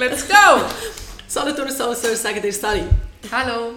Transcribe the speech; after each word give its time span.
let's 0.00 0.26
go! 0.26 0.64
Solothurn 1.28 1.70
Soulsurf 1.70 2.16
sagen 2.16 2.40
dir 2.40 2.52
Sally. 2.54 2.84
Hallo. 3.30 3.74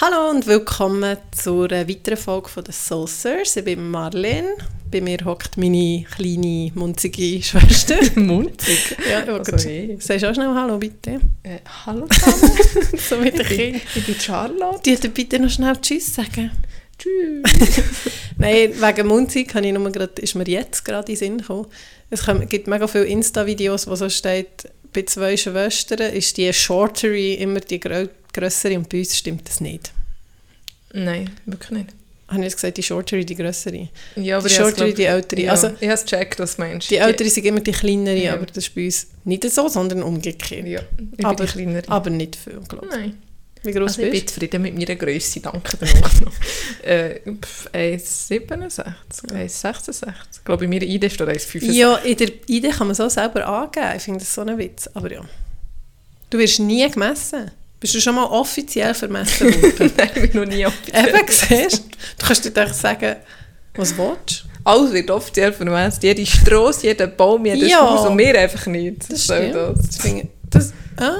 Hallo 0.00 0.30
und 0.30 0.48
willkommen 0.48 1.16
zur 1.30 1.70
weiteren 1.70 2.16
Folge 2.16 2.48
von 2.48 2.64
der 2.64 2.74
Soul 2.74 3.06
Sirs. 3.06 3.54
Ich 3.54 3.64
bin 3.64 3.88
Marlene. 3.88 4.56
Bei 4.90 5.00
mir 5.00 5.18
hockt 5.24 5.56
meine 5.56 6.04
kleine, 6.16 6.72
munzige 6.74 7.40
Schwester. 7.40 7.98
Munzig? 8.20 8.96
Ja, 9.08 9.22
ich 9.22 9.28
Also, 9.28 9.68
hey. 9.68 9.96
Sagst 10.00 10.24
du 10.24 10.30
auch 10.30 10.34
schnell 10.34 10.52
Hallo, 10.52 10.76
bitte? 10.76 11.20
Äh, 11.44 11.60
hallo 11.86 12.08
zusammen. 12.08 12.58
so 12.98 13.16
mit 13.18 13.36
bin, 13.36 13.46
Kindern. 13.46 13.80
ich 13.94 14.06
bin 14.06 14.18
Charlotte. 14.18 14.80
Die 14.84 14.90
hätten 14.90 15.12
bitte 15.12 15.38
noch 15.38 15.50
schnell 15.50 15.76
Tschüss 15.76 16.16
sagen. 16.16 16.50
Tschüss. 16.98 17.44
Nein, 18.38 18.72
wegen 18.74 19.06
Munzig 19.06 19.54
habe 19.54 19.66
ich 19.66 19.72
nur 19.72 19.90
grad, 19.92 20.18
ist 20.18 20.34
mir 20.34 20.48
jetzt 20.48 20.84
gerade 20.84 21.12
in 21.12 21.14
den 21.14 21.16
Sinn 21.16 21.38
gekommen. 21.38 21.66
Es 22.14 22.48
gibt 22.48 22.66
mega 22.68 22.86
viele 22.86 23.04
Insta-Videos, 23.06 23.86
wo 23.86 23.94
so 23.96 24.08
steht, 24.08 24.68
bei 24.92 25.02
zwei 25.02 25.36
Schwestern 25.36 26.12
ist 26.12 26.36
die 26.36 26.52
Shortery 26.52 27.34
immer 27.34 27.60
die 27.60 27.80
grö 27.80 28.06
grössere 28.32 28.76
und 28.78 28.88
bei 28.88 28.98
uns 29.00 29.16
stimmt 29.16 29.48
das 29.48 29.60
nicht. 29.60 29.92
Nein, 30.92 31.30
wirklich 31.46 31.70
nicht. 31.70 31.86
Habe 32.28 32.38
ich 32.40 32.44
jetzt 32.44 32.54
gesagt, 32.56 32.76
die 32.78 32.82
Shortery 32.82 33.24
die 33.24 33.34
grössere? 33.36 33.76
Ja, 33.76 33.88
Die 34.16 34.22
ich 34.26 34.32
hab's, 34.32 34.54
Shortery 34.54 34.86
glaub- 34.92 34.96
die 34.96 35.04
ältere. 35.04 35.40
Ja, 35.42 35.50
Also, 35.52 35.68
ich 35.80 35.82
habe 35.88 35.92
es 35.92 36.04
gecheckt, 36.04 36.38
was 36.40 36.56
meinst. 36.58 36.90
die 36.90 36.96
ältere 36.96 37.28
sind 37.28 37.44
immer 37.46 37.60
die 37.60 37.72
kleinere, 37.72 38.16
Ja. 38.16 38.34
aber 38.34 38.46
das 38.46 38.58
ist 38.58 38.74
bei 38.74 38.84
uns 38.86 39.08
nicht 39.24 39.48
so, 39.50 39.68
sondern 39.68 40.02
umgekehrt. 40.02 40.66
Ja, 40.66 40.80
Aber- 41.22 41.44
die 41.44 41.52
kleinere. 41.52 41.88
Aber 41.88 42.10
nicht 42.10 42.36
viel, 42.36 42.60
glaube 42.68 42.86
ich. 42.86 42.92
Nein. 42.96 43.18
Wie 43.64 43.72
groß 43.72 43.92
Also 43.92 44.02
ich 44.02 44.10
bist 44.10 44.26
bin 44.26 44.28
zufrieden 44.28 44.62
mit 44.62 44.76
meiner 44.76 44.94
Größe, 44.94 45.40
danke 45.40 45.76
dir 45.78 45.86
noch. 45.94 46.32
äh, 46.82 47.20
pff, 47.40 47.68
1,67, 47.72 48.84
1,66. 49.32 50.12
Ich 50.32 50.44
glaube, 50.44 50.64
in 50.64 50.70
meiner 50.70 50.82
ID 50.82 51.10
steht 51.10 51.28
1,65. 51.28 51.72
Ja, 51.72 51.96
in 51.96 52.16
der 52.16 52.28
Idee 52.46 52.68
kann 52.68 52.88
man 52.88 52.94
so 52.94 53.08
selber 53.08 53.46
angeben. 53.46 53.96
Ich 53.96 54.02
finde 54.02 54.20
das 54.20 54.34
so 54.34 54.42
ein 54.42 54.58
Witz. 54.58 54.90
Aber 54.92 55.10
ja. 55.10 55.22
Du 56.28 56.38
wirst 56.38 56.60
nie 56.60 56.88
gemessen. 56.90 57.50
Bist 57.80 57.94
du 57.94 58.00
schon 58.00 58.14
mal 58.14 58.24
offiziell 58.24 58.92
vermessen 58.92 59.46
worden? 59.46 59.92
Nein, 59.96 60.10
ich 60.14 60.30
bin 60.30 60.40
noch 60.40 60.46
nie 60.46 60.66
offiziell. 60.66 61.08
Eben, 61.08 61.28
siehst 61.28 61.78
du? 61.78 61.88
Du 62.18 62.26
kannst 62.26 62.44
dir 62.44 62.50
doch 62.50 62.72
sagen, 62.72 63.16
was 63.76 63.96
willst 63.96 64.44
Alles 64.62 64.92
wird 64.92 65.10
offiziell 65.10 65.52
vermessen. 65.52 66.00
Jede 66.02 66.26
Strasse, 66.26 66.86
jeder 66.86 67.06
Baum, 67.06 67.46
jedes 67.46 67.70
Ja. 67.70 67.80
Haus 67.80 68.06
und 68.06 68.18
wir 68.18 68.38
einfach 68.38 68.66
nicht. 68.66 69.10
Das 69.10 69.24
stimmt. 69.24 69.54
das? 69.54 69.78
Das 69.88 70.22
das, 70.50 70.72
ah? 70.96 71.16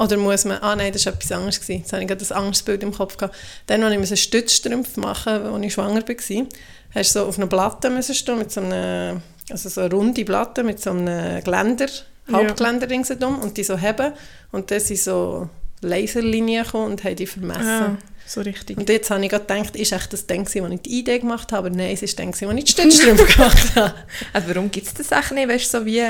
Oder 0.00 0.16
muss 0.16 0.46
man... 0.46 0.56
Ah 0.62 0.74
nein, 0.74 0.94
das 0.94 1.04
war 1.04 1.12
etwas 1.12 1.30
anderes. 1.30 1.60
Gewesen. 1.60 1.80
Jetzt 1.80 1.92
habe 1.92 2.00
ich 2.02 2.08
gerade 2.08 2.24
ein 2.24 2.32
anderes 2.32 2.62
Bild 2.62 2.82
im 2.82 2.92
Kopf 2.92 3.18
gehabt. 3.18 3.36
Dann, 3.66 3.82
als 3.82 3.92
ich 3.92 3.98
einen 3.98 4.16
Stützstrumpf 4.16 4.96
machen 4.96 5.34
musste, 5.34 5.54
als 5.54 5.64
ich 5.66 5.72
schwanger 5.74 6.08
war, 6.08 6.46
hast 6.94 7.14
du 7.14 7.20
so 7.20 7.26
auf 7.26 7.36
einer 7.36 7.46
Platte 7.46 7.90
müssen 7.90 8.14
stehen, 8.14 8.38
mit 8.38 8.50
so 8.50 8.62
einer... 8.62 9.20
Also 9.50 9.68
so 9.68 9.82
eine 9.82 9.90
runde 9.92 10.24
Platte 10.24 10.62
mit 10.62 10.80
so 10.80 10.90
einem 10.90 11.44
Geländer, 11.44 11.88
Ja. 12.28 12.38
Hauptgeländer 12.38 12.88
ringsherum 12.88 13.40
und 13.40 13.58
die 13.58 13.64
so 13.64 13.76
heben. 13.76 14.12
Und 14.52 14.70
dann 14.70 14.80
sind 14.80 15.00
so 15.00 15.50
Laserlinien 15.82 16.64
gekommen 16.64 16.92
und 16.92 17.04
haben 17.04 17.16
die 17.16 17.26
vermessen. 17.26 17.66
Ah, 17.66 17.98
so 18.26 18.40
richtig. 18.40 18.78
Und 18.78 18.88
jetzt 18.88 19.10
habe 19.10 19.22
ich 19.22 19.28
gerade 19.28 19.44
gedacht, 19.44 19.76
ist 19.76 19.92
echt 19.92 20.12
das 20.14 20.26
Ding, 20.26 20.48
wo 20.48 20.66
ich 20.66 20.80
die 20.80 21.00
Idee 21.00 21.18
gemacht 21.18 21.52
habe, 21.52 21.66
aber 21.66 21.76
nein, 21.76 21.92
es 21.92 22.02
ist 22.02 22.18
das 22.18 22.24
Ding, 22.24 22.48
wo 22.48 22.52
ich 22.52 22.64
die 22.64 22.72
Stützstrümpfe 22.72 23.24
gemacht 23.36 23.76
habe. 23.76 23.94
Also 24.32 24.48
warum 24.48 24.70
gibt 24.70 24.86
es 24.86 24.94
das 24.94 25.12
echt 25.12 25.32
nicht? 25.32 25.48
Weißt 25.48 25.74
du, 25.74 25.78
so 25.80 25.84
wie... 25.84 26.04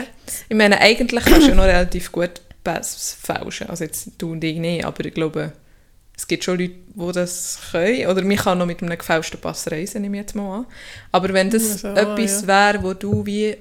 Ich 0.49 0.57
meine, 0.57 0.79
eigentlich 0.81 1.25
kannst 1.25 1.47
du 1.47 1.51
ja 1.51 1.57
noch 1.57 1.65
relativ 1.65 2.13
gut 2.13 2.41
Pass 2.65 3.17
fälschen. 3.21 3.69
Also 3.69 3.85
jetzt 3.85 4.11
du 4.19 4.33
und 4.33 4.45
ich 4.45 4.59
nicht, 4.59 4.85
aber 4.85 5.05
ich 5.05 5.15
glaube, 5.15 5.53
es 6.17 6.27
gibt 6.27 6.45
schon 6.45 6.59
Leute, 6.59 6.75
die 6.95 7.13
das 7.13 7.59
können. 7.71 8.07
Oder 8.07 8.23
man 8.23 8.37
kann 8.37 8.59
noch 8.59 8.67
mit 8.67 8.83
einem 8.83 8.99
gefälschten 8.99 9.41
Pass 9.41 9.71
reisen, 9.71 10.03
nehme 10.03 10.19
ich 10.19 10.23
jetzt 10.23 10.35
mal 10.35 10.59
an. 10.61 10.67
Aber 11.13 11.33
wenn 11.33 11.51
das 11.51 11.85
Also, 11.85 11.89
etwas 11.89 12.43
ja. 12.43 12.47
wäre, 12.47 12.83
wo 12.83 12.93
du 12.95 13.25
wie 13.25 13.57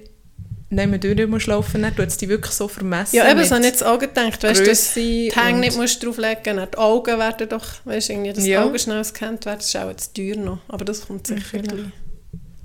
nicht 0.72 0.88
mehr 0.90 1.00
durch 1.00 1.28
musst 1.28 1.48
laufen, 1.48 1.82
dann 1.82 1.96
tut 1.96 2.08
es 2.08 2.18
dich 2.18 2.30
wirklich 2.30 2.54
so 2.54 2.68
vermessen. 2.68 3.16
Ja, 3.16 3.32
eben, 3.32 3.44
so 3.44 3.56
habe 3.56 3.62
ich 3.62 3.72
jetzt 3.72 3.84
auch 3.84 3.98
gedacht, 3.98 4.44
weißt 4.44 4.60
du, 4.62 4.66
dass 4.66 4.94
die 4.94 5.32
Hänge 5.34 5.62
nicht 5.62 5.78
musst 5.78 6.04
drauflegen 6.04 6.58
musst, 6.58 6.74
die 6.74 6.78
Augen 6.78 7.18
werden 7.18 7.50
doch, 7.50 7.66
weißt 7.86 8.10
du, 8.10 8.14
irgendwie, 8.14 8.34
dass 8.34 8.46
Ja. 8.46 8.62
die 8.62 8.68
Augen 8.70 8.78
schnell 8.78 9.00
gescannt 9.00 9.46
werden, 9.46 9.58
das 9.60 9.68
ist 9.68 9.76
auch 9.78 9.90
jetzt 9.90 10.16
teuer 10.16 10.36
noch, 10.36 10.60
aber 10.68 10.86
das 10.86 11.08
kommt 11.08 11.26
sicher 11.26 11.60
gleich. 11.60 11.86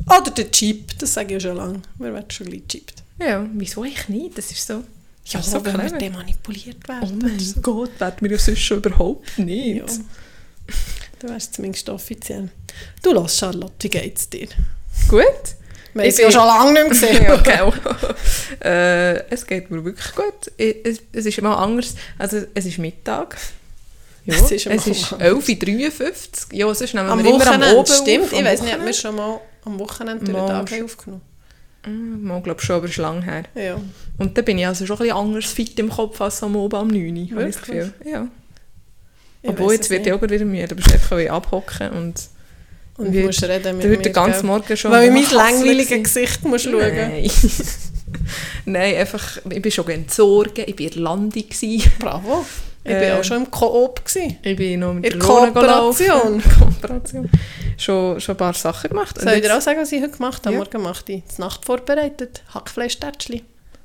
Oder 0.06 0.31
der 0.33 0.50
Chip, 0.50 0.99
das 0.99 1.15
sage 1.15 1.34
ich 1.34 1.43
ja 1.43 1.49
schon 1.49 1.56
lange, 1.56 1.81
wir 1.99 2.12
werden 2.12 2.31
schon 2.31 2.47
gleich 2.49 2.62
gechippt. 2.69 3.03
Ja, 3.21 3.47
wieso 3.55 3.83
eigentlich 3.83 4.09
nicht? 4.09 4.37
Das 4.37 4.50
ist 4.50 4.67
so... 4.67 4.84
Ja, 5.27 5.41
ist 5.41 5.51
so 5.51 5.65
wenn 5.65 5.73
wir 5.75 5.81
clever. 5.85 5.99
demanipuliert 5.99 6.77
Oh 6.87 6.89
werden. 6.89 7.19
mein 7.23 7.33
also. 7.33 7.61
Gott, 7.61 7.99
werden 8.01 8.17
wir 8.21 8.31
ja 8.33 8.39
sonst 8.39 8.61
schon 8.61 8.77
überhaupt 8.79 9.39
nicht. 9.39 9.77
Ja. 9.77 9.85
Dann 11.21 11.31
wärst 11.31 11.51
du 11.53 11.57
zumindest 11.57 11.89
offiziell. 11.89 12.49
Du 13.03 13.12
lass 13.12 13.39
Charlotte, 13.39 13.73
wie 13.81 13.89
geht's 13.89 14.29
dir? 14.29 14.49
Gut. 15.09 15.25
Wir 15.95 16.05
Ich 16.07 16.17
sie 16.17 16.23
ja 16.23 16.29
bin- 16.29 16.37
schon 16.37 16.47
lange 16.47 16.73
nicht 16.73 16.89
gesehen. 16.91 17.23
ja, 17.25 17.37
genau. 17.37 17.73
äh, 18.62 19.31
es 19.31 19.47
geht 19.47 19.71
mir 19.71 19.85
wirklich 19.85 20.12
gut. 20.15 20.53
Ich, 20.57 20.77
es, 20.85 20.99
es 21.12 21.27
ist 21.27 21.39
immer 21.39 21.56
anders. 21.59 21.95
Also, 22.19 22.43
es 22.53 22.67
ist 22.67 22.79
Mittag. 22.79 23.37
Ja, 24.27 24.35
Es 24.35 24.51
ist 24.51 24.67
es 24.67 24.87
ist 24.87 25.12
Abend. 25.12 25.23
11.53 25.45 26.53
Uhr. 26.53 26.55
Ja, 26.59 26.75
sonst 26.75 26.95
nehmen 26.95 27.09
Am 27.09 27.23
wir 27.23 27.31
immer 27.31 27.47
am 27.47 27.61
Wochenende, 27.61 27.77
Oben 27.79 27.87
stimmt. 27.93 28.25
auf, 28.25 28.33
ich 28.33 28.39
am 28.39 28.45
weiß 28.45 28.62
nicht, 28.62 28.75
ob 28.75 28.81
wir 28.81 28.89
Wochenende. 28.89 28.95
schon 28.95 29.15
mal 29.17 29.41
am 29.67 29.79
Wochenende 29.79 30.33
Mal 30.33 30.47
den 30.65 30.67
Tag 30.67 30.85
aufgenommen 30.85 31.23
Mm, 31.87 32.27
Mal, 32.27 32.41
glaube 32.41 32.62
schon, 32.62 32.77
aber 32.77 32.87
es 32.87 32.93
ist 32.93 32.97
lang 32.97 33.21
her. 33.23 33.43
Ja. 33.55 33.79
Und 34.19 34.36
dann 34.38 34.44
bin 34.44 34.58
ich 34.58 34.66
also 34.66 34.86
schon 34.86 34.97
ein 34.97 35.02
bisschen 35.02 35.16
anders 35.16 35.44
fit 35.47 35.78
im 35.78 35.91
Kopf 35.91 36.20
als 36.20 36.42
am 36.42 36.54
Oben 36.56 36.76
am 36.76 36.88
9 36.88 37.16
Uhr, 37.32 37.36
habe 37.38 37.48
ich 37.48 37.56
das? 37.56 37.64
Gefühl. 37.64 37.92
Ja. 38.04 38.28
Ich 39.42 39.50
Obwohl, 39.50 39.75
jetzt 39.75 39.91
wird 39.91 40.06
ich 40.06 40.12
auch 40.12 40.22
wieder 40.22 40.44
müde. 40.44 40.69
Du 40.69 40.76
bist 40.76 40.92
einfach 40.92 41.19
abhocken 41.30 41.91
und 41.91 42.14
Und 42.97 43.12
Wird- 43.12 43.22
du 43.25 43.26
musst 43.26 43.42
reden 43.42 43.76
mit 43.78 43.86
mir, 43.88 43.97
den 43.97 44.12
ganzen? 44.12 44.47
Morgen 44.47 44.76
schon 44.76 44.92
Weil 44.92 45.08
in 45.08 45.14
mein 45.14 45.28
langweiliges. 45.30 46.02
Gesicht 46.04 46.44
musst 46.44 46.64
schauen. 46.64 46.94
Nein. 46.94 47.28
Nein, 48.66 48.94
einfach, 48.97 49.38
ich 49.50 49.60
bin 49.60 49.72
schon 49.72 49.88
entsorgen, 49.91 50.64
ich 50.66 50.78
war 50.78 50.86
in 50.96 51.02
Landung. 51.02 51.44
Bravo. 51.98 52.46
Ich 52.84 52.91
Äh, 52.92 53.10
war 53.10 53.19
auch 53.20 53.25
schon 53.25 53.38
im 53.38 53.50
Koop. 53.50 54.00
Ich 54.42 54.56
bin 54.56 54.81
noch 54.81 54.94
mit 54.94 55.06
In 55.12 55.19
der 55.19 55.28
Kooperation. 55.28 56.42
Kooperation. 56.58 57.31
Schon, 57.76 58.20
schon 58.20 58.34
ein 58.34 58.38
paar 58.38 58.54
Sachen 58.54 58.91
gemacht. 58.91 59.20
Soll 59.20 59.32
ich 59.34 59.42
dir 59.42 59.56
auch 59.56 59.60
sagen, 59.60 59.81
was 59.81 59.91
ich 59.91 60.00
heute 60.02 60.12
gemacht 60.12 60.44
habe? 60.46 60.52
Ja. 60.54 60.58
Morgen 60.60 60.70
gemacht 60.70 61.08
ich 61.08 61.22
die 61.36 61.41
Nacht 61.41 61.64
vorbereitet. 61.64 62.42
Hackfleischtätschli 62.54 63.42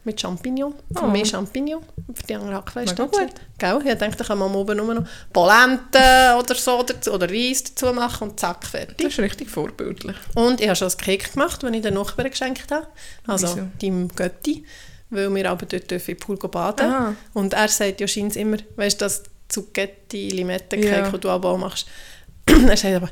mit 0.10 0.20
Champignon. 0.20 0.74
Oh. 1.02 1.06
mich 1.08 1.30
Champignon, 1.30 1.82
für 2.14 2.24
die 2.24 2.34
anderen 2.36 2.50
Mega 2.54 2.60
Hackfleischtätschli. 2.62 3.26
gut. 3.26 3.34
Gell? 3.58 3.82
Ich 3.86 3.98
dachte, 3.98 4.22
ich 4.22 4.28
kann 4.28 4.42
am 4.42 4.56
oben 4.56 4.78
nur 4.78 4.94
noch 4.94 5.04
Polente 5.32 6.36
oder 6.38 6.56
so 6.56 6.84
dazu, 6.84 7.12
oder 7.12 7.30
Reis 7.30 7.64
dazu 7.64 7.94
machen 7.94 8.30
und 8.30 8.40
zack, 8.40 8.66
fertig. 8.66 8.98
Das 8.98 9.14
ist 9.14 9.20
richtig 9.20 9.50
vorbildlich. 9.50 10.16
Und 10.36 10.60
ich 10.62 10.68
habe 10.68 10.76
schon 10.76 10.90
ein 10.90 10.98
Cake 10.98 11.32
gemacht, 11.32 11.62
das 11.64 11.72
ich 11.72 11.82
den 11.82 11.94
Nachbarn 11.94 12.30
geschenkt 12.30 12.72
habe. 12.72 12.88
Also 13.28 13.48
Wieso? 13.48 13.68
deinem 13.82 14.08
Götti, 14.10 14.66
weil 15.10 15.34
wir 15.34 15.50
aber 15.50 15.66
dort 15.66 15.90
dürfen 15.90 16.12
im 16.12 16.18
Pool 16.18 16.38
baden 16.38 16.86
Aha. 16.92 17.16
Und 17.34 17.54
er 17.54 17.68
sagt 17.68 18.02
ja 18.02 18.08
scheint 18.08 18.36
immer, 18.36 18.58
weißt 18.76 19.00
du, 19.02 19.06
das 19.06 19.24
Zucchetti, 19.48 20.30
Limette-Cake, 20.30 21.10
Ja. 21.12 21.18
du 21.18 21.30
aber 21.30 21.50
auch 21.50 21.58
machst. 21.58 21.88
er 22.46 22.78
sagt 22.78 22.96
aber, 22.96 23.10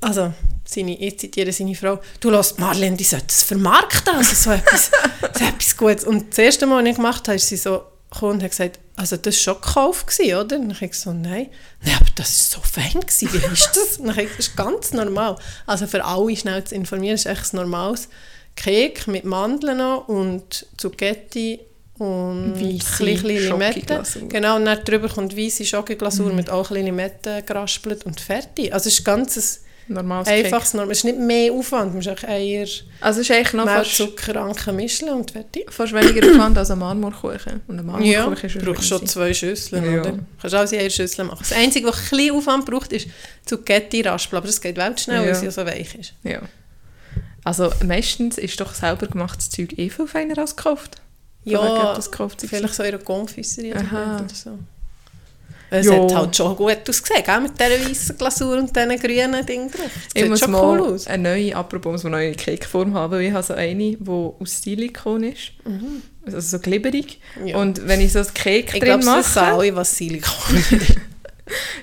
also, 0.00 0.32
seine, 0.68 0.98
ich 0.98 1.18
zitiere 1.18 1.52
seine 1.52 1.74
Frau, 1.74 2.00
du 2.20 2.30
lässt 2.30 2.58
Marlene, 2.58 2.96
die 2.96 3.04
sollte 3.04 3.26
es 3.28 3.42
vermarkten, 3.42 4.14
also 4.14 4.34
so 4.34 4.50
etwas, 4.50 4.90
so 5.38 5.44
etwas 5.44 5.76
Gutes. 5.76 6.04
Und 6.04 6.30
das 6.30 6.38
erste 6.38 6.66
Mal, 6.66 6.78
als 6.80 6.88
ich 6.90 6.96
gemacht 6.96 7.28
habe, 7.28 7.36
ist 7.36 7.48
sie 7.48 7.56
so 7.56 7.82
gekommen 8.10 8.32
und 8.34 8.42
hat 8.42 8.50
gesagt, 8.50 8.78
also 8.96 9.16
das 9.16 9.34
war 9.46 9.54
schon 9.54 9.60
gekauft, 9.62 10.06
gewesen, 10.06 10.36
oder? 10.36 10.56
Und 10.58 10.70
ich 10.70 10.80
habe 10.80 10.94
so, 10.94 11.12
nein. 11.12 11.48
Nein, 11.82 11.94
aber 11.96 12.10
das 12.14 12.54
war 12.54 12.60
so 12.62 12.68
fein, 12.68 13.00
gewesen. 13.00 13.28
wie 13.32 13.52
ist 13.52 13.70
das? 13.76 13.98
Und 13.98 14.10
ich 14.10 14.16
habe, 14.16 14.26
das 14.36 14.46
ist 14.48 14.56
ganz 14.56 14.92
normal. 14.92 15.36
Also 15.66 15.86
für 15.86 16.04
alle 16.04 16.34
schnell 16.36 16.64
zu 16.64 16.74
informieren, 16.74 17.14
ist 17.16 17.26
echt 17.26 17.52
ein 17.52 17.56
normales 17.56 18.08
Cake 18.54 19.10
mit 19.10 19.24
Mandeln 19.24 19.78
noch 19.78 20.08
und 20.08 20.66
Zucchetti 20.78 21.60
und 21.98 22.54
Weisse 22.60 23.04
Limette. 23.04 24.02
Genau, 24.28 24.56
und 24.56 24.64
dann 24.64 24.82
drüber 24.84 25.08
kommt 25.08 25.36
weiße 25.36 25.64
Schokoglasur 25.64 26.30
Mhm. 26.30 26.36
mit 26.36 26.50
auch 26.50 26.70
ein 26.70 26.74
bisschen 26.74 26.84
Limette 26.86 27.42
geraspelt 27.42 28.04
und 28.06 28.20
fertig. 28.20 28.72
Also 28.72 28.88
es 28.88 28.98
ist 28.98 29.04
ganz 29.04 29.60
Normales 29.88 30.26
einfaches, 30.28 30.74
normal. 30.74 30.90
Es 30.92 30.98
ist 30.98 31.04
nicht 31.04 31.18
mehr 31.18 31.52
Aufwand. 31.52 31.94
Man 31.94 32.04
muss 32.04 32.24
Eier, 32.24 32.66
Also 33.00 33.20
ist 33.20 33.30
eigentlich 33.30 33.52
noch 33.52 33.64
Mehl, 33.64 33.74
fast, 33.76 33.94
Zucker, 33.96 34.36
Anke 34.42 34.72
mischen 34.72 35.08
und 35.10 35.30
fertig. 35.30 35.70
fast 35.72 35.92
weniger 35.92 36.26
Aufwand 36.28 36.58
als 36.58 36.70
ein 36.72 36.78
Marmorkuchen. 36.80 37.60
Und 37.68 37.78
ein 37.78 37.86
Ja, 38.04 38.22
Marmorkuchen 38.22 38.50
du 38.50 38.58
ist 38.58 38.64
brauchst 38.64 38.88
schon 38.88 39.06
zwei 39.06 39.32
Schüsseln, 39.32 39.84
Ja. 39.84 40.00
oder? 40.00 40.12
Du 40.12 40.18
kannst 40.40 40.54
alles 40.56 40.72
in 40.72 40.80
einer 40.80 40.90
Schüssel 40.90 41.24
machen. 41.24 41.38
Das 41.48 41.52
Einzige, 41.52 41.86
was 41.86 41.98
ein 41.98 42.08
bisschen 42.16 42.34
Aufwand 42.34 42.66
braucht, 42.66 42.92
ist 42.92 43.08
Zucchetti 43.44 44.00
raspeln. 44.02 44.38
Aber 44.38 44.46
das 44.48 44.60
geht 44.60 44.76
weltschnell, 44.76 45.20
weil 45.20 45.26
Ja. 45.28 45.32
es 45.32 45.42
ja 45.42 45.50
so 45.52 45.64
weich 45.64 45.94
ist. 45.94 46.14
Ja. 46.24 46.40
Also 47.44 47.70
meistens 47.84 48.38
ist 48.38 48.60
doch 48.60 48.74
selber 48.74 49.06
gemachtes 49.06 49.50
Zeug 49.50 49.78
eh 49.78 49.88
viel 49.88 50.08
feiner 50.08 50.36
als 50.38 50.56
gekauft. 50.56 50.96
Wegen, 51.44 51.54
Ja, 51.56 51.94
das 51.94 52.10
gekauft 52.10 52.42
vielleicht 52.48 52.74
so 52.74 52.82
in 52.82 52.92
einer 52.92 52.98
Aha. 53.76 54.16
oder 54.24 54.34
so. 54.34 54.58
Es 55.68 55.86
Ja. 55.86 55.94
hat 56.02 56.14
halt 56.14 56.36
schon 56.36 56.54
gut 56.56 56.78
ausgesehen, 56.88 57.24
gell? 57.24 57.40
mit 57.40 57.52
dieser 57.58 57.88
weißen 57.90 58.16
Glasur 58.18 58.56
und 58.58 58.74
diesen 58.76 58.98
grünen 58.98 59.44
Ding 59.44 59.68
drauf. 59.70 59.90
Das 60.14 60.22
Ich 60.22 60.28
muss 60.28 60.38
schon 60.40 60.52
mal 60.52 60.62
cool 60.80 60.94
aus. 60.94 61.06
eine 61.08 61.22
neue, 61.24 61.56
apropos, 61.56 61.92
muss 61.92 62.04
man 62.04 62.14
eine 62.14 62.26
neue 62.28 62.34
Cakeform 62.36 62.94
haben, 62.94 63.20
ich 63.20 63.32
habe 63.32 63.42
so 63.42 63.54
eine, 63.54 63.96
die 63.96 63.98
aus 64.06 64.62
Silikon 64.62 65.24
ist. 65.24 65.52
Also 66.24 66.40
so 66.40 66.58
glibberig. 66.60 67.18
Mhm. 67.40 67.46
Ja. 67.48 67.56
Und 67.58 67.86
wenn 67.86 68.00
ich 68.00 68.12
so 68.12 68.20
ein 68.20 68.26
Cake 68.34 68.58
Ich 68.74 68.80
drin 68.80 69.00
glaube, 69.00 69.04
das 69.04 69.18
wissen 69.18 69.34
mache, 69.42 69.52
alle, 69.54 69.76
was 69.76 69.96
Silikon 69.96 70.64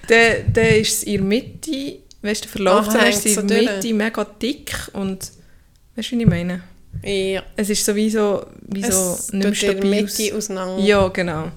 dann, 0.07 0.53
dann 0.53 0.65
ist 0.65 0.93
es 0.97 1.03
in 1.03 1.13
der 1.13 1.21
Mitte, 1.23 1.99
weißt 2.21 2.41
du, 2.45 2.47
der 2.47 2.51
Verlauf, 2.51 2.87
Aha, 2.89 3.05
ist 3.07 3.19
es 3.19 3.25
in 3.25 3.33
so 3.35 3.41
der 3.41 3.57
durch. 3.63 3.71
Mitte 3.75 3.93
mega 3.93 4.23
dick 4.41 4.73
und 4.93 5.31
weißt 5.95 6.11
du, 6.11 6.17
wie 6.17 6.21
ich 6.21 6.27
meine? 6.29 6.61
Ja. 7.03 7.43
Es 7.55 7.69
ist 7.69 7.83
sowieso 7.85 8.45
wie 8.67 8.83
so 8.83 8.87
es 9.13 9.33
nicht 9.33 9.43
mehr 9.43 9.53
tut 9.53 9.63
in 9.63 9.67
der 9.67 9.73
stabil. 9.73 10.03
Mitte 10.03 10.37
auseinander. 10.37 10.83
Ja, 10.83 11.07
genau. 11.09 11.51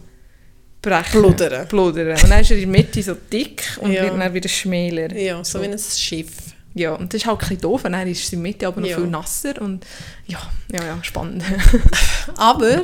Brechen. 0.91 1.21
Bludern. 1.23 1.69
Bludern. 1.69 2.09
Und 2.23 2.31
dann 2.31 2.41
ist 2.41 2.51
er 2.51 2.57
in 2.59 2.73
der 2.73 2.81
Mitte 2.83 3.03
so 3.03 3.15
dick 3.33 3.65
und 3.81 3.93
Ja. 3.93 4.03
wird 4.05 4.19
dann 4.19 4.35
wieder 4.35 4.49
schmäler. 4.49 5.13
Ja, 5.17 5.43
so 5.45 5.59
So. 5.59 5.63
wie 5.65 5.69
ein 5.69 5.79
Schiff. 5.79 6.29
Ja, 6.75 6.93
und 6.93 7.13
das 7.15 7.23
ist 7.23 7.27
halt 7.27 7.37
ein 7.39 7.49
bisschen 7.49 7.61
doof. 7.63 7.85
Und 7.87 7.93
dann 7.93 8.07
ist 8.07 8.23
es 8.23 8.33
in 8.33 8.43
der 8.43 8.51
Mitte 8.53 8.67
aber 8.67 8.81
noch 8.83 8.89
Ja. 8.89 8.97
viel 8.99 9.07
nasser 9.07 9.61
und 9.63 9.85
ja, 10.27 10.39
ja, 10.73 10.85
ja, 10.85 10.99
spannend. 11.03 11.43
Aber 12.37 12.83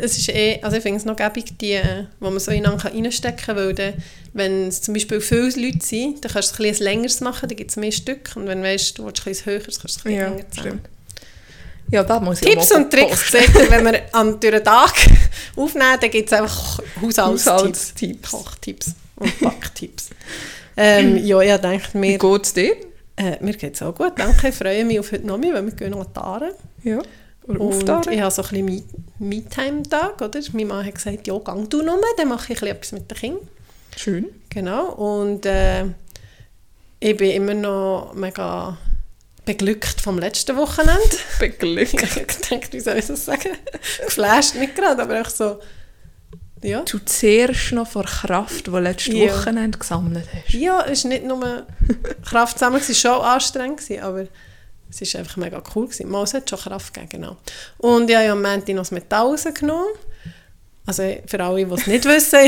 es 0.00 0.18
ist 0.18 0.28
eh, 0.30 0.58
also 0.62 0.76
ich 0.76 0.82
finde 0.82 0.98
es 0.98 1.04
noch 1.04 1.16
gäbig, 1.16 1.56
die, 1.60 1.72
äh, 1.74 2.04
wo 2.20 2.30
man 2.30 2.40
so 2.40 2.50
ineinander 2.50 2.92
reinstecken 2.92 3.44
kann, 3.46 3.56
weil 3.56 3.74
dann, 3.74 3.94
wenn 4.32 4.68
es 4.68 4.80
zum 4.82 4.94
Beispiel 4.94 5.20
viele 5.20 5.50
Leute 5.50 5.84
sind, 5.84 6.24
dann 6.24 6.32
kannst 6.32 6.58
du 6.58 6.62
ein 6.64 6.68
bisschen 6.70 6.84
längeres 6.84 7.20
machen, 7.20 7.48
dann 7.48 7.56
gibt 7.56 7.70
es 7.70 7.76
mehr 7.76 7.92
Stück 7.92 8.30
und 8.34 8.46
wenn 8.48 8.58
du 8.62 8.64
weißt, 8.68 8.98
du 8.98 9.04
willst 9.04 9.20
ein 9.22 9.24
bisschen 9.30 9.52
höheres, 9.52 9.78
kannst 9.80 9.84
du 9.84 9.86
es 9.86 9.96
ein 9.98 10.02
bisschen 10.04 10.18
ja, 10.20 10.28
länger 10.28 10.50
zusammen. 10.50 10.68
stimmt. 10.80 10.88
Ja, 11.92 12.02
das 12.02 12.20
muss 12.22 12.40
Tipps 12.40 12.72
und 12.72 12.90
Tricks 12.90 13.32
ihr, 13.34 13.70
wenn 13.70 13.84
wir 13.84 14.00
an 14.12 14.40
durch 14.40 14.62
Tag 14.62 14.92
aufnehmen, 15.56 15.98
dann 16.00 16.10
gibt 16.10 16.32
es 16.32 16.38
einfach 16.38 16.78
Haushaltstipps, 17.00 17.46
Haushaltstipps. 17.46 18.30
Kochtipps 18.30 18.94
und 19.16 19.40
Backtipps. 19.40 20.08
ähm, 20.76 21.16
ja, 21.24 21.40
ich 21.40 21.56
denke, 21.60 21.88
Wie 21.92 21.98
mir, 21.98 22.18
geht 22.18 22.42
es 22.44 22.54
dir? 22.54 22.76
äh, 23.16 23.36
mir 23.40 23.52
geht 23.52 23.74
es 23.74 23.82
auch 23.82 23.94
gut, 23.94 24.12
danke, 24.16 24.48
ich 24.48 24.54
freue 24.54 24.84
mich 24.84 24.98
auf 24.98 25.12
heute 25.12 25.26
Nachmittag, 25.26 25.54
weil 25.56 25.66
wir 25.66 25.72
gehen 25.72 25.90
noch 25.90 26.06
Aare. 26.16 26.54
Ja. 26.82 26.98
Oder 27.46 27.60
Und 27.60 28.06
ich 28.06 28.20
habe 28.20 28.30
so 28.30 28.42
ein 28.42 28.48
bisschen 28.48 28.64
Me- 28.64 28.82
Me-Time-Tag, 29.18 30.20
oder? 30.22 30.40
Mein 30.52 30.66
Mann 30.68 30.86
hat 30.86 30.94
gesagt, 30.94 31.26
ja, 31.26 31.36
gang 31.38 31.68
du 31.68 31.82
noch 31.82 31.96
mal, 31.96 32.02
dann 32.16 32.28
mache 32.28 32.52
ich 32.54 32.62
ein 32.62 32.68
bisschen 32.68 32.68
etwas 32.76 32.92
mit 32.92 33.10
den 33.10 33.18
Kindern. 33.18 33.48
Schön. 33.96 34.26
Genau, 34.48 34.92
und 34.92 35.44
äh, 35.44 35.84
ich 37.00 37.16
bin 37.16 37.32
immer 37.32 37.52
noch 37.54 38.12
mega 38.14 38.78
beglückt 39.44 40.00
vom 40.00 40.18
letzten 40.18 40.56
Wochenende. 40.56 41.16
Beglückt. 41.38 41.94
ich 42.02 42.14
gedacht, 42.14 42.72
wie 42.72 42.80
soll 42.80 42.98
ich 42.98 43.06
das 43.06 43.24
sagen? 43.24 43.50
Geflasht 44.04 44.54
nicht 44.54 44.74
gerade, 44.74 45.02
aber 45.02 45.20
auch 45.20 45.30
so, 45.30 45.58
ja. 46.62 46.82
Du 46.82 46.98
zehrst 46.98 47.72
noch 47.72 47.88
vor 47.88 48.04
Kraft, 48.04 48.68
die 48.68 48.70
letzte 48.70 49.16
Ja. 49.16 49.32
Wochenende 49.32 49.78
gesammelt 49.78 50.28
hast. 50.32 50.54
Ja, 50.54 50.84
es 50.86 51.02
war 51.04 51.08
nicht 51.08 51.24
nur 51.24 51.66
Kraft 52.24 52.58
zusammen, 52.58 52.76
es 52.76 52.88
war 52.88 52.94
schon 52.94 53.24
anstrengend, 53.24 53.80
gewesen, 53.80 54.02
aber 54.02 54.26
es 54.88 55.14
war 55.14 55.20
einfach 55.20 55.36
mega 55.36 55.62
cool. 55.74 55.86
Gewesen. 55.86 56.08
Mal, 56.08 56.22
es 56.22 56.34
hat 56.34 56.48
schon 56.48 56.60
Kraft 56.60 56.94
gegeben, 56.94 57.22
genau. 57.22 57.36
Und 57.78 58.08
ich 58.08 58.16
habe 58.16 58.26
ja 58.26 58.32
am 58.32 58.42
Montag 58.42 58.68
noch 58.68 58.82
das 58.82 58.90
Metall 58.92 59.26
rausgenommen. 59.26 59.88
Also 60.86 61.02
für 61.26 61.42
alle, 61.42 61.64
die 61.64 61.72
es 61.72 61.86
nicht 61.86 62.04
wissen. 62.04 62.40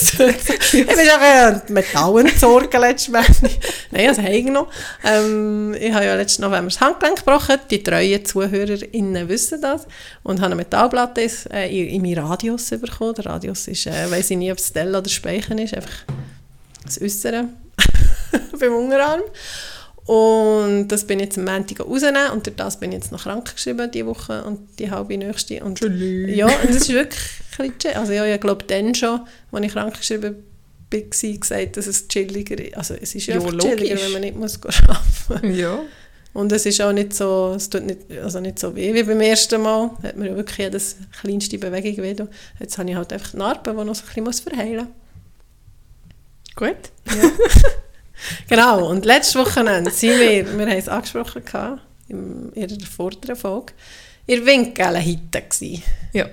Ich 0.00 0.86
bin 0.86 1.08
auch 1.10 1.20
ein 1.20 1.62
Metall 1.68 2.20
entsorgen 2.20 2.80
letztes 2.80 3.08
Mal. 3.08 3.24
Nein, 3.90 4.06
das 4.06 4.18
habe 4.18 4.30
ich 4.30 4.44
noch. 4.46 4.68
Ähm, 5.04 5.74
ich 5.78 5.92
habe 5.92 6.04
ja 6.04 6.14
letzten 6.14 6.42
November 6.42 6.70
das 6.70 6.80
Handgelenk 6.80 7.18
gebrochen. 7.18 7.58
Die 7.70 7.82
treuen 7.82 8.24
ZuhörerInnen 8.24 9.28
wissen 9.28 9.60
das. 9.60 9.86
Und 10.22 10.38
habe 10.40 10.46
eine 10.46 10.56
Metallplatte 10.56 11.28
äh, 11.52 11.68
in, 11.68 11.94
in 11.94 12.02
meinen 12.02 12.26
Radius 12.26 12.70
bekommen. 12.70 13.14
Der 13.14 13.26
Radius 13.26 13.68
ist, 13.68 13.86
äh, 13.86 14.10
weiss 14.10 14.30
ich 14.30 14.36
nicht, 14.36 14.52
ob 14.52 14.58
es 14.58 14.72
Dell 14.72 14.94
oder 14.94 15.08
Speichen 15.08 15.58
ist, 15.58 15.74
einfach 15.74 16.04
das 16.84 17.00
Äußere 17.00 17.44
beim 18.58 18.74
Unterarm. 18.74 19.22
Und 20.08 20.88
das 20.88 21.04
bin 21.04 21.18
ich 21.18 21.26
jetzt 21.26 21.36
am 21.36 21.44
Montag 21.44 21.80
rausnehmen 21.80 22.30
und 22.32 22.46
durch 22.46 22.56
das 22.56 22.80
bin 22.80 22.92
ich 22.92 22.96
jetzt 22.96 23.12
noch 23.12 23.24
krank 23.24 23.52
geschrieben 23.54 23.90
diese 23.90 24.06
Woche 24.06 24.42
und 24.42 24.60
die 24.78 24.90
halbe 24.90 25.18
nächste. 25.18 25.62
Und 25.62 25.78
Tschüss. 25.78 26.34
ja, 26.34 26.46
und 26.46 26.70
das 26.70 26.76
ist 26.76 26.88
wirklich 26.88 27.76
chill. 27.78 27.90
Also 27.90 28.14
ja, 28.14 28.24
ich 28.24 28.40
glaube 28.40 28.64
dann 28.66 28.94
schon, 28.94 29.20
als 29.52 29.66
ich 29.66 29.72
krank 29.72 29.98
geschrieben 29.98 30.36
war, 30.90 31.00
gesagt, 31.02 31.76
dass 31.76 31.86
es 31.86 32.08
chilliger 32.08 32.58
ist. 32.58 32.74
Also 32.74 32.94
es 32.94 33.14
ist 33.14 33.26
ja, 33.26 33.34
Ja, 33.34 33.42
einfach 33.42 33.58
chilliger, 33.58 33.96
wenn 34.00 34.12
man 34.12 34.20
nicht 34.22 34.36
muss 34.36 34.58
arbeiten 34.64 35.54
Ja. 35.54 35.78
Und 36.32 36.52
es 36.52 36.64
ist 36.64 36.80
auch 36.80 36.92
nicht 36.92 37.12
so, 37.12 37.52
es 37.54 37.68
tut 37.68 37.84
nicht, 37.84 38.10
also 38.22 38.40
nicht 38.40 38.58
so 38.58 38.74
weh 38.74 38.94
wie 38.94 39.02
beim 39.02 39.20
ersten 39.20 39.60
Mal. 39.60 39.90
Hat 40.02 40.16
mir 40.16 40.30
ja 40.30 40.36
wirklich 40.36 40.56
jedes 40.56 40.96
kleinste 41.20 41.58
Bewegung 41.58 42.02
weh. 42.02 42.16
Jetzt 42.58 42.78
habe 42.78 42.88
ich 42.88 42.96
halt 42.96 43.12
einfach 43.12 43.34
Narben, 43.34 43.76
die 43.76 43.84
noch 43.84 43.94
so 43.94 44.04
ein 44.04 44.06
bisschen 44.06 44.24
muss 44.24 44.40
verheilen 44.40 44.86
muss. 44.86 46.56
Gut. 46.56 46.92
Genau, 48.48 48.88
und 48.88 49.04
letzte 49.04 49.38
Wochenende 49.38 49.90
sind 49.90 50.18
wir, 50.20 50.58
wir 50.58 50.66
haben 50.66 50.76
es 50.78 50.88
angesprochen 50.88 51.44
gehabt, 51.44 51.80
in 52.08 52.52
ihrer 52.54 52.76
vorderen 52.90 53.36
Folge, 53.36 53.72
in 54.26 54.44
Winkelhitte 54.46 55.42
gsi. 55.48 55.82
Ja. 56.12 56.26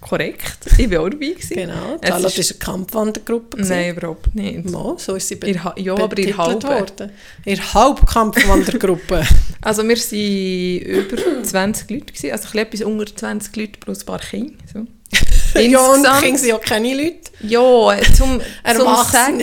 Korrekt. 0.00 0.58
Ich 0.78 0.90
war 0.90 1.00
auch 1.02 1.08
dabei. 1.10 1.26
Gewesen. 1.28 1.54
Genau, 1.54 1.96
Charlotte 2.04 2.40
ist- 2.40 2.50
war 2.50 2.56
eine 2.74 2.78
Kampfwandergruppe. 2.78 3.56
gewesen. 3.58 3.70
Nein, 3.76 3.96
überhaupt 3.96 4.34
nicht. 4.34 4.68
Mal, 4.68 4.96
so 4.98 5.14
ist 5.14 5.28
sie 5.28 5.36
be 5.36 5.52
ja, 5.76 5.94
aber 5.94 6.18
ihr 6.18 6.36
halben. 6.36 6.62
worden. 6.64 7.12
Ihr 7.44 7.74
Halbkampfwandergruppe. 7.74 9.24
Also 9.64 9.84
wir 9.86 9.96
waren 9.96 11.06
über 11.06 11.44
20 11.44 11.88
Leute, 11.90 12.06
gewesen, 12.06 12.32
also 12.32 12.58
etwas 12.58 12.82
unter 12.82 13.14
20 13.14 13.54
Leute 13.54 13.78
plus 13.78 14.00
ein 14.00 14.06
paar 14.06 14.18
Kinder. 14.18 14.54
So. 14.72 14.78
ja, 15.60 15.78
und 15.78 15.98
Insgesamt- 15.98 16.20
Kinder 16.22 16.38
sind 16.38 16.48
ja 16.48 16.58
keine 16.58 16.94
Leute. 16.96 17.30
Ja, 17.42 18.12
zum, 18.16 18.40
zum. 18.76 19.04
Sagen... 19.08 19.40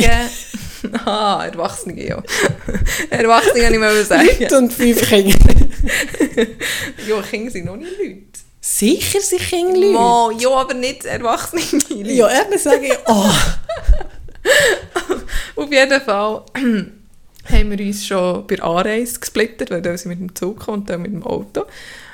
Ah, 1.05 1.45
Erwachsene, 1.45 2.05
ja. 2.05 2.21
Erwachsene 3.09 3.61
kann 3.61 3.73
ich 3.73 3.79
mal 3.79 4.05
sagen. 4.05 4.29
Leute 4.39 4.57
und 4.57 4.73
fünf 4.73 5.07
Kinder. 5.07 5.37
Ja, 7.07 7.21
Kinder 7.21 7.51
sind 7.51 7.65
noch 7.65 7.77
nicht 7.77 7.97
Leute. 7.97 8.25
Sicher 8.61 9.21
sind 9.21 9.41
Kinder 9.41 9.79
Leute. 9.79 9.93
Mo, 9.93 10.31
ja, 10.37 10.49
aber 10.49 10.73
nicht 10.73 11.05
Erwachsene 11.05 11.61
Leute. 11.89 12.11
Ja, 12.11 12.41
eben 12.41 12.57
sage 12.57 12.87
ich, 12.87 12.97
oh. 13.07 13.31
Auf 15.55 15.71
jeden 15.71 16.01
Fall 16.01 16.43
haben 17.45 17.71
wir 17.71 17.85
uns 17.85 18.05
schon 18.05 18.47
bei 18.47 18.61
Anreise 18.61 19.19
gesplittert, 19.19 19.71
weil 19.71 19.81
da 19.81 19.97
sind 19.97 20.09
mit 20.09 20.19
dem 20.19 20.35
Zug 20.35 20.67
und 20.67 20.89
dann 20.89 21.01
mit 21.01 21.11
dem 21.11 21.23
Auto. 21.23 21.65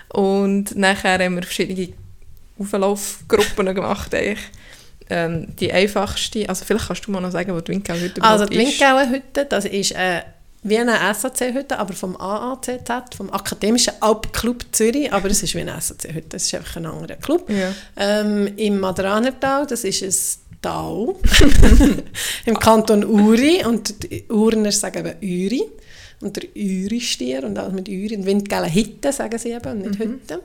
Und 0.09 0.75
nachher 0.75 1.23
haben 1.23 1.35
wir 1.35 1.43
verschiedene 1.43 1.93
Auflaufgruppen 2.57 3.73
gemacht. 3.75 4.13
Eigentlich. 4.13 4.39
Ähm, 5.09 5.55
die 5.57 5.71
einfachste, 5.71 6.49
also 6.49 6.65
vielleicht 6.65 6.87
kannst 6.87 7.05
du 7.05 7.11
mal 7.11 7.21
noch 7.21 7.31
sagen, 7.31 7.53
wo 7.53 7.59
die 7.59 7.73
Winkel 7.73 7.95
heute 8.01 8.23
Also 8.23 8.45
überhaupt 8.45 8.53
die 8.53 8.63
ist. 8.63 8.81
Winkelhütte, 8.81 9.45
das 9.45 9.65
ist 9.65 9.91
äh, 9.91 10.21
wie 10.63 10.79
eine 10.79 10.93
SAC-Hütte, 11.13 11.77
aber 11.77 11.93
vom 11.93 12.17
AACZ, 12.19 13.15
vom 13.15 13.31
Akademischen 13.31 13.93
Alpclub 13.99 14.65
Zürich, 14.71 15.13
aber 15.13 15.29
es 15.29 15.43
ist 15.43 15.53
wie 15.53 15.61
eine 15.61 15.79
SAC-Hütte, 15.79 16.37
es 16.37 16.45
ist 16.45 16.55
einfach 16.55 16.77
ein 16.77 16.87
anderer 16.87 17.17
Club. 17.17 17.47
Ja. 17.49 17.71
Ähm, 17.97 18.51
Im 18.57 18.79
Madranertal, 18.79 19.67
das 19.67 19.83
ist 19.83 20.01
ein 20.01 20.59
Tal 20.63 21.13
im 22.45 22.57
Kanton 22.57 23.05
Uri 23.05 23.63
und 23.63 24.01
die 24.11 24.25
Urner 24.29 24.71
sagen 24.71 25.05
eben 25.05 25.17
Uri 25.21 25.63
und 26.21 26.35
der 26.35 26.45
Uri-Stier 26.55 27.43
und 27.43 27.59
auch 27.59 27.71
mit 27.71 27.87
Uri 27.87 28.17
und 28.17 28.25
windgelle 28.25 28.65
Hitte 28.65 29.13
sagen 29.13 29.37
sie 29.37 29.51
eben 29.51 29.71
und 29.71 29.81
nicht 29.81 29.99
Hütte. 29.99 30.41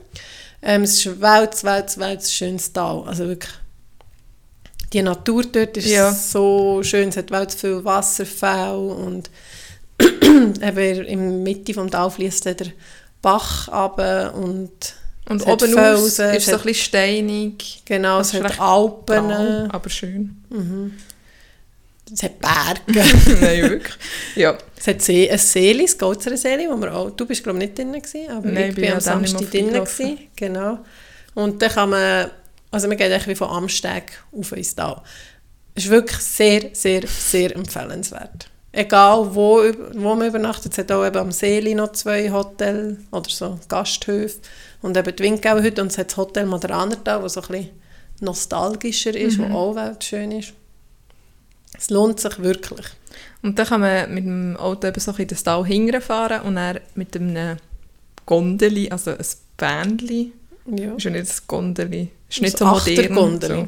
Ähm, 0.61 0.83
es 0.83 0.93
ist 0.93 1.07
ein 1.07 1.21
Welt, 1.21 1.63
Welt, 1.63 1.97
Welt 1.97 2.23
schönes 2.23 2.71
Tal, 2.71 3.03
also 3.07 3.27
wirklich 3.27 3.51
die 4.93 5.01
Natur 5.01 5.43
dort 5.51 5.77
ist 5.77 5.87
Ja. 5.87 6.11
so 6.11 6.81
schön, 6.83 7.09
es 7.09 7.17
hat 7.17 7.31
welt 7.31 7.51
viel 7.53 7.83
Wasserfälle 7.83 8.77
und 8.77 9.29
eben 10.01 11.05
in 11.05 11.19
der 11.19 11.37
Mitte 11.39 11.73
vom 11.73 11.89
Tal 11.89 12.09
fließt 12.09 12.45
der 12.45 12.55
Bach 13.21 13.67
runter 13.69 14.33
und 14.35 14.71
Und 15.29 15.45
oben 15.47 15.77
aus 15.77 16.01
ist 16.03 16.19
es 16.19 16.45
so 16.45 16.51
ein 16.53 16.61
bisschen 16.61 16.73
steinig, 16.75 17.81
genau, 17.85 18.19
es 18.19 18.33
ist 18.33 18.43
hat 18.43 18.59
Alpen, 18.59 19.27
grau, 19.27 19.67
aber 19.69 19.89
schön. 19.89 20.35
es 22.11 22.23
hat 22.23 22.39
Berge. 22.39 23.05
Nein, 23.41 23.61
wirklich. 23.69 23.95
Ja, 24.35 24.57
Es 24.77 24.87
hat 24.87 25.01
See, 25.01 25.29
ein 25.29 25.37
Seeli, 25.37 25.85
das 25.85 25.97
Golzer 25.97 26.35
Seeli, 26.35 26.67
wo 26.69 26.75
wir 26.81 26.93
auch, 26.93 27.11
du 27.11 27.25
bist 27.25 27.43
glaube 27.43 27.59
ich 27.59 27.65
nicht 27.65 27.77
drin 27.77 27.91
gewesen, 27.93 28.29
aber 28.31 28.49
Nein, 28.49 28.69
ich 28.71 28.75
bin 28.75 28.91
am 28.91 28.99
Samstag 28.99 29.49
drin 29.51 29.67
gewesen, 29.71 30.17
genau. 30.35 30.79
Und 31.35 31.61
dann 31.61 31.69
kann 31.71 31.89
man, 31.91 32.31
also 32.71 32.89
geht 32.89 33.01
eigentlich 33.01 33.27
wie 33.27 33.35
von 33.35 33.49
Amsteg 33.49 34.11
auf 34.31 34.51
ins 34.53 34.75
Tal. 34.75 35.01
Es 35.75 35.85
ist 35.85 35.91
wirklich 35.91 36.19
sehr, 36.19 36.69
sehr, 36.73 37.07
sehr 37.07 37.55
empfehlenswert. 37.55 38.49
Egal 38.73 39.35
wo, 39.35 39.61
wo 39.95 40.15
man 40.15 40.27
übernachtet, 40.27 40.71
es 40.71 40.77
hat 40.77 40.91
auch 40.91 41.05
eben 41.05 41.17
am 41.17 41.31
Seeli 41.31 41.75
noch 41.75 41.91
zwei 41.91 42.31
Hotels 42.31 42.97
oder 43.11 43.29
so 43.29 43.59
Gasthöfe 43.67 44.39
und 44.81 44.95
eben 44.95 45.13
die 45.15 45.23
Winkelhütte 45.23 45.81
und 45.81 45.91
es 45.91 45.97
hat 45.97 46.09
das 46.11 46.17
Hotel 46.17 46.45
Madranertal, 46.45 47.21
das 47.21 47.33
so 47.33 47.41
ein 47.41 47.47
bisschen 47.47 47.69
nostalgischer 48.21 49.15
ist, 49.15 49.37
Mhm. 49.39 49.51
wo 49.51 49.57
auch 49.57 49.75
weltschön 49.75 50.31
ist. 50.31 50.53
Es 51.77 51.89
lohnt 51.89 52.19
sich 52.19 52.39
wirklich. 52.39 52.85
Und 53.41 53.57
dann 53.59 53.65
kann 53.67 53.81
man 53.81 54.13
mit 54.13 54.23
dem 54.25 54.55
Auto 54.57 54.87
eben 54.87 54.99
so 54.99 55.11
in 55.11 55.27
das 55.27 55.43
Tal 55.43 55.65
hinfahren 55.65 56.41
und 56.41 56.55
dann 56.55 56.79
mit 56.95 57.15
einem 57.15 57.57
Gondeli, 58.25 58.89
also 58.89 59.11
ein 59.11 59.25
Bändli, 59.57 60.31
Ja. 60.77 60.93
ist 60.95 61.03
ja 61.03 61.11
nicht 61.11 61.29
ein 61.29 61.37
Gondeli, 61.47 62.09
ist 62.29 62.41
nicht 62.41 62.53
Das 62.53 62.59
so 62.85 63.09
modern. 63.13 63.39
So. 63.41 63.67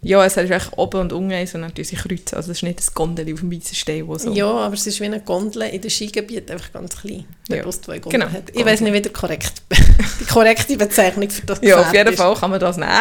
Ja, 0.00 0.24
es 0.24 0.36
ist 0.36 0.50
echt 0.50 0.78
oben 0.78 1.00
und 1.00 1.12
unten 1.12 1.30
tun 1.74 1.84
sie 1.84 1.96
kreuzen. 1.96 2.36
Also 2.36 2.52
es 2.52 2.58
ist 2.58 2.62
nicht 2.62 2.80
ein 2.80 2.86
Gondeli 2.94 3.32
auf 3.32 3.40
dem 3.40 3.50
weißen 3.50 3.74
Stein, 3.74 4.06
wo 4.06 4.16
so... 4.16 4.32
Ja, 4.32 4.46
aber 4.48 4.74
es 4.74 4.86
ist 4.86 5.00
wie 5.00 5.06
eine 5.06 5.20
Gondel 5.20 5.62
in 5.62 5.80
den 5.80 5.90
Skigebieten, 5.90 6.52
einfach 6.52 6.72
ganz 6.72 6.96
klein. 7.00 7.24
Der 7.48 7.56
Ja. 7.56 7.62
bloß 7.64 7.80
zwei 7.80 7.98
Gondeln 7.98 8.20
Genau, 8.20 8.32
hat. 8.32 8.50
Ich 8.54 8.64
weiß 8.64 8.80
nicht, 8.82 8.92
wie 8.92 9.00
der 9.00 9.12
korrekt, 9.12 9.60
die 10.20 10.24
korrekte 10.24 10.76
Bezeichnung 10.76 11.28
für 11.28 11.44
das 11.46 11.58
Ja, 11.62 11.80
auf 11.80 11.92
jeden 11.92 12.10
ist. 12.12 12.16
Fall 12.16 12.32
kann 12.36 12.50
man 12.50 12.60
das 12.60 12.76
nehmen. 12.76 12.92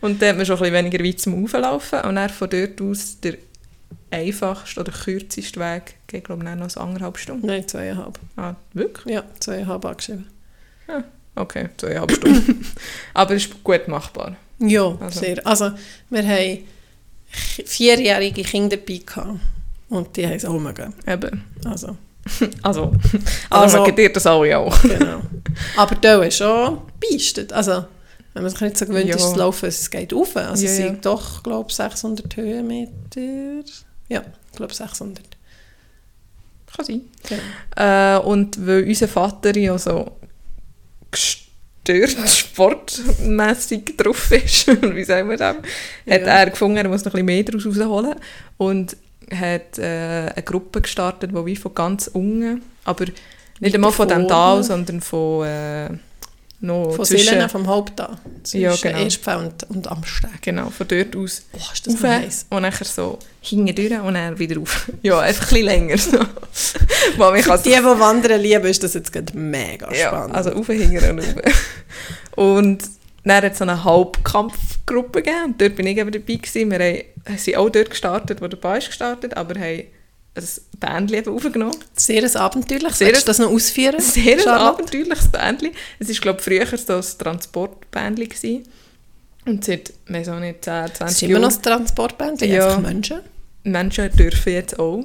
Und 0.00 0.22
dann 0.22 0.28
hat 0.30 0.36
man 0.36 0.46
schon 0.46 0.56
ein 0.58 0.62
bisschen 0.62 0.74
weniger 0.84 1.04
weit 1.04 1.20
zum 1.20 1.42
Auflaufen. 1.44 2.00
Und 2.02 2.14
dann 2.14 2.30
von 2.30 2.48
dort 2.48 2.80
aus 2.82 3.18
der 3.20 3.34
einfachste 4.12 4.80
oder 4.80 4.92
kürzeste 4.92 5.58
Weg 5.58 5.96
geht, 6.06 6.24
glaube 6.24 6.44
ich, 6.48 6.54
noch 6.54 6.70
so 6.70 6.78
anderthalb 6.80 7.18
Stunden. 7.18 7.46
Nein, 7.48 7.66
zweieinhalb. 7.66 8.16
Ah, 8.36 8.54
wirklich? 8.74 9.12
Ja, 9.16 9.24
zweieinhalb 9.40 9.84
angeschrieben. 9.84 10.28
Ja, 10.86 11.02
okay, 11.36 11.68
zweieinhalb 11.76 12.12
Stunden. 12.12 12.66
Aber 13.14 13.34
es 13.34 13.46
ist 13.46 13.62
gut 13.64 13.86
machbar. 13.88 14.36
Ja, 14.58 14.96
Also. 15.00 15.20
sehr. 15.20 15.46
Also, 15.46 15.70
wir 16.10 16.26
haben 16.26 16.58
vierjährige 17.30 18.42
Kinder 18.42 18.76
dabei 18.76 19.00
gehabt. 19.04 19.40
Und 19.88 20.16
die 20.16 20.26
haben 20.26 20.34
es 20.34 20.44
auch 20.44 20.58
mögen. 20.58 20.92
Eben. 21.06 21.44
Also, 21.64 21.96
Also, 22.62 22.82
also, 22.92 22.92
Also- 23.50 23.78
also 23.82 23.90
dir 23.92 24.12
das 24.12 24.26
alle 24.26 24.58
auch. 24.58 24.82
genau. 24.82 25.20
Aber 25.76 25.94
da 25.94 26.22
ist 26.22 26.36
schon 26.38 26.78
beistet. 27.00 27.52
Also, 27.54 27.84
wenn 28.34 28.42
man 28.42 28.50
sich 28.50 28.60
nicht 28.60 28.76
so 28.76 28.84
gewöhnt 28.86 29.08
Ja. 29.08 29.16
ist, 29.16 29.30
zu 29.30 29.36
laufen, 29.36 29.66
es 29.66 29.90
geht 29.90 30.12
rauf. 30.12 30.36
Also, 30.36 30.64
Ja, 30.66 30.70
es 30.70 30.78
ja. 30.78 30.86
sind 30.88 31.06
doch, 31.06 31.42
glaube 31.42 31.70
ich, 31.70 31.76
600 31.76 32.36
Höhenmeter. 32.36 33.64
Ja, 34.08 34.22
ich 34.50 34.56
glaube 34.56 34.74
600. 34.74 35.24
Kann 36.76 36.84
sein. 36.84 37.00
Genau. 37.28 37.42
Äh, 37.76 38.18
und 38.26 38.66
weil 38.66 38.84
unser 38.84 39.08
Vater 39.08 39.56
ja 39.56 39.78
so 39.78 40.12
gestört 41.10 42.28
sportmässig 42.28 43.96
drauf 43.96 44.30
ist, 44.30 44.66
wie 44.94 45.04
sagen 45.04 45.28
wir 45.30 45.36
das, 45.36 45.56
hat 45.56 45.64
Ja. 46.06 46.16
er 46.26 46.50
gefunden, 46.50 46.76
er 46.76 46.88
muss 46.88 47.04
noch 47.04 47.14
ein 47.14 47.24
bisschen 47.24 47.26
mehr 47.26 47.42
daraus 47.44 47.66
rausholen 47.66 48.14
und 48.56 48.96
hat 49.32 49.78
äh, 49.78 50.30
eine 50.34 50.42
Gruppe 50.44 50.80
gestartet, 50.80 51.30
die 51.32 51.46
wie 51.46 51.56
von 51.56 51.74
ganz 51.74 52.06
unten, 52.08 52.62
aber 52.84 53.06
nicht 53.60 53.74
einmal 53.74 53.92
von 53.92 54.08
dem. 54.08 54.28
Tal, 54.28 54.62
sondern 54.62 55.00
von 55.00 55.46
äh, 55.46 55.88
noch 56.60 56.94
Von 56.96 57.04
zwischen, 57.04 57.28
Silene 57.28 57.48
vom 57.48 57.66
Haupttal. 57.68 58.18
Zwischen 58.42 58.62
Ja, 58.62 58.74
genau. 58.74 58.98
Erstpfau 58.98 59.38
und, 59.38 59.70
und 59.70 59.86
Amsteg. 59.88 60.42
genau, 60.42 60.70
von 60.70 60.88
dort 60.88 61.14
aus 61.14 61.42
Boah, 61.52 61.72
ist 61.72 61.86
das 61.86 61.94
rauf 61.94 62.02
nice. 62.02 62.46
und 62.50 62.62
nachher 62.62 62.84
so 62.84 63.18
hinten 63.40 63.74
durch 63.74 64.00
und 64.00 64.14
dann 64.14 64.38
wieder 64.38 64.60
auf. 64.60 64.90
ja, 65.02 65.20
einfach 65.20 65.44
ein 65.44 65.48
bisschen 65.48 65.64
länger. 65.64 65.98
So. 65.98 66.18
Für 66.52 67.58
die, 67.58 67.70
die 67.70 67.84
wandern 67.84 68.40
lieben, 68.40 68.66
ist 68.66 68.82
das 68.82 68.94
jetzt 68.94 69.12
gerade 69.12 69.36
mega 69.38 69.92
Ja, 69.94 70.08
spannend. 70.08 70.34
also 70.34 70.50
rauf, 70.50 70.66
hinten 70.66 71.10
und 71.10 71.18
rauf. 71.20 71.34
Und 72.36 72.82
dann 73.24 73.44
hat 73.44 73.52
es 73.52 73.58
so 73.58 73.64
eine 73.64 73.82
Halbkampfgruppe 73.84 75.22
gegeben 75.22 75.54
dort 75.58 75.76
bin 75.76 75.86
ich 75.86 75.98
eben 75.98 76.10
dabei 76.12 76.34
gewesen. 76.34 76.70
Wir 76.70 76.78
haben, 76.78 77.36
sind 77.38 77.56
auch 77.56 77.68
dort 77.68 77.90
gestartet, 77.90 78.40
wo 78.40 78.46
der 78.46 78.56
Bar 78.56 78.78
ist 78.78 78.86
gestartet, 78.88 79.36
aber 79.36 79.58
haben 79.58 79.84
ein 80.80 81.08
eben 81.12 81.34
aufgenommen. 81.34 81.76
Sehr 81.96 82.22
ein 82.22 82.36
abenteuerlich. 82.36 82.94
Sehr 82.94 83.08
Willst 83.08 83.22
du 83.22 83.26
das 83.26 83.38
noch 83.38 83.50
ausführen? 83.50 84.00
Sehr 84.00 84.38
ein 84.38 84.48
abenteuerliches 84.48 85.28
Bändchen. 85.28 85.72
Es 85.98 86.08
war, 86.08 86.14
glaube 86.14 86.38
ich, 86.38 86.44
früher 86.44 86.78
so 86.78 86.94
ein 86.94 87.18
Transportbändchen. 87.18 88.28
gewesen. 88.28 88.64
Und 89.48 89.64
seit, 89.64 89.92
weiß 90.06 90.28
auch 90.28 90.40
nicht, 90.40 90.64
10, 90.64 90.86
20 90.94 90.98
Das 90.98 91.12
ist 91.14 91.22
immer 91.22 91.38
noch 91.38 91.48
das 91.48 91.62
Transportband, 91.62 92.40
Ja. 92.42 92.66
einfach 92.66 92.80
Menschen. 92.80 93.20
Menschen 93.64 94.10
dürfen 94.14 94.52
jetzt 94.52 94.78
auch 94.78 95.04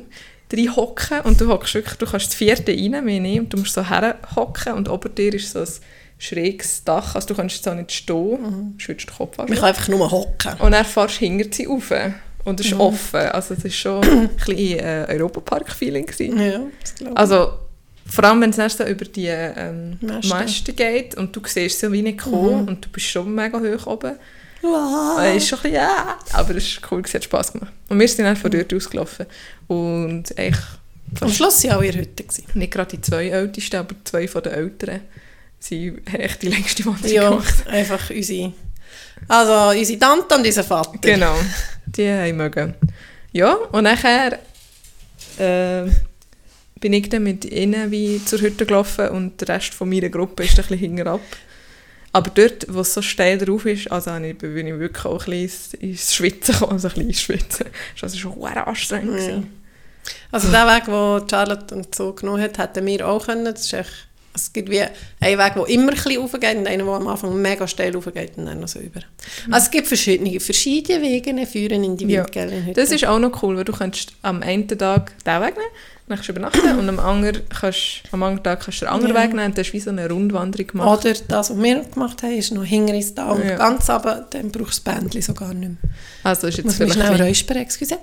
drin 0.50 0.76
hocken 0.76 1.22
und 1.22 1.40
du 1.40 1.48
hockst 1.48 1.74
wirklich, 1.74 1.98
du 1.98 2.06
kannst 2.06 2.28
das 2.28 2.36
vierte 2.36 2.72
rein, 2.72 3.06
nicht, 3.06 3.40
und 3.40 3.54
du 3.54 3.58
musst 3.58 3.74
so 3.74 3.88
herhocken 3.90 4.74
und 4.74 4.90
ober 4.90 5.10
dir 5.10 5.34
ist 5.34 5.52
so 5.52 5.60
ein 5.60 5.68
schräges 6.18 6.84
Dach, 6.84 7.16
also 7.16 7.30
du 7.30 7.36
kannst 7.36 7.56
jetzt 7.56 7.68
auch 7.68 7.76
nicht 7.76 7.92
stehen, 7.92 8.42
mhm. 8.42 8.74
schwitzt 8.78 9.10
den 9.10 9.16
Kopf 9.16 9.40
an. 9.40 9.48
Man 9.48 9.58
kann 9.58 9.70
einfach 9.70 9.88
nur 9.88 10.12
hocken. 10.12 10.54
Und 10.60 10.72
dann 10.74 10.86
fährst 10.86 11.16
du 11.16 11.26
hinter 11.26 11.48
sie 11.52 11.66
rauf 11.66 11.92
und 12.46 12.60
es 12.60 12.68
ist 12.68 12.74
offen, 12.74 13.20
also 13.20 13.54
es 13.54 13.64
war 13.64 13.72
schon 13.72 14.04
ein 14.04 14.30
bisschen 14.46 14.80
äh, 14.80 15.06
Europapark-Feeling. 15.10 16.08
Ja, 16.20 16.60
ich. 17.00 17.08
Also 17.18 17.54
vor 18.06 18.24
allem, 18.26 18.42
wenn 18.42 18.50
es 18.50 18.78
so 18.78 18.84
über 18.84 19.06
die 19.06 19.28
ähm, 19.28 19.98
Masten. 20.02 20.76
Geht 20.76 21.16
und 21.16 21.36
du 21.36 21.42
siehst 21.46 21.80
sie 21.80 21.92
wie 21.92 22.02
nicht 22.02 22.20
kommen 22.20 22.68
und 22.68 22.86
du 22.86 22.90
bist 22.90 23.08
schon 23.08 23.34
mega 23.34 23.60
hoch 23.60 23.88
oben. 23.88 24.14
Wow. 24.62 25.20
Es 25.22 25.44
ist 25.44 25.50
schon 25.50 25.60
ein 25.60 25.64
bisschen, 25.64 25.76
ja, 25.76 26.18
aber 26.34 26.56
es 26.56 26.68
ist 26.68 26.82
cool, 26.92 27.02
es 27.06 27.14
hat 27.14 27.24
Spass 27.24 27.52
gemacht. 27.52 27.72
Und 27.90 28.00
wir 28.00 28.08
sind 28.08 28.26
dann 28.26 28.36
von 28.38 28.50
dort 28.52 28.74
ausgelaufen. 28.74 29.26
Und 29.68 30.38
eigentlich 30.38 30.64
Am 31.20 31.30
Schluss 31.30 31.64
waren 31.66 31.84
in 31.84 31.92
der 31.92 32.02
Hütte. 32.02 32.24
nicht 32.54 32.72
gerade 32.72 32.96
die 32.96 33.02
zwei 33.02 33.28
Ältesten, 33.28 33.76
aber 33.78 33.96
zwei 34.04 34.28
von 34.28 34.42
den 34.44 34.54
Älteren, 34.54 35.02
sie 35.60 35.94
haben 36.08 36.20
echt 36.20 36.42
die 36.42 36.48
längste 36.50 36.86
Wanderung 36.86 37.12
Ja, 37.14 37.30
gemacht. 37.30 37.68
einfach 37.68 38.10
unsere... 38.10 38.54
Also 39.28 39.78
unsere 39.78 40.00
Tante 40.00 40.36
und 40.36 40.46
unser 40.46 40.64
Vater. 40.64 40.98
Genau, 41.02 41.36
die 41.86 42.10
haben 42.10 42.38
mögen. 42.38 42.74
Ja, 43.32 43.54
und 43.72 43.84
nachher 43.84 44.40
äh, 45.40 45.84
bin 46.80 46.94
ich 46.94 47.10
dann 47.10 47.24
mit 47.24 47.46
ihnen 47.46 47.90
wie 47.92 48.24
zur 48.24 48.40
Hütte 48.42 48.66
gelaufen 48.66 49.10
und 49.10 49.40
der 49.42 49.50
Rest 49.56 49.74
von 49.74 49.90
meiner 49.90 50.10
Gruppe 50.10 50.44
ist 50.44 50.52
ein 50.52 50.56
bisschen 50.58 50.78
hinterab. 50.78 51.22
Aber 52.12 52.30
dort, 52.30 52.66
wo 52.70 52.82
es 52.82 52.94
so 52.94 53.02
steil 53.02 53.40
drauf 53.40 53.66
ist, 53.66 53.92
also 53.92 54.16
ich- 54.18 54.38
bin 54.38 54.68
ich 54.68 54.78
wirklich 54.78 55.06
auch 55.06 55.26
ein 55.26 55.32
bisschen 55.32 55.80
ins- 55.82 56.14
Schwitzen 56.14 56.54
gekommen, 56.54 56.74
also 56.74 56.88
ein 56.90 56.94
bisschen 56.94 57.10
ins 57.10 57.22
Schwitzen. 57.22 57.66
Das 58.00 58.14
war 58.14 58.20
schon 58.20 58.42
sehr 58.42 58.68
anstrengend. 58.68 59.20
Ja. 59.20 59.44
Also 60.32 60.52
der 60.52 60.68
Weg, 60.68 60.86
den 60.86 61.30
Charlotte 61.30 61.74
und 61.76 61.96
so 61.96 62.14
genommen 62.14 62.42
hat, 62.42 62.58
hätten 62.60 62.86
wir 62.86 63.08
auch 63.08 63.26
können. 63.26 63.46
Das 63.46 63.62
ist 63.62 63.74
echt, 63.74 64.08
es 64.36 64.52
gibt 64.52 64.70
wie 64.70 64.82
einen 64.82 65.38
Weg, 65.40 65.54
der 65.56 65.68
immer 65.70 65.90
ein 65.90 65.96
bisschen 65.96 66.18
raufgeht 66.22 66.58
und 66.58 66.68
einen, 66.68 66.86
der 66.86 66.96
am 66.96 67.08
Anfang 67.08 67.42
mega 67.42 67.68
steil 67.68 67.94
raufgeht 67.94 68.38
und 68.38 68.46
dann 68.46 68.60
noch 68.60 68.68
so 68.68 68.80
über. 68.80 69.02
Also 69.52 69.66
es 69.66 69.72
gibt 69.72 69.88
verschiedene, 69.88 70.40
verschiedene 70.40 71.02
Wege 71.02 71.46
führen 71.46 71.84
in 71.84 71.98
die 71.98 72.06
Ja. 72.06 72.22
Wildgällenhütte. 72.22 72.80
Das 72.82 72.92
ist 72.92 73.06
auch 73.06 73.20
noch 73.20 73.44
cool, 73.44 73.58
weil 73.58 73.64
du 73.66 73.74
kannst 73.74 74.14
am 74.22 74.42
einen 74.42 74.68
Tag 74.68 75.14
den 75.24 75.42
Weg 75.42 75.56
nehmen, 75.56 75.70
dann 76.08 76.18
kannst 76.18 76.28
du 76.28 76.32
übernachten 76.34 76.80
und 76.80 76.90
am 76.90 77.00
anderen, 77.00 77.42
kannst, 77.50 78.04
am 78.12 78.24
anderen 78.24 78.44
Tag 78.44 78.62
kannst 78.62 78.82
du 78.82 78.86
den 78.86 78.94
anderen 78.94 79.16
Ja. 79.16 79.22
Weg 79.24 79.30
nehmen 79.34 79.46
und 79.46 79.58
das 79.58 79.68
ist 79.68 79.74
wie 79.74 79.80
so 79.80 79.90
eine 79.92 80.10
Rundwanderung 80.10 80.68
gemacht. 80.68 81.06
Oder 81.06 81.14
das, 81.28 81.50
was 81.52 81.58
wir 81.62 81.80
gemacht 81.84 82.24
haben, 82.24 82.32
ist 82.38 82.52
noch 82.52 82.64
hinter 82.66 82.94
ins 82.94 83.14
Tal 83.14 83.32
und 83.40 83.48
Ja. 83.48 83.56
ganz 83.56 83.90
runter, 83.90 84.28
dann 84.32 84.52
brauchst 84.52 84.86
du 84.86 84.92
das 84.92 85.00
Bändchen 85.00 85.22
so 85.22 85.34
gar 85.34 85.54
nicht 85.54 85.70
mehr. 85.70 85.78
Also 86.24 86.48
ist 86.48 86.58
jetzt 86.58 86.66
muss 86.66 86.76
vielleicht 86.76 86.94
schnell 86.96 87.14
ein 87.14 87.22
räuspern, 87.22 87.58
excuse. 87.58 87.98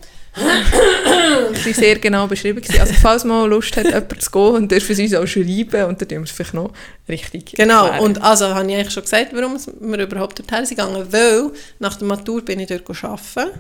Bisschen 1.53 1.75
sehr 1.75 1.99
genau 1.99 2.27
beschrieben 2.27 2.61
gewesen. 2.61 2.81
Also 2.81 2.95
falls 2.95 3.25
mal 3.25 3.49
Lust 3.49 3.77
hat, 3.77 3.87
jemand 3.87 4.23
zu 4.23 4.31
gehen, 4.31 4.55
und 4.55 4.71
dürfen 4.71 4.95
sie 4.95 5.05
uns 5.05 5.15
auch 5.15 5.27
schreiben 5.27 5.85
und 5.85 6.01
dann 6.01 6.09
tun 6.09 6.19
wir 6.19 6.23
es 6.23 6.31
vielleicht 6.31 6.55
noch 6.55 6.73
richtig 7.11 7.53
Genau, 7.57 7.85
erklären. 7.87 8.05
und 8.05 8.23
also 8.23 8.55
habe 8.55 8.71
ich 8.71 8.77
eigentlich 8.77 8.93
schon 8.95 9.03
gesagt, 9.03 9.29
warum 9.33 9.59
wir 9.81 9.99
überhaupt 9.99 10.39
dorthin 10.39 10.65
sind 10.67 10.77
gegangen, 10.79 11.07
weil 11.11 11.51
nach 11.79 11.97
der 11.97 12.07
Matur 12.09 12.43
bin 12.45 12.61
ich 12.61 12.69
dort 12.69 12.83
arbeiten, 13.05 13.51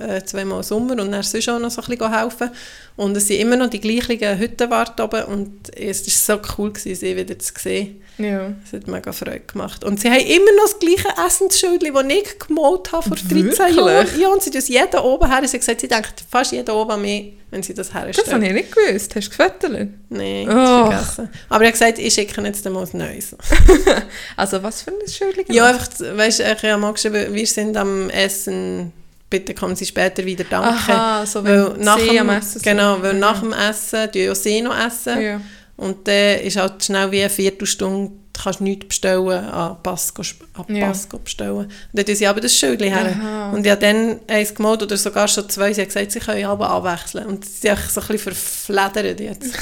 äh, 0.00 0.22
zweimal 0.24 0.58
im 0.58 0.62
Sommer 0.62 0.92
und 1.02 1.10
dann 1.12 1.22
sonst 1.22 1.48
auch 1.48 1.58
noch 1.58 1.70
so 1.70 1.82
ein 1.82 1.88
bisschen 1.96 2.12
helfen 2.18 2.50
und 2.96 3.16
es 3.16 3.26
sind 3.28 3.40
immer 3.40 3.56
noch 3.56 3.70
die 3.70 3.80
gleichen 3.80 4.38
Hüttenwarte 4.38 5.02
oben 5.04 5.24
und 5.24 5.76
es 5.76 6.28
war 6.28 6.36
so 6.38 6.42
cool, 6.58 6.72
gewesen, 6.72 6.94
sie 6.98 7.16
wieder 7.16 7.38
zu 7.38 7.52
sehen. 7.58 8.02
Ja. 8.18 8.50
Es 8.66 8.72
hat 8.72 8.88
mega 8.88 9.12
Freude 9.12 9.38
gemacht. 9.46 9.84
Und 9.84 10.00
sie 10.00 10.10
haben 10.10 10.18
immer 10.18 10.50
noch 10.56 10.64
das 10.64 10.78
gleiche 10.80 11.08
Essensschild, 11.24 11.84
das 11.84 12.04
ich 12.08 12.38
gemalt 12.40 12.90
habe 12.90 13.08
vor 13.08 13.16
13 13.16 13.30
Wirklich? 13.44 13.76
Jahren. 13.76 14.06
Ja, 14.20 14.28
und 14.30 14.42
sie 14.42 14.50
tun 14.50 14.58
es 14.58 14.66
jeden 14.68 14.98
oben 14.98 15.30
her. 15.30 15.38
Sie 15.46 15.52
hat 15.56 15.60
gesagt, 15.60 15.80
sie 15.82 15.86
denkt 15.86 16.14
fast 16.28 16.50
jeden 16.50 16.68
oben 16.72 16.90
an 16.90 17.00
mich, 17.00 17.34
wenn 17.52 17.62
sie 17.62 17.74
das 17.74 17.94
herstellen. 17.94 18.24
Das 18.26 18.34
habe 18.34 18.44
ich 18.44 18.52
nicht 18.52 18.72
gewusst. 18.74 19.14
Hast 19.14 19.26
du 19.26 19.30
gefüttert? 19.36 19.88
Nein, 20.08 20.48
Oh. 20.50 20.90
vergessen. 20.90 21.28
Aber 21.48 21.62
er 21.62 21.66
hat 21.68 21.74
gesagt, 21.74 21.98
ich 22.00 22.12
schicke 22.12 22.42
jetzt 22.42 22.68
mal 22.68 22.84
ein 22.92 22.97
neues. 22.98 23.34
Also 24.36 24.62
was 24.62 24.82
für 24.82 24.90
ein 24.90 25.08
Schildchen? 25.08 25.54
Ja, 25.54 25.66
einfach, 25.66 25.88
weißt 26.00 26.40
du, 26.40 26.42
ich 26.44 26.62
habe 26.62 26.76
mal 26.80 26.92
geschrieben, 26.92 27.32
wir 27.34 27.46
sind 27.46 27.76
am 27.76 28.10
Essen, 28.10 28.92
bitte 29.30 29.54
kommen 29.54 29.76
Sie 29.76 29.86
später 29.86 30.24
wieder, 30.24 30.44
danke. 30.44 30.92
Aha, 30.92 31.26
so 31.26 31.42
weil 31.44 31.74
nach 31.78 31.98
sie 31.98 32.08
dem, 32.10 32.18
am 32.18 32.28
Essen 32.30 32.52
sind. 32.60 32.62
Genau, 32.64 33.02
weil 33.02 33.14
Mhm. 33.14 33.20
nach 33.20 33.40
dem 33.40 33.52
Essen, 33.52 34.10
die 34.12 34.20
ja 34.20 34.34
sie 34.34 34.60
noch 34.62 34.76
essen. 34.78 35.20
Ja. 35.20 35.40
Und 35.76 36.06
dann 36.08 36.40
ist 36.40 36.56
halt 36.56 36.84
schnell 36.84 37.10
wie 37.12 37.20
eine 37.20 37.30
Viertelstunde, 37.30 38.12
kannst 38.42 38.60
nichts 38.60 38.86
bestellen, 38.88 39.28
an 39.44 39.76
Pass, 39.82 40.08
sp- 40.16 40.44
an 40.54 40.74
Ja. 40.74 40.86
Pass 40.88 41.06
bestellen. 41.06 41.56
Und 41.56 41.70
dann 41.92 42.04
tun 42.06 42.14
sie 42.14 42.26
aber 42.26 42.40
das 42.40 42.54
Schildchen 42.54 42.92
her. 42.92 43.06
Aha. 43.18 43.50
Und 43.52 43.64
ich 43.64 43.70
habe 43.70 43.80
dann 43.80 44.20
eins 44.28 44.54
gemalt, 44.54 44.82
oder 44.82 44.96
sogar 44.96 45.28
schon 45.28 45.48
zwei, 45.48 45.72
sie 45.72 45.80
haben 45.82 45.88
gesagt, 45.88 46.12
sie 46.12 46.20
können 46.20 46.44
aber 46.44 46.68
abwechseln. 46.70 47.26
Und 47.26 47.44
sie 47.44 47.70
einfach 47.70 47.90
so 47.90 48.00
ein 48.00 48.06
bisschen 48.08 48.32
verfledert 48.34 49.20
jetzt. 49.20 49.52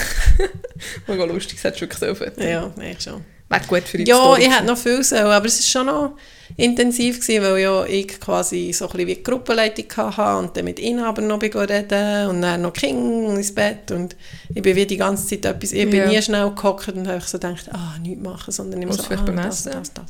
Mega 1.06 1.24
lustig, 1.24 1.58
das 1.62 1.74
du 1.74 1.80
wirklich 1.82 1.98
so 2.00 2.06
ja, 2.42 2.70
echt 2.80 3.02
schon. 3.04 3.24
Wäre 3.48 3.62
gut 3.66 3.84
für 3.84 3.98
die 3.98 4.04
Ja, 4.04 4.16
Story 4.16 4.42
ich 4.42 4.50
hätte 4.52 4.64
noch 4.64 4.76
viel 4.78 5.02
sollen, 5.04 5.26
aber 5.26 5.46
es 5.46 5.58
war 5.58 5.62
schon 5.82 5.86
noch 5.86 6.16
intensiv, 6.56 7.20
gewesen, 7.20 7.42
weil 7.42 7.58
ja 7.58 7.84
ich 7.86 8.20
quasi 8.20 8.72
so 8.72 8.86
ein 8.86 8.92
bisschen 8.92 9.06
wie 9.08 9.14
die 9.16 9.22
Gruppenleitung 9.22 9.84
hatte 9.96 10.38
und 10.38 10.56
dann 10.56 10.64
mit 10.64 10.78
ihnen 10.78 11.00
aber 11.04 11.22
noch 11.22 11.42
reden 11.42 12.28
und 12.28 12.42
dann 12.42 12.62
noch 12.62 12.72
Kinder 12.72 13.34
ins 13.34 13.54
Bett 13.54 13.90
und 13.90 14.16
ich 14.54 14.62
bin 14.62 14.76
wie 14.76 14.86
die 14.86 14.96
ganze 14.96 15.26
Zeit 15.26 15.44
etwas, 15.44 15.72
ich 15.72 15.84
bin 15.90 16.00
Ja. 16.00 16.08
nie 16.08 16.22
schnell 16.22 16.50
gehockt 16.50 16.88
und 16.88 17.08
habe 17.08 17.20
so 17.20 17.38
gedacht, 17.38 17.68
ah, 17.72 17.96
nichts 18.00 18.22
machen, 18.22 18.52
sondern 18.52 18.82
immer 18.82 18.92
Muss 18.94 19.04
so, 19.06 19.14
ah, 19.14 19.16
das, 19.16 19.66
Essen? 19.66 19.72
das, 19.72 19.92
das. 19.92 20.04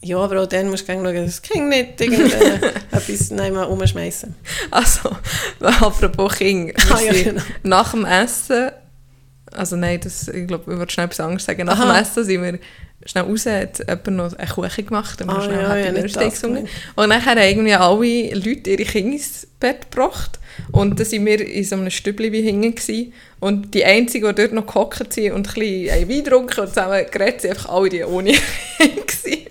Ja, 0.00 0.18
aber 0.18 0.42
auch 0.42 0.46
dann 0.46 0.70
musst 0.70 0.88
du 0.88 0.92
schauen, 0.92 1.02
dass 1.02 1.14
das 1.24 1.42
Kind 1.42 1.68
nicht 1.70 2.00
irgendetwas 2.00 3.30
nehmen, 3.32 3.64
umschmeißen. 3.64 4.32
Also, 4.70 5.10
apropos 5.60 6.36
King, 6.36 6.68
wir 6.68 6.74
Ah, 6.94 7.00
ja, 7.00 7.12
genau. 7.12 7.42
nach 7.64 7.90
dem 7.90 8.04
Essen, 8.04 8.70
also 9.50 9.74
nein, 9.76 9.98
das, 10.00 10.28
ich 10.28 10.46
glaube, 10.46 10.72
ich 10.72 10.78
wollte 10.78 10.92
schnell 10.92 11.06
etwas 11.06 11.20
anderes 11.20 11.44
sagen. 11.44 11.64
Nach 11.66 11.78
Aha. 11.80 11.92
dem 11.94 12.02
Essen 12.02 12.24
sind 12.24 12.42
wir 12.42 12.58
schnell 13.08 13.24
raus, 13.24 13.46
hat 13.46 13.78
jemand 13.78 14.08
noch 14.08 14.32
eine 14.38 14.48
Kuchen 14.48 14.86
gemacht 14.86 15.20
und 15.20 15.26
wir 15.28 15.36
Ah, 15.38 15.42
schnell 15.42 15.62
ja, 15.62 15.72
Happy 15.74 15.86
ja, 15.96 16.02
Birthday 16.02 16.30
gesungen. 16.30 16.68
Und 16.94 17.10
dann 17.10 17.24
haben 17.24 17.38
irgendwie 17.38 17.74
alle 17.74 18.34
Leute 18.34 18.70
ihre 18.70 18.84
Kinder 18.84 19.12
ins 19.14 19.46
Bett 19.58 19.90
gebracht 19.90 20.38
und 20.72 20.98
dann 20.98 21.06
sind 21.06 21.24
wir 21.24 21.40
in 21.40 21.64
so 21.64 21.76
einem 21.76 21.90
Stübli 21.90 22.30
wie 22.32 22.42
hinten 22.42 22.74
gewesen. 22.74 23.12
und 23.40 23.72
die 23.74 23.84
Einzigen, 23.84 24.28
die 24.28 24.34
dort 24.34 24.52
noch 24.52 24.66
gehockt 24.66 25.12
sind 25.12 25.32
und 25.32 25.48
ein 25.48 25.54
bisschen 25.54 26.08
Wein 26.08 26.24
getrunken 26.24 26.60
und 26.60 26.68
zusammen 26.68 27.06
geredet 27.10 27.40
sind, 27.40 27.50
einfach 27.52 27.68
alle 27.70 27.88
die 27.88 28.04
ohne 28.04 28.32
Kinder. 28.78 29.50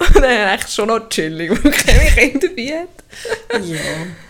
Und 0.00 0.16
dann 0.16 0.54
echt 0.58 0.70
schon 0.72 0.88
noch 0.88 1.08
chillig, 1.08 1.50
weil 1.50 1.72
keine 1.72 2.10
Kinder 2.10 2.48
dabei 2.48 2.80
hat. 2.80 3.64
ja, 3.64 3.78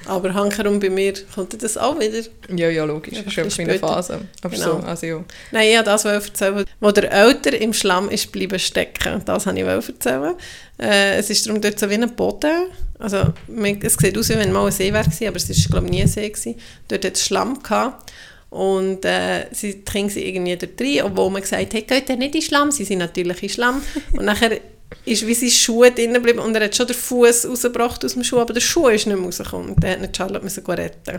aber 0.07 0.35
hankerum 0.35 0.81
bei 0.81 0.91
mir 0.91 1.15
kommt 1.35 1.61
das 1.63 1.77
auch 1.77 1.99
wieder. 1.99 2.21
Ja, 2.55 2.69
ja, 2.69 2.85
logisch. 2.85 3.15
Ja, 3.15 3.23
Das 3.23 3.33
ist 3.33 3.39
einfach 3.39 3.59
ein 3.59 3.67
meine 3.67 3.79
bisschen 3.79 3.95
Phase. 3.95 4.21
Aber 4.43 4.55
Genau. 4.55 4.81
so, 4.81 4.87
also 4.87 5.07
ja. 5.07 5.25
Nein, 5.53 5.69
ich 5.69 5.75
wollte 5.77 5.85
das 5.91 6.05
erzählen, 6.05 6.65
wo 6.81 6.91
der 6.91 7.13
Älter 7.13 7.61
im 7.61 7.73
Schlamm 7.73 8.09
ist 8.11 8.31
bleiben 8.33 8.59
stecken. 8.59 9.23
Das 9.25 9.47
wollte 9.47 9.61
ich 9.61 9.67
erzählen. 9.67 10.35
Äh, 10.79 11.17
es 11.17 11.31
ist 11.31 11.47
darum 11.47 11.61
dort 11.61 11.79
so 11.79 11.89
wie 11.89 11.95
ein 11.95 12.15
Boden. 12.15 12.67
Also, 12.99 13.33
man- 13.49 13.81
es 13.83 13.95
sieht 13.95 14.17
aus, 14.17 14.29
wie 14.29 14.35
wenn 14.37 14.53
mal 14.53 14.67
ein 14.67 14.73
See 14.73 14.93
wäre, 14.93 15.05
aber 15.29 15.37
es 15.37 15.49
war, 15.49 15.71
glaube 15.71 15.87
ich, 15.87 15.93
nie 15.93 16.03
ein 16.03 16.09
See. 16.09 16.29
Gewesen. 16.29 16.55
Dort 16.89 17.05
hat 17.05 17.15
es 17.15 17.25
Schlamm 17.25 17.63
gehabt. 17.63 18.13
Und 18.51 19.05
äh, 19.05 19.47
sie 19.53 19.81
Kinder 19.83 20.13
sind 20.13 20.25
irgendwie 20.27 20.57
dort 20.57 20.81
rein, 20.81 21.03
obwohl 21.03 21.29
man 21.31 21.43
gesagt 21.43 21.75
hat, 21.75 21.89
geht 21.89 22.09
ihr 22.09 22.17
nicht 22.17 22.37
in 22.37 22.43
Schlamm? 22.43 22.71
Sie 22.71 22.85
sind 22.85 22.99
natürlich 22.99 23.43
in 23.43 23.49
Schlamm. 23.49 23.83
Und 24.13 24.25
nachher 24.27 24.61
ist 25.05 25.27
wie 25.27 25.35
seine 25.35 25.51
Schuhe 25.51 25.91
drinnen 25.91 26.15
geblieben 26.15 26.39
und 26.39 26.55
er 26.55 26.65
hat 26.65 26.75
schon 26.75 26.87
den 26.87 26.97
Fuß 26.97 27.47
rausgebracht 27.47 28.05
aus 28.05 28.15
dem 28.15 28.25
Schuh, 28.25 28.39
aber 28.39 28.55
der 28.55 28.61
Schuh 28.61 28.89
ist 28.89 29.07
nicht 29.07 29.17
mehr 29.17 29.25
rausgekommen. 29.25 29.71
Und 29.71 29.83
dann 29.83 29.93
hat 29.93 30.01
nicht 30.01 30.17
Charlotte 30.17 30.45
müssen 30.45 30.65
retten. 30.65 31.19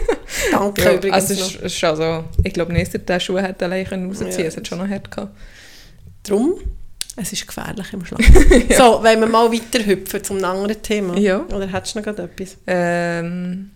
Danke 0.50 0.82
ja 0.82 0.94
übrigens 0.94 1.30
also 1.30 1.34
noch. 1.34 1.54
ist, 1.54 1.62
ist 1.62 1.84
also, 1.84 2.24
ich 2.42 2.52
glaube 2.52 2.72
nicht, 2.72 2.88
dass 2.88 2.94
er 2.94 3.00
den 3.00 3.20
Schuh 3.20 3.38
hätte 3.38 3.64
allein 3.64 3.86
können 3.86 4.08
rausziehen 4.08 4.30
Ja. 4.32 4.46
Es 4.46 4.56
hat 4.56 4.66
schon 4.66 4.78
noch 4.78 4.88
hart 4.88 5.10
gehabt. 5.10 5.36
Drum, 6.24 6.54
es 7.16 7.32
ist 7.32 7.46
gefährlich 7.46 7.92
im 7.92 8.04
Schlaf. 8.04 8.20
So, 8.76 9.00
wenn 9.02 9.20
wir 9.20 9.26
mal 9.26 9.52
weiter 9.52 9.84
hüpfen 9.84 10.24
zum 10.24 10.42
anderen 10.44 10.80
Thema. 10.82 11.18
Ja. 11.18 11.40
Oder 11.46 11.66
hättest 11.66 11.94
du 11.96 12.00
noch 12.00 12.06
etwas? 12.06 12.56
Ähm, 12.66 13.70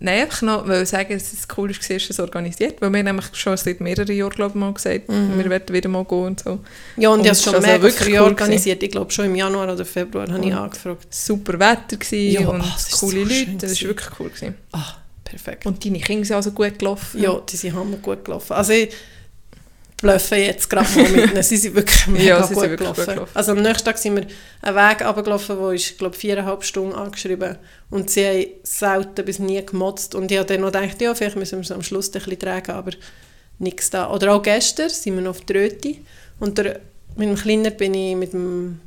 nein, 0.00 0.22
einfach 0.22 0.42
noch 0.42 0.68
weil 0.68 0.84
sagen, 0.86 1.14
dass 1.14 1.32
es 1.32 1.46
cool 1.56 1.70
ist, 1.70 1.88
dass 1.90 2.10
es 2.10 2.20
organisiert. 2.20 2.80
Weil 2.80 2.92
wir 2.92 3.02
nämlich 3.02 3.26
schon 3.32 3.56
seit 3.56 3.80
mehreren 3.80 4.14
Jahren 4.14 4.30
glaub, 4.30 4.50
ich, 4.50 4.54
mal 4.56 4.72
gesagt, 4.72 5.08
Mhm. 5.08 5.38
wir 5.38 5.50
werden 5.50 5.74
wieder 5.74 5.88
mal 5.88 6.04
gehen 6.04 6.24
und 6.24 6.40
so. 6.40 6.58
Ja, 6.96 7.08
und, 7.10 7.20
Und 7.20 7.24
ich 7.24 7.28
habe 7.30 7.32
es 7.38 7.42
schon 7.42 7.54
also 7.54 7.66
mega 7.66 7.82
wirklich 7.82 8.14
cool 8.14 8.20
organisiert. 8.20 8.82
Ich 8.82 8.90
glaube, 8.90 9.10
schon 9.10 9.24
im 9.26 9.34
Januar 9.34 9.72
oder 9.72 9.84
Februar 9.84 10.30
habe 10.30 10.44
ich 10.44 10.54
angefragt. 10.54 11.06
Super 11.14 11.58
Wetter 11.58 11.96
gewesen 11.96 12.42
Ja, 12.42 12.48
und 12.48 12.64
ist 12.64 12.92
coole 13.00 13.24
so 13.26 13.34
Leute. 13.34 13.56
Das 13.60 13.80
war 13.82 13.88
wirklich 13.88 14.08
cool. 14.20 14.28
Gewesen. 14.30 14.54
Ah, 14.72 14.94
perfekt. 15.24 15.66
Und 15.66 15.84
deine 15.84 15.98
Kinder 16.00 16.24
sind 16.24 16.36
also 16.36 16.50
gut 16.52 16.78
gelaufen. 16.78 17.20
ja, 17.20 17.38
die 17.48 17.56
sind 17.56 17.74
hammer 17.74 17.96
gut 17.96 18.24
gelaufen. 18.24 18.52
Also 18.52 18.72
ich 18.72 18.90
bluffe 20.00 20.36
jetzt 20.36 20.70
gerade 20.70 20.88
mal 20.98 21.08
mit 21.10 21.30
ihnen. 21.32 21.42
Sie 21.42 21.56
sind 21.56 21.74
wirklich 21.74 22.06
mega 22.06 22.24
Ja, 22.24 22.40
gut, 22.40 22.56
wirklich 22.56 22.78
gelaufen. 22.78 23.04
gut 23.04 23.14
gelaufen. 23.14 23.30
Also 23.34 23.52
am 23.52 23.62
nächsten 23.62 23.84
Tag 23.84 23.98
sind 23.98 24.16
wir 24.16 24.26
einen 24.62 24.76
Weg 24.76 25.06
runtergelaufen, 25.06 25.58
der 25.58 25.72
ist, 25.72 25.98
glaube 25.98 26.16
viereinhalb 26.16 26.64
Stunden 26.64 26.94
angeschrieben. 26.94 27.56
Und 27.90 28.10
sie 28.10 28.26
haben 28.26 28.46
selten 28.62 29.24
bis 29.24 29.38
nie 29.38 29.64
gemotzt. 29.64 30.14
Und 30.14 30.30
ich 30.30 30.38
habe 30.38 30.46
dann 30.46 30.60
noch 30.62 30.72
gedacht, 30.72 31.00
ja, 31.00 31.14
vielleicht 31.14 31.36
müssen 31.36 31.58
wir 31.58 31.62
es 31.62 31.72
am 31.72 31.82
Schluss 31.82 32.08
ein 32.08 32.12
bisschen 32.12 32.38
tragen, 32.38 32.70
aber 32.72 32.92
nichts 33.58 33.90
da. 33.90 34.10
Oder 34.10 34.34
auch 34.34 34.42
gestern 34.42 34.88
sind 34.88 35.16
wir 35.16 35.22
noch 35.22 35.30
auf 35.30 35.40
der 35.42 35.56
Röti. 35.56 36.04
Und 36.38 36.58
der, 36.58 36.80
mit 37.16 37.28
dem 37.28 37.34
Kleinen 37.36 37.76
bin 37.76 37.94
ich 37.94 38.14
mit 38.16 38.32
dem 38.32 38.80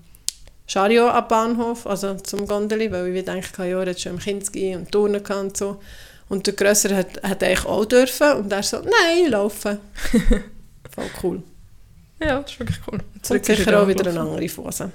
Chariot 0.68 1.12
am 1.14 1.28
Bahnhof, 1.28 1.86
also 1.86 2.16
zum 2.16 2.48
Gondeli, 2.48 2.90
weil 2.92 3.10
ich 3.10 3.26
gedacht 3.26 3.58
ja, 3.58 3.66
er 3.66 3.90
hat 3.90 4.00
schon 4.00 4.14
im 4.14 4.20
Kinski 4.20 4.76
und 4.76 4.90
Turnen 4.90 5.22
und 5.26 5.58
so. 5.58 5.82
Und 6.30 6.48
der 6.48 6.54
Grösser 6.54 6.96
hat, 6.96 7.22
hat 7.24 7.44
eigentlich 7.44 7.66
auch 7.66 7.84
dürfen 7.84 8.32
und 8.38 8.54
er 8.54 8.64
so, 8.64 8.78
nein, 8.78 9.30
laufen. 9.30 9.80
Voll 10.94 11.10
cool. 11.24 11.44
Ja, 12.20 12.40
das 12.40 12.52
ist 12.52 12.60
wirklich 12.60 12.80
cool. 12.88 13.00
Und 13.14 13.26
Zurück 13.26 13.42
ist 13.42 13.58
sicher 13.58 13.72
er 13.72 13.84
auch 13.84 13.88
wieder 13.88 14.10
eine 14.10 14.20
andere 14.20 14.48
Phase. 14.50 14.92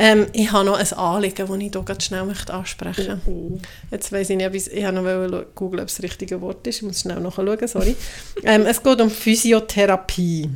Ähm, 0.00 0.26
ich 0.32 0.52
habe 0.52 0.64
noch 0.64 0.78
ein 0.78 0.92
Anliegen, 0.92 1.46
das 1.46 1.56
ich 1.56 1.72
hier 1.72 1.82
ganz 1.82 2.04
schnell 2.04 2.24
möchte 2.24 2.54
ansprechen 2.54 3.20
möchte. 3.26 3.68
Jetzt 3.90 4.12
weiss 4.12 4.30
ich 4.30 4.36
nicht, 4.36 4.46
ob 4.46 4.54
ich, 4.54 4.70
ich 4.72 4.84
habe 4.84 5.00
noch 5.00 5.44
googeln, 5.56 5.82
ob 5.82 5.88
es 5.88 5.96
das 5.96 6.04
richtige 6.04 6.40
Wort 6.40 6.64
ist. 6.68 6.76
Ich 6.76 6.82
muss 6.82 7.00
schnell 7.00 7.20
nachschauen, 7.20 7.66
sorry. 7.66 7.96
ähm, 8.44 8.64
es 8.66 8.80
geht 8.80 9.00
um 9.00 9.10
Physiotherapie. 9.10 10.50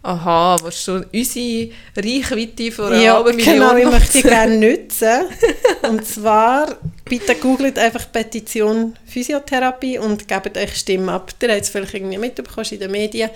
Aha, 0.00 0.56
was 0.62 0.84
du 0.84 1.04
unsere 1.12 1.70
Reichweite 1.96 2.70
von 2.70 2.92
einer 2.92 3.02
Ja, 3.02 3.14
halben 3.14 3.36
genau, 3.36 3.76
ich 3.76 3.84
möchte 3.84 4.22
gerne 4.22 4.56
nutzen. 4.56 5.26
Und 5.82 6.06
zwar, 6.06 6.76
bitte 7.04 7.34
googelt 7.34 7.78
einfach 7.80 8.10
Petition 8.12 8.96
Physiotherapie 9.06 9.98
und 9.98 10.28
gebt 10.28 10.56
euch 10.56 10.76
Stimme 10.76 11.12
ab. 11.12 11.34
Ihr 11.42 11.48
habt 11.50 11.62
es 11.62 11.68
vielleicht 11.68 11.94
irgendwie 11.94 12.18
mitbekommen 12.18 12.66
in 12.70 12.78
den 12.78 12.90
Medien. 12.90 13.30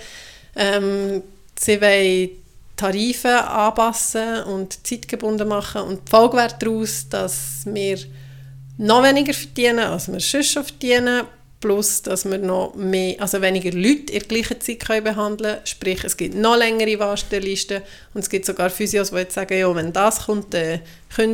Ähm, 0.55 1.23
sie 1.59 1.81
wollen 1.81 2.29
Tarife 2.75 3.47
anpassen 3.47 4.43
und 4.43 4.85
zeitgebunden 4.85 5.47
machen 5.47 5.81
und 5.81 6.07
die 6.07 6.09
Folge 6.09 6.37
wäre 6.37 6.55
daraus, 6.59 7.07
dass 7.09 7.61
wir 7.65 7.97
noch 8.77 9.03
weniger 9.03 9.33
verdienen, 9.33 9.79
als 9.79 10.11
wir 10.11 10.19
sonst 10.19 10.51
schon 10.51 10.63
verdienen, 10.63 11.25
plus 11.61 12.01
dass 12.01 12.25
wir 12.25 12.39
noch 12.39 12.73
mehr, 12.75 13.15
also 13.21 13.41
weniger 13.41 13.71
Leute 13.71 14.11
in 14.11 14.19
der 14.19 14.27
gleichen 14.27 14.59
Zeit 14.59 14.79
können 14.81 15.03
behandeln 15.03 15.53
können. 15.53 15.65
Sprich, 15.65 16.03
es 16.03 16.17
gibt 16.17 16.35
noch 16.35 16.57
längere 16.57 16.99
Wartelisten 16.99 17.81
und 18.13 18.21
es 18.21 18.29
gibt 18.29 18.45
sogar 18.45 18.69
Physios, 18.69 19.11
die 19.11 19.17
jetzt 19.17 19.35
sagen, 19.35 19.57
ja, 19.57 19.73
wenn 19.73 19.93
das 19.93 20.25
kommt, 20.25 20.53
dann 20.53 20.81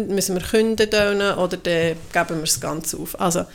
müssen 0.07 0.35
wir 0.35 0.43
künden 0.43 0.87
oder 0.87 1.57
dann 1.57 1.95
geben 2.13 2.29
wir 2.35 2.41
das 2.41 2.59
Ganze 2.61 2.97
auf. 2.97 3.19
Also 3.19 3.45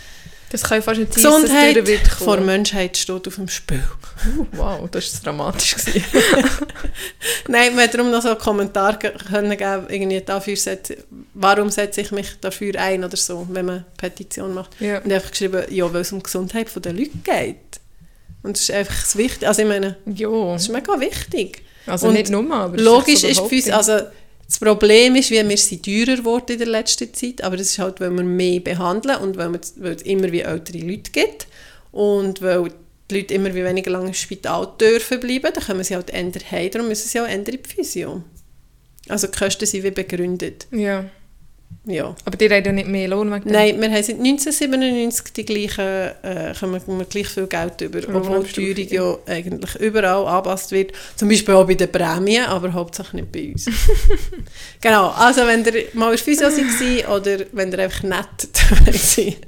Das 0.54 0.62
kann 0.62 0.78
ich 0.78 0.84
fast 0.84 1.00
nicht 1.00 1.12
sein, 1.12 1.24
dass 1.24 1.34
es 1.34 1.42
Gesundheit 1.42 1.76
durch 1.76 1.86
wird 1.88 2.06
vor. 2.06 2.36
Menschheit 2.36 2.96
steht 2.96 3.26
auf 3.26 3.34
dem 3.34 3.48
Spiel. 3.48 3.82
Uh, 4.38 4.46
Wow, 4.52 4.88
das 4.88 5.12
war 5.14 5.24
dramatisch. 5.24 5.74
Nein, 7.48 7.74
man 7.74 7.82
hat 7.82 7.94
darum 7.94 8.12
noch 8.12 8.22
so 8.22 8.28
einen 8.28 8.38
Kommentar 8.38 8.96
können 9.00 9.50
geben, 9.50 9.86
irgendwie 9.88 10.20
dafür 10.20 10.54
setze, 10.54 10.98
warum 11.32 11.70
setze 11.70 12.02
ich 12.02 12.12
mich 12.12 12.38
dafür 12.40 12.72
ein 12.78 13.02
oder 13.02 13.16
so, 13.16 13.48
wenn 13.50 13.66
man 13.66 13.74
eine 13.78 13.84
Petition 13.96 14.54
macht. 14.54 14.80
ja. 14.80 14.98
Und 14.98 15.10
ich 15.10 15.16
habe 15.16 15.28
geschrieben, 15.28 15.64
ja, 15.70 15.92
weil 15.92 16.02
es 16.02 16.12
um 16.12 16.20
die 16.20 16.22
Gesundheit 16.22 16.68
der 16.84 16.92
Leute 16.92 17.10
geht. 17.24 17.80
Und 18.44 18.56
das 18.56 18.62
ist 18.62 18.70
einfach 18.70 19.00
das 19.00 19.16
Wichtige. 19.16 19.48
Also 19.48 19.62
ich 19.62 19.68
meine, 19.68 19.96
ja, 20.06 20.52
das 20.52 20.62
ist 20.62 20.68
mega 20.68 21.00
wichtig. 21.00 21.64
also 21.84 22.06
Und 22.06 22.12
nicht 22.12 22.30
nur, 22.30 22.48
aber 22.54 22.76
Logisch 22.76 23.22
so 23.22 23.26
ist 23.26 23.40
für 23.40 23.56
uns, 23.56 23.70
also 23.70 24.06
das 24.54 24.60
Problem 24.60 25.16
ist, 25.16 25.32
wir 25.32 25.44
sind 25.56 25.84
teurer 25.84 26.16
geworden 26.16 26.52
in 26.52 26.58
der 26.58 26.68
letzten 26.68 27.12
Zeit, 27.12 27.42
aber 27.42 27.56
das 27.56 27.70
ist 27.70 27.78
halt, 27.80 27.98
weil 27.98 28.12
wir 28.12 28.22
mehr 28.22 28.60
behandeln 28.60 29.18
und 29.20 29.36
weil, 29.36 29.52
wir, 29.52 29.60
weil 29.78 29.94
es 29.94 30.02
immer 30.02 30.30
wie 30.30 30.42
ältere 30.42 30.78
Leute 30.78 31.10
gibt 31.10 31.48
und 31.90 32.40
weil 32.40 32.70
die 33.10 33.16
Leute 33.16 33.34
immer 33.34 33.52
wie 33.52 33.64
weniger 33.64 33.90
lange 33.90 34.08
im 34.08 34.14
Spital 34.14 34.68
dürfen 34.80 35.18
bleiben, 35.18 35.50
dann 35.52 35.64
können 35.64 35.82
sie 35.82 35.96
halt 35.96 36.10
ändern 36.10 36.42
darum 36.70 36.86
müssen 36.86 37.08
sie 37.08 37.20
auch 37.20 37.26
ändern 37.26 37.56
in 37.56 37.62
die 37.64 37.68
Physio. 37.68 38.22
Also 39.08 39.26
die 39.26 39.36
Kosten 39.36 39.66
sind 39.66 39.82
wie 39.82 39.90
begründet. 39.90 40.68
Ja, 40.70 41.04
Ja. 41.86 42.14
aber 42.24 42.36
die 42.36 42.48
haben 42.48 42.64
ja 42.64 42.72
nicht 42.72 42.88
mehr 42.88 43.08
Lohn 43.08 43.30
wegen. 43.32 43.50
Nein, 43.50 43.80
wir 43.80 43.88
haben 43.88 44.02
seit 44.02 44.18
1997 44.18 45.32
die 45.34 45.44
gleichen, 45.44 45.80
äh, 46.22 46.54
kommen 46.58 46.80
wir 46.86 47.04
gleich 47.04 47.28
viel 47.28 47.46
Geld 47.46 47.80
über, 47.82 47.98
obwohl 47.98 48.22
die 48.22 48.28
Lohnabstufung, 48.28 48.74
Teuerung 48.74 49.18
ja 49.26 49.34
eigentlich 49.34 49.74
überall 49.76 50.26
angepasst 50.26 50.72
wird. 50.72 50.92
Zum 51.16 51.28
Beispiel 51.28 51.54
auch 51.54 51.66
bei 51.66 51.74
den 51.74 51.92
Prämien, 51.92 52.46
aber 52.46 52.72
hauptsächlich 52.72 53.14
nicht 53.14 53.32
bei 53.32 53.52
uns. 53.52 53.66
genau, 54.80 55.10
also 55.10 55.46
wenn 55.46 55.64
ihr 55.64 55.84
mal 55.92 56.12
in 56.12 56.18
Physio 56.18 56.48
seid 56.50 57.08
oder 57.08 57.44
wenn 57.52 57.70
ihr 57.70 57.78
einfach 57.80 58.02
nett 58.02 58.48
seid, 58.94 59.46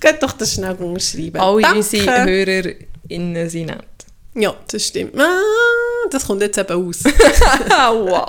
geht 0.00 0.22
doch 0.22 0.32
das 0.32 0.54
schnell 0.54 0.74
unterschreiben. 0.74 1.40
Alle 1.40 1.62
Danke. 1.62 1.78
unsere 1.78 2.24
HörerInnen 2.24 3.48
sind 3.48 3.66
nett. 3.66 3.84
Ja, 4.34 4.54
das 4.70 4.86
stimmt. 4.86 5.18
Ah, 5.18 5.40
das 6.12 6.26
kommt 6.26 6.42
jetzt 6.42 6.58
eben 6.58 6.88
aus. 6.88 7.02
Ah, 7.70 7.92
wow. 7.94 8.28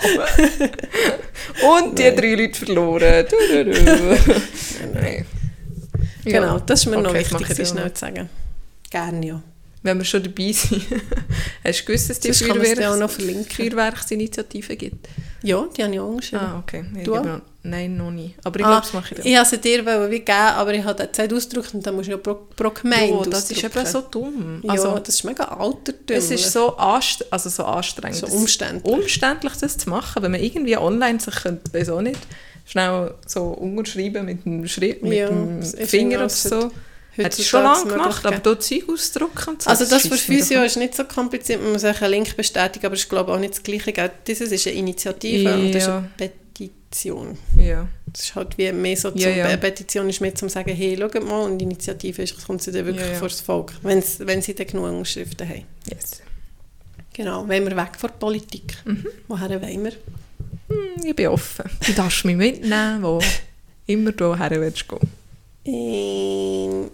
Und 1.79 1.97
die 1.97 2.03
Nein. 2.03 2.15
drei 2.15 2.35
Leute 2.35 2.59
verloren. 2.65 3.25
Du, 3.29 3.63
du, 3.63 3.71
du. 3.73 3.83
Nein. 4.93 5.25
Ja. 6.25 6.39
Genau, 6.41 6.59
das 6.59 6.81
ist 6.81 6.85
mir 6.87 6.97
noch 7.01 7.09
Okay, 7.11 7.25
das 7.29 7.39
wichtig, 7.39 7.57
das 7.57 7.69
schnell 7.69 7.85
noch. 7.85 7.93
zu 7.93 7.99
sagen. 8.01 8.29
Gerne, 8.89 9.25
ja. 9.25 9.41
Wenn 9.83 9.97
wir 9.99 10.05
schon 10.05 10.23
dabei 10.23 10.51
sind, 10.51 10.81
hast 11.63 11.81
du 11.81 11.85
gewusst, 11.85 12.09
dass 12.09 12.19
die 12.19 12.29
noch 12.29 12.35
Feuerwerks. 13.09 13.55
Feuerwerksinitiative 13.55 14.75
gibt? 14.75 15.07
Ja, 15.43 15.65
die 15.75 15.83
habe 15.83 15.93
ich 15.93 15.99
auch 15.99 16.17
geschrieben. 16.17 16.41
Ah, 16.43 16.59
okay. 16.59 16.83
Ich 16.97 17.03
Du 17.03 17.15
noch- 17.15 17.41
Nein, 17.69 17.97
noch 17.97 18.12
nie. 18.12 18.34
Aber 18.43 18.60
ich 18.60 18.65
Ah, 18.65 18.69
glaube, 18.69 18.82
das 18.86 18.93
mache 18.93 19.13
ich 19.13 19.17
dann. 19.17 19.27
Ich 19.27 19.36
wollte 19.38 19.49
sie 19.49 19.58
dir 19.58 20.10
wie 20.10 20.19
geben, 20.19 20.32
aber 20.32 20.73
ich 20.73 20.84
habe 20.84 21.12
Zeit 21.12 21.34
ausgedruckt 21.34 21.73
und 21.73 21.86
dann 21.86 21.95
musst 21.95 22.08
du 22.08 22.12
ja 22.12 22.17
pro, 22.17 22.36
pro 22.56 22.69
Gemeinde 22.69 23.13
Ja, 23.13 23.30
das 23.30 23.51
ist 23.51 23.63
eben 23.63 23.86
so 23.86 24.01
dumm. 24.01 24.62
Ja, 24.63 24.71
Also, 24.71 24.97
das 24.99 25.15
ist 25.15 25.23
mega 25.23 25.43
altertümlich. 25.43 26.17
es 26.17 26.32
ist 26.32 26.51
so, 26.53 26.75
anst 26.77 27.25
also 27.32 27.49
so 27.49 27.63
anstrengend. 27.65 28.17
So 28.17 28.25
Das- 28.27 28.36
umständlich. 28.36 28.93
umständlich, 28.93 29.53
das 29.60 29.77
zu 29.77 29.89
machen. 29.89 30.23
Wenn 30.23 30.32
man 30.32 30.41
irgendwie 30.41 30.77
online 30.77 31.19
sich 31.19 31.36
könnte, 31.36 31.73
weiß 31.73 31.89
auch 31.89 32.01
nicht, 32.01 32.19
schnell 32.65 33.13
so 33.25 33.43
unterschreiben 33.49 34.25
mit 34.25 34.45
dem, 34.45 34.67
Schritt, 34.67 35.03
mit 35.03 35.13
Ja, 35.13 35.27
dem 35.27 35.60
es 35.60 35.75
Finger 35.89 36.19
oder 36.19 36.30
so. 36.30 36.71
Hat 37.23 37.34
es 37.34 37.47
schon 37.47 37.63
lange 37.63 37.91
gemacht, 37.91 38.23
aber 38.27 38.38
da 38.38 38.60
Zeug 38.60 38.84
ausdrucken 38.93 39.49
und 39.49 39.62
so. 39.63 39.69
Also 39.71 39.86
das 39.86 40.03
für 40.08 40.15
Physio 40.17 40.62
ist 40.63 40.77
nicht 40.77 40.93
so 40.93 41.03
kompliziert, 41.03 41.60
man 41.63 41.71
muss 41.73 41.84
einen 41.84 42.12
Link 42.12 42.38
bestätigen, 42.38 42.86
aber 42.86 42.93
es 42.93 43.01
ist 43.01 43.10
glaube 43.10 43.32
ich 43.32 43.36
auch 43.36 43.39
nicht 43.39 43.53
das 43.56 43.63
Gleiche. 43.63 44.12
Dieses 44.27 44.51
ist 44.51 44.67
eine 44.67 44.75
Initiative 44.75 45.51
und 45.51 45.71
das 45.73 45.82
ist 45.84 45.88
Ja. 45.88 46.03
Petition. 46.89 47.38
Ja. 47.58 47.88
Das 48.12 48.21
ist 48.23 48.36
halt 48.36 48.58
wie 48.58 48.71
mehr 48.71 48.95
so, 48.97 49.12
Ja, 49.15 49.30
ja. 49.30 49.45
eine 49.45 49.58
Petition 49.58 50.10
ist 50.10 50.21
mehr 50.21 50.34
zum 50.36 50.50
sagen, 50.50 50.73
hey, 50.73 50.97
schaut 50.97 51.21
mal, 51.28 51.43
und 51.43 51.58
die 51.58 51.65
Initiative 51.65 52.21
ist, 52.23 52.45
kommt 52.45 52.62
sie 52.62 52.71
dann 52.71 52.86
wirklich 52.86 53.06
Ja, 53.06 53.12
ja. 53.13 53.19
vor 53.19 53.28
das 53.28 53.41
Volk, 53.41 53.73
wenn's, 53.84 54.19
wenn 54.19 54.41
sie 54.41 54.56
dann 54.56 54.67
genug 54.67 54.86
Unterschriften 54.86 55.47
haben. 55.47 55.65
Yes. 55.89 56.21
Genau, 57.13 57.47
wollen 57.47 57.67
wir 57.67 57.76
weg 57.76 57.91
von 57.97 58.10
der 58.10 58.17
Politik. 58.17 58.78
Mhm. 58.86 59.06
Woher 59.28 59.50
wollen 59.62 59.84
wir? 59.84 59.91
Hm, 59.91 61.04
Ich 61.06 61.15
bin 61.15 61.28
offen. 61.28 61.65
Du 61.86 61.91
darfst 61.93 62.23
mich 62.26 62.36
mitnehmen, 62.38 63.04
wo 63.04 63.19
immer 63.88 64.12
du 64.12 64.36
her 64.38 64.52
willst 64.52 64.88
gehen. 64.88 65.00
Ähm, 65.65 66.91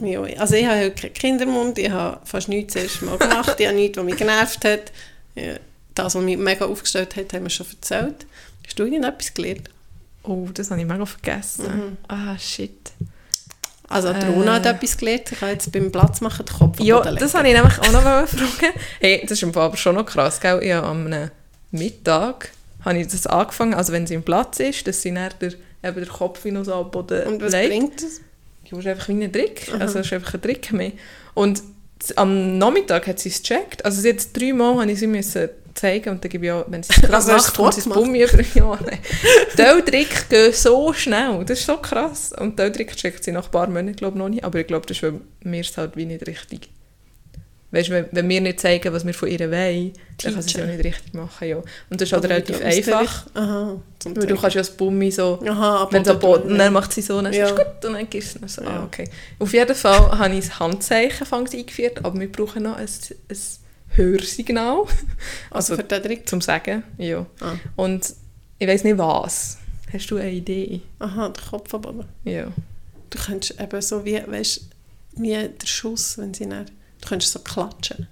ja, 0.00 0.20
also 0.40 0.54
ich 0.54 0.66
habe 0.66 0.80
heute 0.80 0.90
keinen 0.92 1.14
Kindermund, 1.14 1.78
ich 1.78 1.90
habe 1.90 2.20
fast 2.26 2.48
nichts 2.48 2.74
das 2.74 2.82
erste 2.84 3.04
Mal 3.06 3.18
gemacht, 3.18 3.54
ich 3.58 3.66
habe 3.66 3.76
nichts, 3.76 3.96
was 3.96 4.04
mich 4.04 4.16
genervt 4.16 4.64
hat. 4.64 4.92
Das, 5.94 6.14
was 6.14 6.22
mich 6.22 6.36
mega 6.36 6.66
aufgestellt 6.66 7.16
hat, 7.16 7.32
haben 7.32 7.44
wir 7.44 7.50
schon 7.50 7.66
erzählt. 7.70 8.26
Hast 8.66 8.78
du 8.78 8.84
irgendetwas 8.84 9.34
gelernt? 9.34 9.70
Oh, 10.22 10.48
das 10.54 10.70
habe 10.70 10.80
ich 10.80 10.86
mega 10.86 11.04
vergessen. 11.04 11.64
Mhm. 11.64 11.96
Ah, 12.08 12.38
shit. 12.38 12.92
Also 13.88 14.12
die 14.12 14.26
Rona 14.26 14.54
hat 14.54 14.66
Äh. 14.66 14.70
etwas 14.70 14.96
gelernt. 14.96 15.32
Ich 15.32 15.40
habe 15.40 15.52
jetzt 15.52 15.70
beim 15.72 15.90
Platz 15.92 16.20
machen 16.20 16.46
den 16.46 16.54
Kopf 16.56 16.80
Ja, 16.80 17.00
das 17.00 17.34
habe 17.34 17.48
ich 17.48 17.54
nämlich 17.54 17.78
auch 17.78 17.92
noch 17.92 18.04
mal 18.04 18.26
fragen. 18.26 18.72
Hey, 19.00 19.20
das 19.22 19.32
ist 19.32 19.42
im 19.42 19.52
Fall 19.52 19.64
aber 19.66 19.76
schon 19.76 19.96
noch 19.96 20.06
krass, 20.06 20.40
gell? 20.40 20.60
Ich 20.62 20.72
habe 20.72 20.86
am 20.86 21.30
Mittag 21.72 22.50
habe 22.84 22.98
ich 22.98 23.06
das 23.08 23.26
angefangen, 23.26 23.74
also 23.74 23.92
wenn 23.92 24.06
sie 24.06 24.14
im 24.14 24.22
Platz 24.22 24.58
ist, 24.60 24.86
dass 24.88 25.02
sie 25.02 25.12
dann 25.14 25.30
der, 25.40 25.52
eben 25.84 25.94
der 26.00 26.06
Kopf 26.06 26.44
noch 26.46 26.64
so 26.64 26.74
am 26.74 26.90
Boden 26.90 27.26
Und 27.26 27.42
was 27.42 27.52
legt. 27.52 27.68
bringt 27.70 27.96
das? 28.02 28.20
Das 28.70 28.78
ist 28.78 28.86
einfach 28.86 29.08
wie 29.08 29.22
ein 29.24 29.32
Trick. 29.32 29.70
Also 29.78 29.98
es 29.98 30.06
ist 30.06 30.12
einfach 30.14 30.34
ein 30.34 30.40
Trick 30.42 30.72
mehr. 30.72 30.92
Und 31.34 31.62
am 32.16 32.58
Nachmittag 32.58 33.06
hat 33.06 33.18
sie 33.20 33.28
es 33.28 33.42
gecheckt. 33.42 33.84
Also 33.84 34.06
jetzt 34.06 34.32
dreimal 34.36 34.80
habe 34.80 34.90
ich 34.90 34.98
sie 34.98 35.06
müssen 35.06 35.48
zeigen 35.74 36.10
und 36.10 36.24
dann 36.24 36.30
gebe 36.30 36.46
ich 36.46 36.52
auch, 36.52 36.64
wenn 36.68 36.82
sie 36.82 36.92
es 36.94 37.00
gerade 37.00 37.14
Also 37.16 37.32
macht, 37.32 37.56
kommt 37.56 37.74
sie 37.74 37.82
das? 37.82 37.92
Bummi 37.92 38.22
über 38.22 38.42
ja. 38.54 38.78
Diese 39.56 39.84
Tricks 39.84 40.28
gehen 40.28 40.52
so 40.52 40.92
schnell. 40.92 41.44
Das 41.44 41.58
ist 41.60 41.66
so 41.66 41.76
krass. 41.78 42.32
Und 42.38 42.58
diese 42.58 42.72
Trick 42.72 42.96
checkt 42.96 43.24
sie 43.24 43.32
nach 43.32 43.46
ein 43.46 43.50
paar 43.50 43.66
Monaten, 43.68 43.96
glaube 43.96 44.18
noch 44.18 44.28
nicht. 44.28 44.44
Aber 44.44 44.58
ich 44.60 44.66
glaube, 44.66 44.86
das 44.86 44.96
ist, 44.96 45.02
weil 45.02 45.20
wir 45.42 45.60
es 45.60 45.76
halt 45.76 45.96
wie 45.96 46.06
nicht 46.06 46.26
richtig... 46.26 46.70
Weißt 47.74 47.88
du, 47.88 47.92
wenn, 47.94 48.06
wenn 48.12 48.28
wir 48.28 48.40
nicht 48.42 48.60
zeigen, 48.60 48.92
was 48.92 49.06
wir 49.06 49.14
von 49.14 49.30
ihr 49.30 49.50
wollen, 49.50 49.94
dann 50.22 50.34
kann 50.34 50.42
sie 50.42 50.48
es 50.50 50.52
ja 50.52 50.60
Teachen. 50.60 50.76
nicht 50.76 50.84
richtig 50.84 51.14
machen. 51.14 51.48
Ja. 51.48 51.56
Und 51.56 51.64
das 51.88 52.02
ist 52.02 52.12
halt 52.12 52.24
Aber 52.26 52.34
relativ 52.34 52.58
geht 52.58 52.66
einfach. 52.66 53.26
Aha. 53.32 53.80
Weil 54.04 54.26
du 54.26 54.36
kannst 54.36 54.56
ja 54.56 54.60
das 54.60 54.70
Bummi 54.72 55.10
so... 55.10 55.40
Aha, 55.48 55.88
Wenn 55.90 56.04
so 56.04 56.18
Boden, 56.18 56.58
dann 56.58 56.70
macht 56.74 56.92
sie 56.92 57.00
so, 57.00 57.22
dann 57.22 57.32
Ja. 57.32 57.46
ist 57.46 57.56
gut 57.56 57.84
und 57.86 57.94
dann 57.94 58.10
gibst 58.10 58.34
du 58.38 58.44
es 58.44 58.56
so. 58.56 58.62
Ja. 58.62 58.68
Ah, 58.80 58.84
okay. 58.84 59.08
Auf 59.38 59.54
jeden 59.54 59.74
Fall 59.74 60.18
habe 60.18 60.34
ich 60.34 60.44
das 60.48 60.60
Handzeichen 60.60 61.26
eingeführt, 61.32 62.04
aber 62.04 62.20
wir 62.20 62.30
brauchen 62.30 62.64
noch 62.64 62.76
ein, 62.76 62.84
ein 62.84 63.36
Hörsignal. 63.96 64.84
Also 65.50 65.76
für 65.76 65.82
den 65.84 66.02
Trick? 66.02 66.28
zum 66.28 66.40
Sagen, 66.40 66.82
ja. 66.98 67.26
Ah. 67.40 67.54
Und 67.76 68.14
ich 68.58 68.66
weiß 68.68 68.84
nicht 68.84 68.98
was. 68.98 69.58
Hast 69.92 70.10
du 70.10 70.16
eine 70.16 70.30
Idee? 70.30 70.80
Aha, 70.98 71.28
der 71.28 71.42
Kopf 71.44 71.70
Boden. 71.70 72.04
Ja. 72.24 72.46
Du 73.10 73.18
könntest 73.18 73.60
eben 73.60 73.82
so 73.82 74.04
wie, 74.04 74.22
weißt, 74.26 74.62
wie 75.16 75.32
der 75.32 75.66
Schuss, 75.66 76.16
wenn 76.16 76.32
sie 76.32 76.48
dann, 76.48 76.64
du 77.00 77.08
könntest 77.08 77.32
so 77.32 77.40
klatschen. 77.40 78.06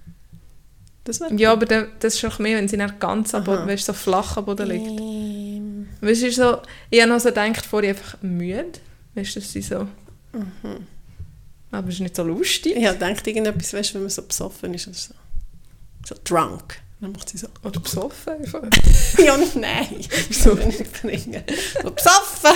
Das 1.03 1.19
Ja, 1.35 1.53
aber 1.53 1.65
dann- 1.65 1.87
das 1.99 2.13
ist 2.15 2.25
auch 2.25 2.37
mehr, 2.37 2.57
wenn 2.57 2.67
sie 2.67 2.77
nicht 2.77 2.99
ganz 2.99 3.33
am. 3.33 3.43
Boden, 3.43 3.65
weißt, 3.67 3.85
so 3.85 3.93
flach 3.93 4.37
am 4.37 4.45
Boden 4.45 4.67
liegt. 4.69 4.87
Ähm, 5.01 5.87
Weißt 6.01 6.21
du, 6.21 6.31
so, 6.31 6.57
ich 6.91 7.01
habe 7.01 7.09
noch 7.11 7.19
so 7.19 7.29
gedacht, 7.29 7.65
vorher 7.65 7.89
einfach 7.91 8.21
müde. 8.21 8.73
Weißt 9.15 9.35
du, 9.35 9.39
dass 9.39 9.51
sie 9.51 9.61
so... 9.63 9.87
Aber 11.71 11.87
es 11.87 11.95
ist 11.95 12.01
nicht 12.01 12.15
so 12.15 12.23
lustig. 12.23 12.75
Ich 12.75 12.85
habe 12.85 12.97
gedacht, 12.99 13.25
irgendetwas, 13.25 13.73
weißt, 13.73 13.93
wenn 13.95 14.01
man 14.01 14.09
so 14.09 14.21
besoffen 14.21 14.73
ist 14.73 14.87
oder 14.87 14.95
so. 14.97 15.13
So 16.05 16.15
drunk. 16.23 16.79
Dann 16.99 17.13
macht 17.13 17.29
sie 17.29 17.37
so. 17.37 17.47
Oder 17.63 17.79
besoffen 17.79 18.33
einfach. 18.39 18.61
ja, 19.17 19.37
nein. 19.55 19.87
Wieso 20.29 20.53
nicht 20.53 21.01
bringen? 21.01 21.43
So 21.81 21.89
besoffen. 21.91 22.51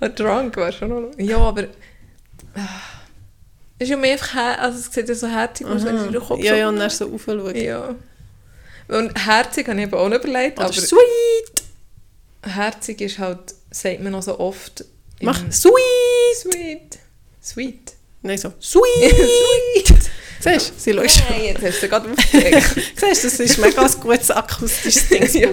Drunk 0.14 0.56
wäre 0.56 0.72
schon 0.72 0.88
noch... 0.90 1.10
Ja, 1.18 1.38
aber... 1.38 1.64
Es 2.54 3.86
ist 3.86 3.88
ja 3.90 3.96
mehr 3.96 4.12
einfach... 4.12 4.34
Also 4.58 4.78
es 4.78 4.92
sieht 4.92 5.08
ja 5.08 5.14
so 5.14 5.26
herzig 5.26 5.66
aus, 5.66 5.84
wenn 5.84 5.98
sie 5.98 6.10
den 6.10 6.20
Kopf 6.22 6.38
Ja, 6.40 6.52
so- 6.52 6.58
ja, 6.58 6.68
und 6.68 6.76
dann 6.78 6.90
so 6.90 7.12
aufschauen. 7.12 7.56
Ja. 7.56 7.94
Und 8.86 9.26
herzig 9.26 9.66
habe 9.66 9.78
ich 9.78 9.86
eben 9.86 9.94
auch 9.94 10.08
nicht 10.08 10.22
überlegt, 10.24 10.58
Oder 10.58 10.66
aber 10.66 10.74
sweet. 10.74 11.62
herzig 12.42 13.00
ist 13.00 13.18
halt, 13.18 13.54
sagt 13.70 14.00
man 14.00 14.12
noch 14.12 14.22
so 14.22 14.38
oft... 14.38 14.84
Mach 15.20 15.40
sweet. 15.50 15.72
Sweet. 16.36 16.98
Sweet. 17.42 17.92
Nein, 18.22 18.38
so 18.38 18.52
sweet. 18.60 18.82
Sweet. 19.10 19.93
Siehst 20.44 20.70
du, 20.70 20.74
sie 20.76 20.92
schaut. 20.92 21.30
Nein, 21.30 21.44
jetzt 21.44 21.62
hast 21.62 21.82
du 21.82 21.88
gerade 21.88 22.10
aufgeregt. 22.10 22.66
Siehst 22.96 23.24
du, 23.24 23.28
das 23.28 23.40
ist 23.40 23.58
mega 23.58 23.82
ein 23.82 24.00
gutes 24.00 24.30
akustisches 24.30 25.08
Ding. 25.08 25.26
ja, 25.32 25.48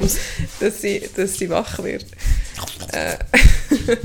dass, 0.59 0.81
sie, 0.81 1.09
dass 1.15 1.37
sie 1.37 1.49
wach 1.49 1.81
wird. 1.81 2.05
Äh. 2.91 3.17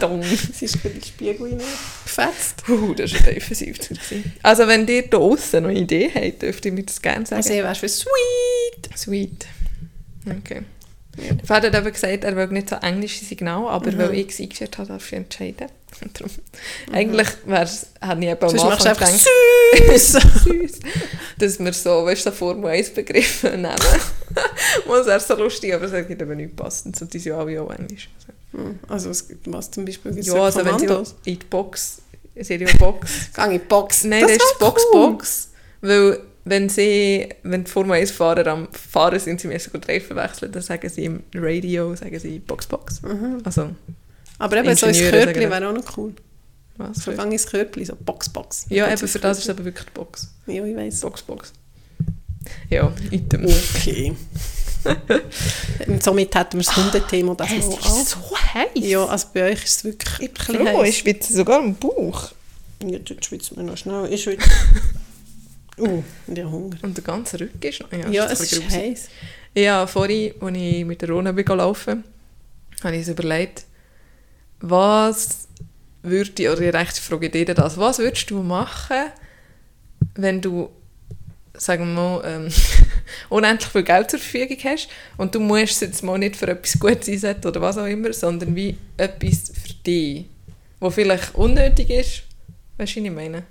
Dumm. 0.00 0.22
Sie 0.22 0.64
ist 0.64 0.80
gerade 0.80 0.94
in 0.94 1.00
den 1.00 1.04
Spiegel 1.04 1.48
hinein 1.50 1.66
gefetzt. 2.04 2.64
Uh, 2.68 2.94
das 2.94 3.12
war 3.12 3.20
defensiv. 3.20 3.78
gewesen. 3.78 4.32
Also 4.42 4.66
wenn 4.66 4.86
ihr 4.88 5.02
da 5.02 5.18
draussen 5.18 5.64
noch 5.64 5.70
eine 5.70 5.80
Idee 5.80 6.10
habt, 6.14 6.42
dürft 6.42 6.64
ihr 6.64 6.72
mir 6.72 6.84
das 6.84 7.02
gerne 7.02 7.26
sagen. 7.26 7.42
Also, 7.42 7.52
ich 7.52 7.62
wärst 7.62 7.80
für 7.80 7.88
sweet. 7.88 8.96
Sweet. 8.96 9.46
Okay. 10.26 10.62
Der 11.16 11.46
Vater 11.46 11.68
hat 11.68 11.74
eben 11.80 11.92
gesagt, 11.92 12.24
er 12.24 12.36
will 12.36 12.46
nicht 12.48 12.68
so 12.70 12.76
englische 12.76 13.24
Signale, 13.24 13.68
aber 13.68 13.92
Mhm. 13.92 13.98
weil 13.98 14.14
ich 14.14 14.28
es 14.30 14.40
eingeführt 14.40 14.78
habe, 14.78 14.88
darf 14.88 15.06
ich 15.06 15.12
entscheiden. 15.18 15.68
Darum, 16.14 16.30
Eigentlich 16.92 17.28
wär's, 17.46 17.86
hätte 18.00 18.20
ich 18.20 18.28
eben 18.28 18.42
am 18.44 18.58
Anfang 18.70 18.94
gedacht, 18.94 19.12
süß. 19.12 20.12
süß, 20.44 20.80
dass 21.38 21.58
wir 21.60 21.72
so, 21.72 22.04
weißt 22.04 22.26
du, 22.26 22.30
so 22.30 22.36
Formel 22.36 22.70
1 22.70 22.90
Begriffe 22.90 23.50
nehmen. 23.50 23.74
Was 24.86 25.06
wäre 25.06 25.20
so 25.20 25.34
lustig, 25.36 25.72
aber 25.72 25.84
es 25.84 26.06
gibt 26.08 26.20
eben 26.20 26.36
nicht 26.36 26.56
passend. 26.56 27.00
Und 27.00 27.14
die 27.14 27.18
sind 27.18 27.32
ja 27.32 27.38
alle 27.38 27.62
auch 27.62 27.70
Englisch. 27.70 28.08
Hm, 28.52 28.78
Also, 28.88 29.10
was, 29.10 29.28
was 29.46 29.70
zum 29.70 29.84
Beispiel 29.84 30.16
Ja, 30.20 30.34
also 30.34 30.64
wenn 30.64 30.78
sie 30.78 30.86
in 31.24 31.38
die 31.38 31.46
Box, 31.46 32.02
eine 32.36 32.66
Box. 32.78 33.10
Gang 33.32 33.52
in 33.52 33.60
die 33.60 33.64
Box. 33.64 34.04
Nein, 34.04 34.22
das, 34.22 34.32
ist 34.32 34.40
wär 34.40 34.66
Box 34.68 34.82
cool. 34.92 35.10
Box. 35.12 35.48
Weil 35.80 36.20
wenn 36.44 36.68
sie, 36.68 37.28
wenn 37.42 37.64
die 37.64 37.70
Formel 37.70 37.96
1 37.98 38.10
Fahrer 38.10 38.46
am 38.48 38.68
Fahren 38.72 39.18
sind, 39.18 39.40
sie 39.40 39.48
müssen 39.48 39.72
gut 39.72 39.88
Reifen 39.88 40.16
wechseln, 40.16 40.52
dann 40.52 40.62
sagen 40.62 40.88
sie 40.88 41.04
im 41.06 41.22
Radio, 41.34 41.94
sagen 41.96 42.18
sie 42.18 42.38
Box 42.38 42.66
Box. 42.66 43.00
Mhm. 43.02 43.40
Also, 43.44 43.70
Aber 44.38 44.56
eben 44.58 44.76
so 44.76 44.86
ein 44.86 44.94
Körbchen 44.94 45.50
wäre 45.50 45.68
auch 45.68 45.72
noch 45.74 45.96
cool. 45.96 46.12
was? 46.76 46.98
So 46.98 47.12
gang 47.12 47.32
ins 47.32 47.46
Körbchen, 47.46 47.84
so 47.86 47.96
Box, 47.96 48.28
Box. 48.28 48.66
Ja, 48.68 48.90
eben 48.92 49.08
für 49.08 49.18
das 49.18 49.38
ist 49.38 49.48
aber 49.48 49.64
wirklich 49.64 49.86
die 49.86 49.92
Box. 49.92 50.28
Ja, 50.46 50.64
ich 50.64 50.76
weiss. 50.76 51.00
Box 51.00 51.22
Box. 51.22 51.52
Ja, 52.68 52.92
item. 53.10 53.46
Okay. 53.46 54.14
Und 55.86 56.02
somit 56.02 56.34
hätten 56.34 56.58
wir 56.58 56.64
das 56.64 56.76
Hundethema 56.76 57.34
das 57.34 57.50
Es 57.52 57.66
ist 57.66 57.86
an. 57.86 58.04
so 58.04 58.36
heiß. 58.36 58.68
Ja, 58.74 59.06
also 59.06 59.28
bei 59.32 59.44
euch 59.50 59.64
ist 59.64 59.76
es 59.78 59.84
wirklich 59.84 60.28
ein 60.28 60.34
bisschen 60.34 60.58
Bro, 60.58 60.82
heiß. 60.82 60.88
ich 60.90 60.98
schwitze 60.98 61.32
sogar 61.32 61.60
im 61.64 61.74
Bauch. 61.74 62.32
Ja, 62.82 62.98
jetzt 62.98 63.24
schwitzt 63.24 63.56
man 63.56 63.64
noch 63.64 63.78
schnell. 63.78 64.12
Ich 64.12 64.24
schwitze. 64.24 64.46
Uh, 65.78 66.02
und 66.26 66.38
ich 66.38 66.44
habe 66.44 66.50
Hunger. 66.52 66.76
Und 66.82 66.96
der 66.96 67.04
ganze 67.04 67.40
Rücken 67.40 67.62
ist 67.62 67.80
noch... 67.80 67.92
Ja, 67.92 68.26
ein 68.26 68.32
es 68.32 68.38
bisschen 68.38 68.66
ist 68.66 68.76
heiß. 68.76 69.08
Ja, 69.54 69.86
vorhin, 69.86 70.34
als 70.40 70.56
ich 70.56 70.84
mit 70.84 71.02
der 71.02 71.10
Rona 71.10 71.32
bin 71.32 71.44
gelaufen 71.44 72.04
habe 72.84 72.96
ich 72.96 73.00
uns 73.00 73.08
überlegt, 73.08 73.64
was 74.60 75.48
würde 76.02 76.42
ich, 76.42 76.48
oder 76.48 76.60
ich 76.60 76.74
recht 76.74 76.98
frage 76.98 77.30
dir 77.30 77.46
das, 77.46 77.78
was 77.78 77.98
würdest 77.98 78.30
du 78.30 78.42
machen, 78.42 79.10
wenn 80.14 80.40
du, 80.40 80.70
sagen 81.54 81.86
wir 81.86 81.94
mal, 81.94 82.22
ähm, 82.24 82.52
unendlich 83.30 83.70
viel 83.70 83.82
Geld 83.82 84.10
zur 84.10 84.20
Verfügung 84.20 84.58
hast 84.64 84.88
und 85.16 85.34
du 85.34 85.40
musst 85.40 85.72
es 85.72 85.80
jetzt 85.80 86.02
mal 86.02 86.18
nicht 86.18 86.36
für 86.36 86.48
etwas 86.48 86.78
Gutes 86.78 87.08
einsetzen 87.08 87.48
oder 87.48 87.60
was 87.60 87.78
auch 87.78 87.86
immer, 87.86 88.12
sondern 88.12 88.54
wie 88.54 88.76
etwas 88.96 89.52
für 89.54 89.74
dich, 89.86 90.26
was 90.80 90.94
vielleicht 90.94 91.34
unnötig 91.34 91.90
ist, 91.90 92.22
weißt 92.76 92.96
du, 92.96 93.00
was 93.00 93.06
ich 93.06 93.10
meine? 93.10 93.44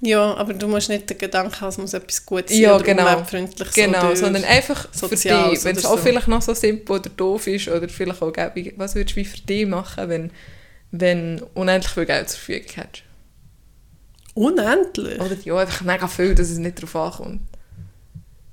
Ja, 0.00 0.34
aber 0.36 0.54
du 0.54 0.68
musst 0.68 0.88
nicht 0.88 1.10
den 1.10 1.18
Gedanken 1.18 1.60
haben, 1.60 1.68
es 1.68 1.78
muss 1.78 1.92
etwas 1.92 2.24
Gutes 2.24 2.52
sein 2.52 2.60
Ja, 2.60 2.76
oder 2.76 2.84
genau. 2.84 3.02
umweltfreundlich 3.02 3.72
Genau, 3.72 4.06
oder 4.06 4.16
sondern 4.16 4.44
einfach 4.44 4.88
für 4.92 5.08
dich. 5.08 5.24
Wenn 5.24 5.76
es 5.76 5.84
auch 5.84 5.96
so. 5.96 6.04
vielleicht 6.04 6.28
noch 6.28 6.42
so 6.42 6.54
simpel 6.54 6.96
oder 6.96 7.10
doof 7.10 7.46
ist 7.48 7.68
oder 7.68 7.88
vielleicht 7.88 8.22
auch 8.22 8.32
gäbe, 8.32 8.72
was 8.76 8.94
würdest 8.94 9.16
du 9.16 9.24
für 9.24 9.40
dich 9.40 9.66
machen, 9.66 10.08
wenn, 10.08 10.30
wenn 10.92 11.42
unendlich 11.54 11.92
viel 11.92 12.06
Geld 12.06 12.28
zur 12.28 12.38
Verfügung 12.38 12.70
hättest? 12.74 13.02
Unendlich? 14.34 15.20
Oder 15.20 15.36
ja, 15.42 15.56
einfach 15.56 15.80
mega 15.80 16.06
viel, 16.06 16.34
dass 16.34 16.48
es 16.48 16.58
nicht 16.58 16.78
darauf 16.78 16.94
ankommt. 17.18 17.40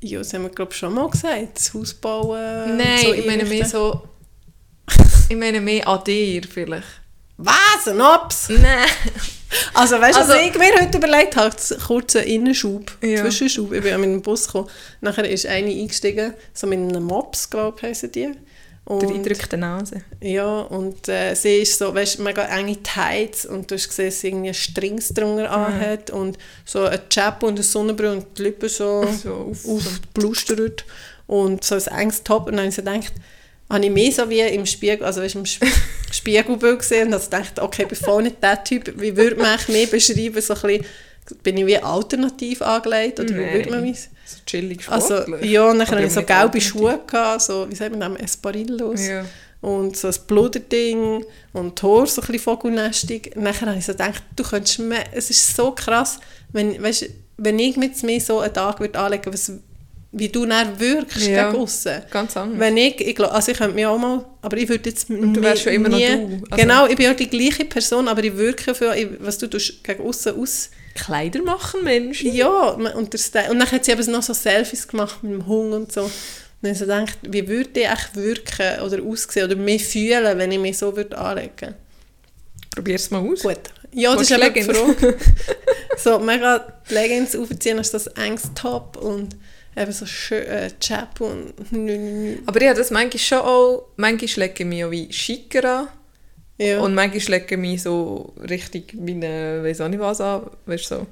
Ja, 0.01 0.19
das 0.19 0.33
haben 0.33 0.43
wir 0.43 0.49
glaube 0.49 0.71
ich 0.71 0.77
schon 0.79 0.93
mal 0.93 1.09
gesagt. 1.09 1.57
Das 1.57 1.73
Haus 1.75 1.93
bauen. 1.93 2.77
Nein, 2.77 2.99
so 3.03 3.13
ich 3.13 3.25
meine 3.25 3.45
mehr 3.45 3.65
so... 3.65 4.07
Ich 5.27 5.35
meine 5.35 5.59
mehr 5.59 5.87
an 5.87 6.03
dir 6.03 6.43
vielleicht. 6.43 7.01
Was? 7.37 7.87
Ein 7.87 7.99
Ops? 7.99 8.49
Nein. 8.49 8.87
Also 9.73 9.99
weißt 9.99 10.17
du, 10.17 10.21
Also- 10.21 10.33
was 10.33 10.41
ich 10.41 10.57
mir 10.57 10.73
heute 10.81 10.97
überlegt 10.97 11.35
habe? 11.35 11.55
Kurz 11.85 12.15
einen 12.15 12.27
Innenschub, 12.27 12.91
Ja. 13.01 13.21
Zwischenschub. 13.21 13.71
Ich 13.73 13.81
bin 13.83 13.99
mit 14.01 14.09
dem 14.09 14.21
Bus 14.21 14.45
gekommen. 14.47 14.69
Nachher 15.01 15.29
ist 15.29 15.45
eine 15.45 15.69
eingestiegen, 15.71 16.33
so 16.53 16.67
mit 16.67 16.79
einem 16.79 17.03
Mops, 17.03 17.49
glaube 17.49 17.77
ich, 17.77 17.83
heissen 17.83 18.11
die. 18.11 18.31
Der 18.87 18.95
Und, 18.97 19.03
eindrückte 19.11 19.57
Nase. 19.57 20.03
ja, 20.21 20.59
und 20.61 21.09
äh, 21.09 21.33
sie 21.33 21.57
ist 21.63 21.79
so, 21.79 21.95
weißt 21.95 22.19
du, 22.19 22.21
mega 22.21 22.43
enge 22.43 22.83
Tights 22.83 23.47
und 23.47 23.71
du 23.71 23.73
hast 23.75 23.87
gesehen, 23.87 24.05
dass 24.09 24.19
sie 24.21 24.27
irgendwie 24.27 24.53
Strings 24.53 25.09
drunter 25.09 25.49
anhat 25.49 26.11
und 26.11 26.37
so 26.65 26.83
ein 26.83 26.99
Cap 27.09 27.41
und 27.41 27.55
eine 27.55 27.63
Sonnenbrille 27.63 28.11
und 28.11 28.25
die 28.37 28.43
Lippen 28.43 28.69
so, 28.69 29.03
So 29.23 29.33
auf- 29.51 29.65
aufgeblustert 29.67 30.85
und 31.25 31.63
so 31.63 31.73
ein 31.75 31.81
enges 31.99 32.23
Top. 32.23 32.45
Und 32.45 32.51
dann 32.57 32.59
habe 32.59 32.69
ich 32.69 32.75
so 32.75 32.83
gedacht, 32.83 33.13
habe 33.69 33.85
ich 33.85 33.91
mehr 33.91 34.11
so 34.11 34.29
wie 34.29 34.41
im 34.41 34.65
Spiegel, 34.65 35.05
also 35.05 35.21
im 35.21 35.43
Sp- 35.45 35.65
Spiegelbild 36.11 36.79
gesehen 36.79 37.07
und 37.07 37.13
habe 37.15 37.23
gedacht, 37.23 37.59
okay, 37.59 37.87
voll 37.95 38.23
nicht 38.23 38.41
der 38.41 38.63
Typ, 38.63 38.93
wie 38.99 39.15
würde 39.17 39.35
man 39.37 39.57
mich 39.67 39.89
beschreiben, 39.89 40.39
so 40.41 40.53
ein 40.53 40.61
bisschen, 40.61 40.85
bin 41.43 41.57
ich 41.57 41.65
wie 41.65 41.77
alternativ 41.77 42.61
angelegt 42.61 43.19
oder 43.19 43.29
wie 43.29 43.41
Nein. 43.41 43.53
würde 43.53 43.69
man 43.71 43.81
mich... 43.81 43.99
So 44.27 44.37
chillig 44.45 44.87
Also, 44.89 45.21
sportlich. 45.21 45.51
ja, 45.51 45.69
und 45.69 45.77
dann 45.79 45.87
hatte 45.87 46.03
ich 46.03 46.13
so 46.13 46.23
gelbe. 46.23 46.59
Schuhe, 46.61 46.99
gehabt, 47.05 47.41
so, 47.41 47.67
wie 47.69 47.75
sagt 47.75 47.95
man 47.95 48.13
das, 48.13 48.23
Esparillos. 48.23 49.05
Ja. 49.05 49.25
Und 49.61 49.97
so 49.97 50.07
ein 50.07 50.15
Bluderding 50.27 51.23
und 51.53 51.79
die 51.81 51.85
Haare 51.85 52.07
so 52.07 52.21
ein 52.21 52.27
bisschen 52.27 52.39
vogelnästig. 52.43 53.31
Dann 53.35 53.47
habe 53.61 53.77
ich 53.77 53.85
so 53.85 53.91
gedacht, 53.93 54.23
du 54.35 54.43
könntest 54.43 54.79
mehr, 54.79 55.03
es 55.11 55.29
ist 55.31 55.55
so 55.55 55.71
krass, 55.71 56.19
wenn, 56.51 56.81
weißt, 56.81 57.07
wenn 57.37 57.57
ich 57.59 57.75
mit 57.77 58.01
mir 58.03 58.19
so 58.21 58.39
einen 58.39 58.53
Tag 58.53 58.79
würde 58.79 58.97
anlegen 58.99 59.33
was 59.33 59.51
wie 60.17 60.29
du 60.29 60.45
dann 60.45 60.79
wirkst 60.79 61.27
Ja. 61.27 61.51
gegen 61.51 61.61
aussen. 61.61 62.01
Ganz 62.09 62.37
anders. 62.37 62.57
Wenn 62.59 62.77
ich, 62.77 63.01
ich 63.01 63.15
glaub, 63.15 63.31
also 63.33 63.51
ich 63.51 63.57
könnte 63.57 63.75
mich 63.75 63.85
auch 63.85 63.97
mal, 63.97 64.25
aber 64.41 64.55
ich 64.57 64.69
würde 64.69 64.89
jetzt 64.89 65.09
du 65.09 65.41
wärst 65.41 65.63
schon 65.63 65.73
immer 65.73 65.89
noch 65.89 65.97
nie, 65.97 66.07
du. 66.07 66.43
Also- 66.49 66.61
Genau, 66.61 66.87
ich 66.87 66.95
bin 66.95 67.05
ja 67.05 67.13
die 67.13 67.29
gleiche 67.29 67.65
Person, 67.65 68.07
aber 68.07 68.23
ich 68.23 68.35
wirke 68.37 68.73
für, 68.73 68.95
ich- 68.95 69.09
was 69.19 69.37
du 69.37 69.47
tust, 69.47 69.83
gegen 69.83 70.01
aussen 70.07 70.39
aus. 70.39 70.69
Kleider 70.95 71.41
machen 71.43 71.83
Menschen. 71.83 72.33
Ja, 72.33 72.69
und, 72.69 72.85
der 73.13 73.51
und 73.51 73.59
dann 73.59 73.69
hat 73.69 73.83
sie 73.83 73.91
eben 73.91 74.09
noch 74.11 74.23
so 74.23 74.33
Selfies 74.33 74.87
gemacht 74.87 75.21
mit 75.21 75.33
dem 75.33 75.45
Hund 75.47 75.73
und 75.73 75.91
so. 75.91 76.03
Und 76.03 76.11
dann 76.61 76.73
so 76.75 76.85
gedacht, 76.85 77.17
wie 77.23 77.45
würde 77.49 77.81
ich 77.81 77.85
echt 77.85 78.15
wirken 78.15 78.79
oder 78.81 79.03
aussehen 79.03 79.43
oder 79.45 79.57
mich 79.57 79.83
fühlen, 79.85 80.37
wenn 80.37 80.51
ich 80.53 80.59
mich 80.59 80.77
so 80.77 80.95
würde 80.95 81.17
anlegen 81.17 81.75
Probier 82.73 82.95
es 82.95 83.11
mal 83.11 83.19
aus. 83.27 83.41
Gut. 83.41 83.57
Ja, 83.93 84.13
das 84.13 84.29
ist 84.29 84.31
eine? 84.33 84.63
Frage. 84.63 85.17
so 85.97 86.19
mega 86.19 86.65
die 86.89 86.93
Leggings 86.93 87.35
aufziehen, 87.35 87.79
hast 87.79 87.93
das 87.93 88.07
enges 88.07 88.43
Top 88.55 88.97
und 88.97 89.35
eben 89.77 89.91
so 89.91 90.05
schön 90.05 90.43
äh, 90.45 90.69
Chap 90.79 91.19
und. 91.21 91.53
Aber 92.45 92.61
ich 92.61 92.67
habe 92.67 92.77
das 92.77 92.91
manchmal 92.91 93.19
schon 93.19 93.39
auch, 93.39 93.85
manchmal 93.97 94.47
lege 94.47 94.63
ich 94.63 94.65
mich 94.69 94.83
auch 94.85 94.91
wie 94.91 95.11
schicker 95.11 95.79
an 95.79 95.87
Ja. 96.57 96.79
und 96.79 96.93
manchmal 96.95 97.39
lege 97.39 97.55
ich 97.55 97.61
mich 97.61 97.81
so 97.83 98.33
richtig 98.49 98.93
wie 98.97 99.11
eine, 99.13 99.63
weiss 99.63 99.81
auch 99.81 99.87
nicht 99.89 99.99
was 99.99 100.21
an, 100.21 100.43
weißt 100.65 100.91
du, 100.91 100.95
so 100.95 101.07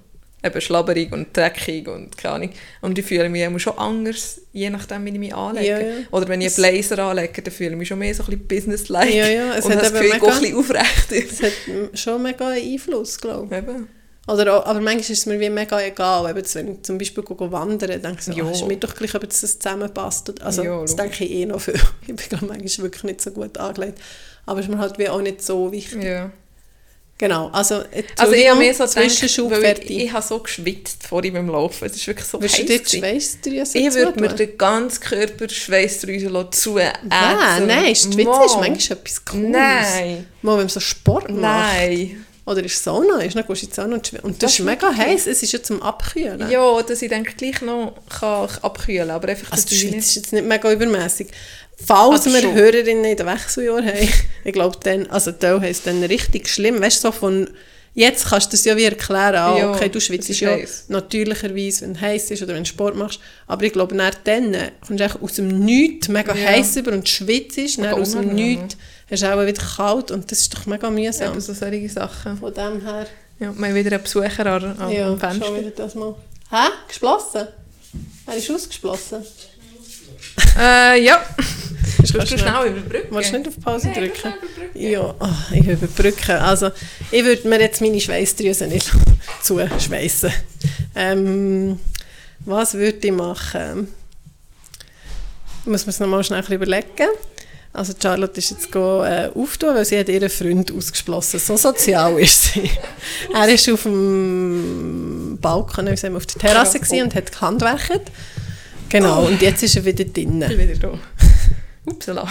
eben 0.46 0.60
schlabberig 0.60 1.14
und 1.14 1.36
dreckig 1.36 1.88
und 1.88 2.18
keine 2.18 2.34
Ahnung. 2.36 2.50
Und 2.82 3.00
ich 3.00 3.06
fühle 3.06 3.30
mich 3.30 3.44
immer 3.44 3.60
schon 3.60 3.78
anders, 3.78 4.42
je 4.52 4.70
nachdem, 4.70 5.06
wie 5.06 5.12
ich 5.12 5.18
mich 5.20 5.34
anlege. 5.34 5.68
Ja, 5.68 5.80
ja. 5.80 5.94
Oder 6.12 6.28
wenn 6.28 6.42
ich 6.42 6.48
einen 6.48 6.56
Blazer 6.82 7.00
anlege, 7.00 7.42
dann 7.42 7.54
fühle 7.54 7.70
ich 7.72 7.78
mich 7.78 7.88
schon 7.88 8.00
mehr 8.00 8.14
so 8.14 8.24
ein 8.24 8.26
bisschen 8.26 8.48
businesslike. 8.48 9.16
Ja, 9.16 9.28
ja, 9.28 9.56
es 9.56 9.64
und 9.66 9.72
hat 9.74 9.84
das 9.84 9.94
Gefühl, 9.94 10.08
ich 10.08 10.12
gehe 10.14 10.22
mega- 10.22 10.34
ein 10.36 10.42
bisschen 10.42 10.58
aufrecht. 10.58 11.30
Das 11.30 11.44
hat 11.44 11.98
schon 12.00 12.24
mega 12.24 12.48
einen 12.50 12.74
Einfluss, 12.74 13.18
glaube 13.22 13.56
ich. 13.56 13.58
Eben. 13.64 13.88
Oder 14.26 14.56
auch, 14.58 14.66
aber 14.66 14.80
manchmal 14.80 15.02
ist 15.02 15.10
es 15.10 15.26
mir 15.26 15.40
wie 15.40 15.50
mega 15.50 15.82
egal. 15.82 16.30
Eben, 16.30 16.44
wenn 16.54 16.74
ich 16.76 16.84
zum 16.84 16.98
Beispiel 16.98 17.24
wandern 17.28 18.02
denke 18.02 18.20
ich 18.20 18.24
so, 18.24 18.32
ah, 18.32 18.52
ist 18.52 18.66
mir 18.66 18.78
doch 18.78 18.96
gleich, 18.96 19.14
ob 19.16 19.22
das 19.28 19.42
zusammenpasst. 19.60 20.42
Also 20.42 20.64
Ja, 20.64 20.82
das 20.82 20.96
denke 20.96 21.26
ich 21.26 21.32
eh 21.32 21.46
noch 21.46 21.60
viel. 21.60 21.74
Ich 22.02 22.16
bin 22.16 22.30
glaube 22.30 22.46
manchmal 22.46 22.86
wirklich 22.86 23.04
nicht 23.04 23.22
so 23.22 23.32
gut 23.32 23.58
angelegt. 23.58 24.00
Aber 24.46 24.60
es 24.60 24.66
ist 24.66 24.72
mir 24.72 24.78
halt 24.78 24.98
wie 24.98 25.10
auch 25.10 25.22
nicht 25.22 25.42
so 25.42 25.72
wichtig. 25.72 26.04
Ja. 26.04 26.32
Genau, 27.18 27.50
also 27.50 27.84
Also 28.18 28.34
ich 28.34 28.50
habe 28.50 28.60
mir 28.60 28.74
so 28.74 28.86
Zwischenschub 28.86 29.54
fertig. 29.54 29.90
ich, 29.92 30.04
ich 30.06 30.12
habe 30.12 30.26
so 30.26 30.40
geschwitzt 30.40 31.06
vor 31.06 31.24
ihm 31.24 31.34
beim 31.34 31.48
Laufen. 31.48 31.86
Es 31.86 31.96
ist 31.96 32.08
wirklich 32.08 32.26
so 32.26 32.38
du 32.38 32.46
heiß 32.46 32.58
gewesen. 32.58 33.00
Schweißdrüse 33.00 33.78
Ich 33.78 33.94
würde 33.94 34.20
mir 34.20 34.30
den 34.30 34.58
ganzen 34.58 35.00
Körper 35.02 35.48
Schweißdrüsen 35.48 36.52
zu 36.52 36.78
Ah, 37.10 37.60
nein, 37.60 37.94
die 37.94 38.18
Witze 38.18 38.46
ist 38.46 38.58
manchmal 38.60 38.98
etwas 38.98 39.26
Cooles. 39.26 39.50
Nein, 39.52 40.28
Mal, 40.42 40.52
wenn 40.54 40.58
man 40.60 40.70
so 40.70 40.80
Sport 40.80 41.30
macht. 41.30 41.42
nein. 41.42 42.23
Oder 42.46 42.64
ist 42.64 42.84
Sauna, 42.84 43.20
ist, 43.22 43.36
dann 43.38 43.46
gehst 43.48 43.64
in 43.64 43.70
die 43.70 43.76
Sauna 43.76 43.96
und, 43.96 44.14
und 44.24 44.34
das, 44.44 44.52
Das 44.52 44.60
ist 44.60 44.66
mega 44.66 44.94
heiß, 44.94 45.28
es 45.28 45.42
ist 45.44 45.54
ja 45.54 45.64
zum 45.64 45.82
Abkühlen. 45.82 46.50
Ja, 46.52 46.82
dass 46.82 47.02
ich 47.02 47.10
denke, 47.10 47.34
gleich 47.36 47.62
noch 47.62 47.94
kann 48.10 48.50
ich 48.52 48.64
abkühlen 48.64 49.10
aber 49.12 49.30
einfach, 49.30 49.52
Also 49.52 49.66
die 49.70 49.76
Schweiz 49.76 50.08
ist 50.08 50.16
jetzt 50.16 50.34
nicht 50.34 50.46
mega 50.46 50.70
übermäßig. 50.72 51.28
Falls 51.86 52.26
Aber 52.26 52.36
wir 52.36 52.42
schon. 52.42 52.54
Hörerinnen 52.54 53.06
in 53.06 53.16
den 53.18 53.26
Wechseljahren 53.28 53.88
haben, 53.88 54.10
ich 54.44 54.54
glaube 54.54 54.78
dann, 54.84 55.08
also 55.08 55.32
da 55.32 55.60
heisst 55.62 55.88
dann 55.88 56.04
richtig 56.04 56.50
schlimm, 56.50 56.82
weißt 56.82 56.98
du, 57.04 57.08
so 57.08 57.12
von, 57.14 57.50
jetzt 57.94 58.26
kannst 58.28 58.48
du 58.48 58.52
das 58.52 58.66
ja 58.66 58.76
wie 58.76 58.84
erklären, 58.84 59.36
ah, 59.36 59.58
Ja, 59.58 59.72
okay, 59.72 59.88
du 59.90 60.00
schwitzt 60.02 60.30
ja 60.40 60.52
heiß. 60.52 60.86
natürlicherweise, 60.90 61.86
wenn 61.86 61.92
es 61.96 62.02
heiß 62.02 62.32
ist 62.32 62.44
oder 62.44 62.54
wenn 62.56 62.64
du 62.64 62.70
Sport 62.70 62.96
machst, 62.96 63.20
aber 63.48 63.64
ich 63.66 63.74
glaube, 63.74 63.96
nach 63.96 64.16
dann 64.24 64.56
kommst 64.86 65.00
du 65.00 65.22
aus 65.22 65.34
dem 65.34 65.60
Nichts 65.60 66.10
mega 66.10 66.36
Ja. 66.36 66.50
heiß 66.50 66.76
über 66.76 66.92
und 66.92 67.08
schwitzt, 67.08 67.78
Mega 67.78 67.94
aus 67.94 68.12
dem. 68.12 68.34
Nichts 68.36 68.76
hast 69.14 69.24
du 69.24 69.34
auch 69.34 69.46
wieder 69.46 69.62
kalt 69.62 70.12
und 70.12 70.32
das 70.32 70.40
ist 70.42 70.54
doch 70.56 70.66
mega 70.66 70.90
mühsam. 70.90 71.34
Ja, 71.34 71.40
so 71.40 71.54
solche 71.54 71.90
Sachen. 71.90 72.38
Von 72.38 72.54
dem 72.54 72.82
her, 72.82 73.06
Ja, 73.40 73.54
wir 73.58 73.68
haben 73.68 73.76
wieder 73.76 73.92
einen 73.94 74.04
Besucher 74.04 74.46
an, 74.46 74.64
an, 74.80 74.92
ja, 74.92 75.08
am 75.08 75.20
schon 75.20 75.30
Fenster. 75.32 75.60
wieder 75.60 75.70
das 75.72 75.96
mal. 75.96 76.16
Hä? 76.50 76.68
Geschlossen? 76.88 77.48
Er 78.28 78.36
ist 78.36 78.50
ausgeschlossen. 78.52 79.24
Äh, 80.58 81.04
ja. 81.04 81.24
Kannst 81.98 82.14
Kannst 82.14 82.32
du 82.34 82.38
schnell 82.38 82.68
überbrücken? 82.72 83.16
Willst 83.16 83.32
du 83.34 83.38
nicht 83.38 83.48
auf 83.48 83.60
Pause 83.60 83.88
Nein, 83.88 83.96
drücken? 83.96 84.34
schnell. 84.74 84.92
Ja, 84.92 85.16
oh, 85.20 85.28
ich 85.54 85.68
überbrücke. 85.68 86.40
Also, 86.42 86.72
ich 87.12 87.24
würde 87.24 87.48
mir 87.48 87.60
jetzt 87.60 87.82
meine 87.82 88.00
Schweißdrüse 88.00 88.68
nicht 88.68 88.92
zuschweissen. 89.42 90.32
Ähm, 90.96 91.80
was 92.40 92.74
würde 92.74 93.06
ich 93.08 93.12
machen? 93.14 93.88
Muss 95.66 95.86
man 95.86 95.90
es 95.90 96.00
nochmal 96.00 96.24
schnell 96.24 96.44
überlegen. 96.52 97.08
Also 97.74 97.94
Charlotte 98.00 98.38
ist 98.38 98.52
jetzt 98.52 98.72
go, 98.72 99.04
äh, 99.04 99.32
weil 99.34 99.84
sie 99.86 99.98
hat 99.98 100.08
ihren 100.08 100.30
Freund 100.30 100.72
ausgeschlossen. 100.72 101.40
So 101.40 101.58
sozial 101.58 102.20
ist 102.20 102.54
sie. 102.54 102.70
er 103.34 103.50
ist 103.50 103.68
auf 103.68 103.84
dem 103.84 105.40
Balkon, 105.42 105.88
wir, 105.88 106.16
auf 106.16 106.26
der 106.28 106.40
Terrasse 106.40 106.80
Ja, 106.92 107.04
und 107.04 107.16
hat 107.16 107.32
gehandwerkt. 107.32 108.12
Genau, 108.90 109.26
und 109.26 109.42
jetzt 109.42 109.64
ist 109.64 109.76
er 109.76 109.86
wieder 109.86 110.06
drinnen. 110.06 110.52
Ich 110.52 110.56
bin 110.56 110.70
wieder 110.70 110.92
da. 110.92 111.00
Upsala. 111.92 112.28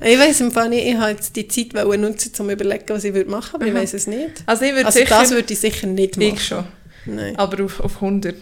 Ich 0.00 0.18
weiß 0.18 0.40
im 0.42 0.52
Fall 0.52 0.68
nicht, 0.68 0.86
ich 0.86 0.94
wollte 0.96 1.10
jetzt 1.10 1.34
die 1.34 1.48
Zeit 1.48 1.74
nutzen, 1.74 2.28
um 2.38 2.46
zu 2.46 2.50
überlegen, 2.50 2.84
was 2.88 3.02
ich 3.02 3.12
würde 3.12 3.28
machen, 3.30 3.56
aber 3.56 3.66
ich 3.66 3.72
Aha. 3.72 3.80
weiß 3.80 3.94
es 3.94 4.06
nicht. 4.06 4.44
Also 4.46 4.64
ich 4.64 4.72
würde 4.72 4.86
Also 4.86 5.00
sicher... 5.00 5.18
das 5.20 5.30
würde 5.32 5.52
ich 5.52 5.58
sicher 5.58 5.86
nicht 5.88 6.16
machen. 6.16 6.34
ich 6.34 6.44
schon. 6.46 6.64
Nein. 7.08 7.36
Aber 7.36 7.64
auf, 7.64 7.80
auf 7.80 7.96
100. 7.96 8.36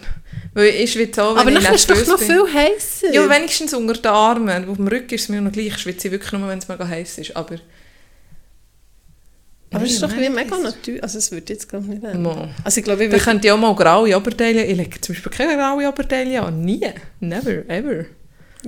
Weil 0.54 0.68
ich 0.68 0.92
schwitze 0.92 1.22
auch, 1.22 1.34
wenn 1.34 1.40
Aber 1.40 1.52
ich 1.52 1.64
dann 1.64 1.74
ist 1.74 1.90
es 1.90 2.06
doch 2.06 2.06
noch 2.12 2.18
bin. 2.18 2.26
viel 2.28 2.54
heißer. 2.54 3.12
Ja, 3.12 3.28
wenigstens 3.28 3.72
unter 3.74 3.94
den 3.94 4.06
Armen. 4.06 4.68
Auf 4.68 4.76
dem 4.76 4.88
Rücken 4.88 5.14
ist 5.14 5.22
es 5.22 5.28
mir 5.28 5.40
noch 5.40 5.52
gleich. 5.52 5.66
Ich 5.68 5.78
schwitze 5.78 6.10
wirklich 6.10 6.32
nur, 6.32 6.48
wenn 6.48 6.58
es 6.58 6.68
mega 6.68 6.86
heiß 6.86 7.18
ist. 7.18 7.36
Aber... 7.36 7.56
aber 9.72 9.84
es 9.84 9.92
ist 9.92 10.02
doch 10.02 10.16
wie 10.16 10.28
mega 10.28 10.58
natürlich. 10.58 11.02
Also 11.02 11.18
es 11.18 11.30
würde 11.30 11.52
jetzt 11.52 11.68
glaube 11.68 11.84
ich 11.86 11.90
nicht 12.00 12.04
ändern. 12.04 12.54
Also 12.64 12.78
ich 12.78 12.84
glaube, 12.84 13.04
ich 13.04 13.10
Da 13.10 13.16
würde... 13.16 13.24
könnte 13.24 13.46
ich 13.46 13.52
auch 13.52 13.58
mal 13.58 13.74
graue 13.74 14.16
Oberteile... 14.16 14.64
Ich 14.64 14.76
lege 14.76 15.00
zum 15.00 15.14
Beispiel 15.14 15.32
keine 15.32 15.56
graue 15.56 15.88
Oberteile 15.88 16.42
an. 16.42 16.60
Nie. 16.62 16.90
Never. 17.20 17.68
Ever. 17.68 18.06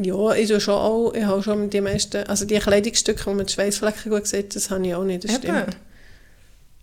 Ja, 0.00 0.32
ich 0.34 0.48
tue 0.48 0.60
schon 0.60 0.74
auch, 0.74 1.12
ich 1.12 1.24
habe 1.24 1.42
schon 1.42 1.70
die 1.70 1.80
meisten, 1.80 2.22
also 2.24 2.44
die 2.44 2.58
Kleidungsstücke, 2.58 3.26
wo 3.26 3.34
man 3.34 3.46
die 3.46 3.52
Schweißflecken 3.52 4.12
gut 4.12 4.26
sieht, 4.28 4.54
das 4.54 4.70
habe 4.70 4.86
ich 4.86 4.94
auch 4.94 5.02
nicht, 5.02 5.24
das 5.24 5.32
Eben. 5.32 5.42
stimmt. 5.42 5.76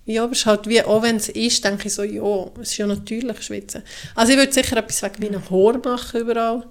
Ja, 0.08 0.24
aber 0.24 0.34
es 0.34 0.40
ist 0.40 0.46
halt 0.46 0.68
wie, 0.68 0.82
auch 0.84 1.02
wenn 1.02 1.16
es 1.16 1.30
ist, 1.30 1.64
denke 1.66 1.88
ich 1.88 1.94
so, 1.94 2.04
ja, 2.04 2.46
es 2.62 2.72
ist 2.72 2.78
ja 2.78 2.86
natürlich 2.86 3.42
Schwitzen. 3.42 3.82
Also 4.14 4.34
ich 4.34 4.38
würde 4.38 4.54
sicher 4.54 4.78
etwas 4.78 5.02
wegen 5.02 5.22
wie 5.22 5.36
ein 5.36 5.50
Haar 5.50 5.80
machen 5.84 6.22
überall. 6.22 6.64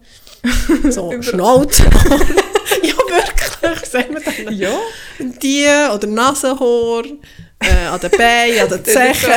So, 0.90 1.10
Überall. 1.10 1.22
Schnauze. 1.22 1.82
ja, 2.82 2.94
wirklich, 3.62 3.88
sagen 3.90 4.14
wir 4.14 4.20
dann? 4.20 4.54
Ja. 4.54 4.78
Die 5.18 5.64
oder 5.92 6.06
Nasenhaar, 6.06 7.04
äh, 7.60 7.86
an 7.86 8.00
den 8.00 8.10
Beinen, 8.10 8.60
an 8.60 8.68
den 8.68 8.84
Zechen. 8.84 9.32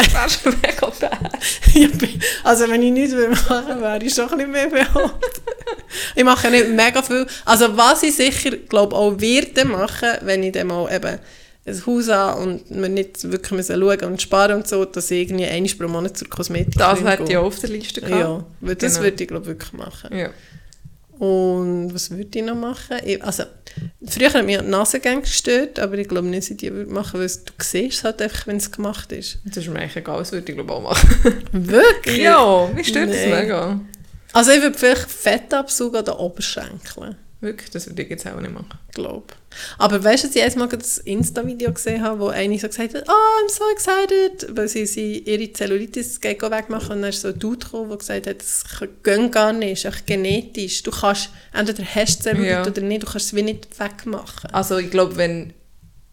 Also 2.43 2.69
wenn 2.69 2.83
ich 2.83 2.91
nichts 2.91 3.15
will 3.15 3.29
machen 3.29 3.81
wäre 3.81 4.03
ich 4.03 4.13
schon 4.13 4.29
ein 4.29 4.37
bisschen 4.37 4.51
mehr 4.51 4.67
behaart. 4.67 5.41
ich 6.15 6.23
mache 6.23 6.51
nicht 6.51 6.69
mega 6.69 7.01
viel. 7.01 7.25
Also 7.45 7.75
was 7.77 8.03
ich 8.03 8.15
sicher, 8.15 8.51
glaube 8.57 8.95
auch 8.95 9.19
werde 9.19 9.65
machen, 9.65 10.17
wenn 10.21 10.43
ich 10.43 10.51
dann 10.51 10.67
mal 10.67 10.93
eben 10.93 11.19
ein 11.67 11.85
Haus 11.85 12.07
habe 12.09 12.41
und 12.41 12.61
wir 12.69 12.89
nicht 12.89 13.29
wirklich 13.31 13.51
müssen 13.51 13.79
schauen 13.79 14.03
und 14.05 14.21
sparen 14.21 14.55
und 14.57 14.67
so, 14.67 14.85
dass 14.85 15.11
ich 15.11 15.21
irgendwie 15.21 15.45
einmal 15.45 15.71
pro 15.77 15.87
Monat 15.87 16.17
zur 16.17 16.29
Kosmetik 16.29 16.75
Das 16.77 17.03
hätte 17.03 17.23
ich 17.29 17.37
auch 17.37 17.45
auf 17.45 17.59
der 17.59 17.69
Liste 17.69 18.01
gehabt. 18.01 18.19
Ja, 18.21 18.45
weil 18.61 18.75
das 18.75 18.93
Genau. 18.93 19.03
würde 19.05 19.23
ich 19.23 19.27
glaube 19.27 19.45
wirklich 19.47 19.73
machen. 19.73 20.17
Ja. 20.17 20.29
Und 21.19 21.93
was 21.93 22.11
würde 22.11 22.37
ich 22.37 22.45
noch 22.45 22.55
machen? 22.55 22.97
Ich, 23.03 23.23
also, 23.23 23.43
früher 24.07 24.31
hat 24.31 24.45
mich 24.45 24.59
die 24.59 24.65
Nasengänge 24.65 25.21
gestört, 25.21 25.79
aber 25.79 25.97
ich 25.97 26.07
glaube 26.07 26.27
nicht, 26.27 26.43
dass 26.43 26.51
ich 26.51 26.57
die 26.57 26.71
würde 26.71 26.91
machen, 26.91 27.19
weil 27.19 27.27
du 27.27 27.51
siehst 27.63 27.97
es 27.97 28.03
halt 28.03 28.21
einfach, 28.21 28.45
wenn 28.45 28.57
es 28.57 28.71
gemacht 28.71 29.11
ist. 29.11 29.39
Das 29.45 29.57
ist 29.57 29.67
mir 29.67 29.79
eigentlich 29.79 29.95
egal, 29.95 30.19
das 30.19 30.31
würde 30.31 30.47
ich 30.51 30.55
glaube 30.55 30.71
auch 30.73 30.81
machen. 30.83 31.09
Wirklich? 31.51 32.17
ja, 32.19 32.69
mich 32.75 32.87
stört 32.89 33.09
das 33.09 33.17
Nein. 33.17 33.29
mega. 33.31 33.79
Also 34.33 34.51
ich 34.51 34.61
würde 34.61 34.77
vielleicht 34.77 35.09
Fettabzug 35.09 35.95
an 35.97 36.05
den 36.05 36.13
Oberschenkeln, 36.13 37.15
Wirklich, 37.39 37.69
das 37.69 37.87
würde 37.87 38.01
ich 38.01 38.09
jetzt 38.09 38.25
auch 38.25 38.39
nicht 38.41 38.51
machen. 38.53 38.79
glaube 38.93 39.27
Aber 39.77 40.03
weißt 40.03 40.23
du, 40.23 40.27
dass 40.27 40.35
ich 40.35 40.43
einmal 40.43 40.67
das 40.69 40.97
Insta-Video 40.97 41.71
gesehen 41.71 42.01
habe, 42.03 42.19
wo 42.19 42.27
eine 42.29 42.57
so 42.57 42.67
gesagt 42.67 42.95
hat, 42.95 43.03
oh, 43.07 43.11
I'm 43.11 43.51
so 43.51 43.63
excited, 43.71 44.57
weil 44.57 44.67
sie, 44.67 44.87
sie 44.87 45.19
ihre 45.19 45.53
Zellulitis 45.53 46.19
wegmachen 46.23 46.95
und 46.95 47.01
dann 47.03 47.09
ist 47.11 47.21
so 47.21 47.27
ein 47.27 47.37
Dude 47.37 47.63
gekommen, 47.63 47.89
der 47.89 47.97
gesagt 47.99 48.27
hat, 48.27 48.39
das 48.39 48.63
geht 49.03 49.31
gar 49.31 49.53
nicht, 49.53 49.85
es 49.85 49.93
ist 49.93 50.07
genetisch. 50.07 50.81
Du 50.81 50.89
kannst, 50.89 51.29
entweder 51.53 51.83
hast 51.83 52.19
du 52.19 52.23
Zellulite 52.23 52.49
Ja. 52.51 52.65
oder 52.65 52.81
nicht, 52.81 53.03
du 53.03 53.07
kannst 53.07 53.27
es 53.27 53.35
wie 53.35 53.43
nicht 53.43 53.67
wegmachen. 53.79 54.49
Also 54.51 54.77
ich 54.79 54.89
glaube, 54.89 55.15
wenn 55.17 55.53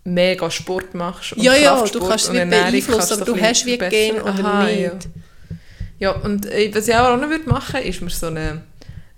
mega 0.04 0.50
Sport 0.50 0.94
machst 0.94 1.32
und 1.32 1.42
Ja, 1.42 1.54
ja, 1.56 1.82
du 1.82 2.00
kannst 2.00 2.28
es 2.28 2.34
Ernährung 2.34 2.70
beeinflussen, 2.70 3.14
aber 3.14 3.24
du 3.24 3.40
hast 3.40 3.64
wie 3.64 3.78
Gen 3.78 4.20
oder 4.20 4.28
Aha, 4.28 4.64
nicht. 4.66 4.82
Ja. 4.82 4.98
ja, 5.98 6.10
und 6.10 6.44
äh, 6.46 6.70
was 6.74 6.86
ich 6.86 6.94
auch 6.94 7.16
noch 7.16 7.30
würde 7.30 7.48
machen, 7.48 7.80
ist 7.80 8.02
mir 8.02 8.10
so 8.10 8.26
eine, 8.26 8.62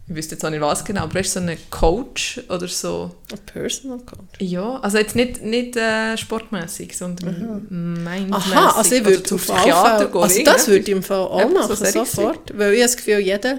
ich 0.09 0.15
wüsste 0.15 0.37
jetzt 0.37 0.45
auch 0.45 0.51
nicht 0.51 0.61
was 0.61 0.85
genau, 0.85 1.03
aber 1.03 1.15
weißt 1.15 1.37
du, 1.37 1.41
so 1.41 1.47
eine 1.47 1.57
Coach 1.71 2.41
oder 2.49 2.69
so. 2.69 3.11
Ein 3.33 3.39
Personal 3.47 3.99
Coach. 3.99 4.39
Ja, 4.41 4.79
also 4.81 4.99
jetzt 4.99 5.17
nicht, 5.17 5.43
nicht 5.43 5.77
äh, 5.77 6.17
sportmäßig, 6.17 6.97
sondern 6.97 7.67
mindmäßig. 7.69 8.33
Aha, 8.55 8.79
also 8.79 8.95
ich 8.95 9.05
würde 9.05 9.23
zum 9.25 9.39
Fall, 9.39 9.65
gehen, 9.65 9.73
also 9.75 10.43
das 10.45 10.69
würde 10.69 10.83
ich 10.83 10.89
im 10.91 11.03
Fall 11.03 11.19
auch 11.19 11.41
so 11.43 11.49
machen, 11.49 11.77
solche 11.77 11.93
sofort, 11.93 12.57
weil 12.57 12.75
ich 12.75 12.83
das 12.83 12.97
Gefühl, 12.97 13.19
jeder, 13.19 13.59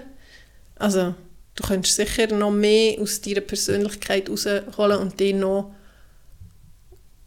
also 0.77 1.13
du 1.55 1.63
könntest 1.67 1.95
sicher 1.97 2.33
noch 2.33 2.51
mehr 2.51 2.97
aus 3.01 3.19
deiner 3.19 3.41
Persönlichkeit 3.41 4.29
rausholen 4.29 4.99
und 4.99 5.19
dich 5.19 5.35
noch, 5.35 5.73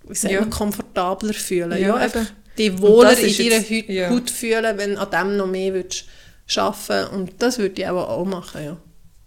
wie 0.08 0.14
sagt 0.14 0.32
Ja. 0.32 0.40
man, 0.40 0.50
komfortabler 0.50 1.34
fühlen. 1.34 1.72
Ja, 1.72 1.76
Ja, 1.78 1.88
eben. 1.94 1.98
einfach 2.02 2.26
dich 2.56 2.80
wohler 2.80 3.18
in 3.18 3.36
deiner 3.36 3.50
jetzt- 3.56 3.70
Haut, 3.70 3.88
ja. 3.88 4.10
Haut 4.10 4.30
fühlen, 4.30 4.78
wenn 4.78 4.94
du 4.94 5.00
an 5.00 5.10
dem 5.10 5.36
noch 5.36 5.46
mehr 5.46 5.74
würdest 5.74 6.04
arbeiten 6.56 7.14
und 7.14 7.32
das 7.38 7.58
würde 7.58 7.80
ich 7.82 7.86
auch 7.88 8.24
machen, 8.24 8.64
ja. 8.64 8.76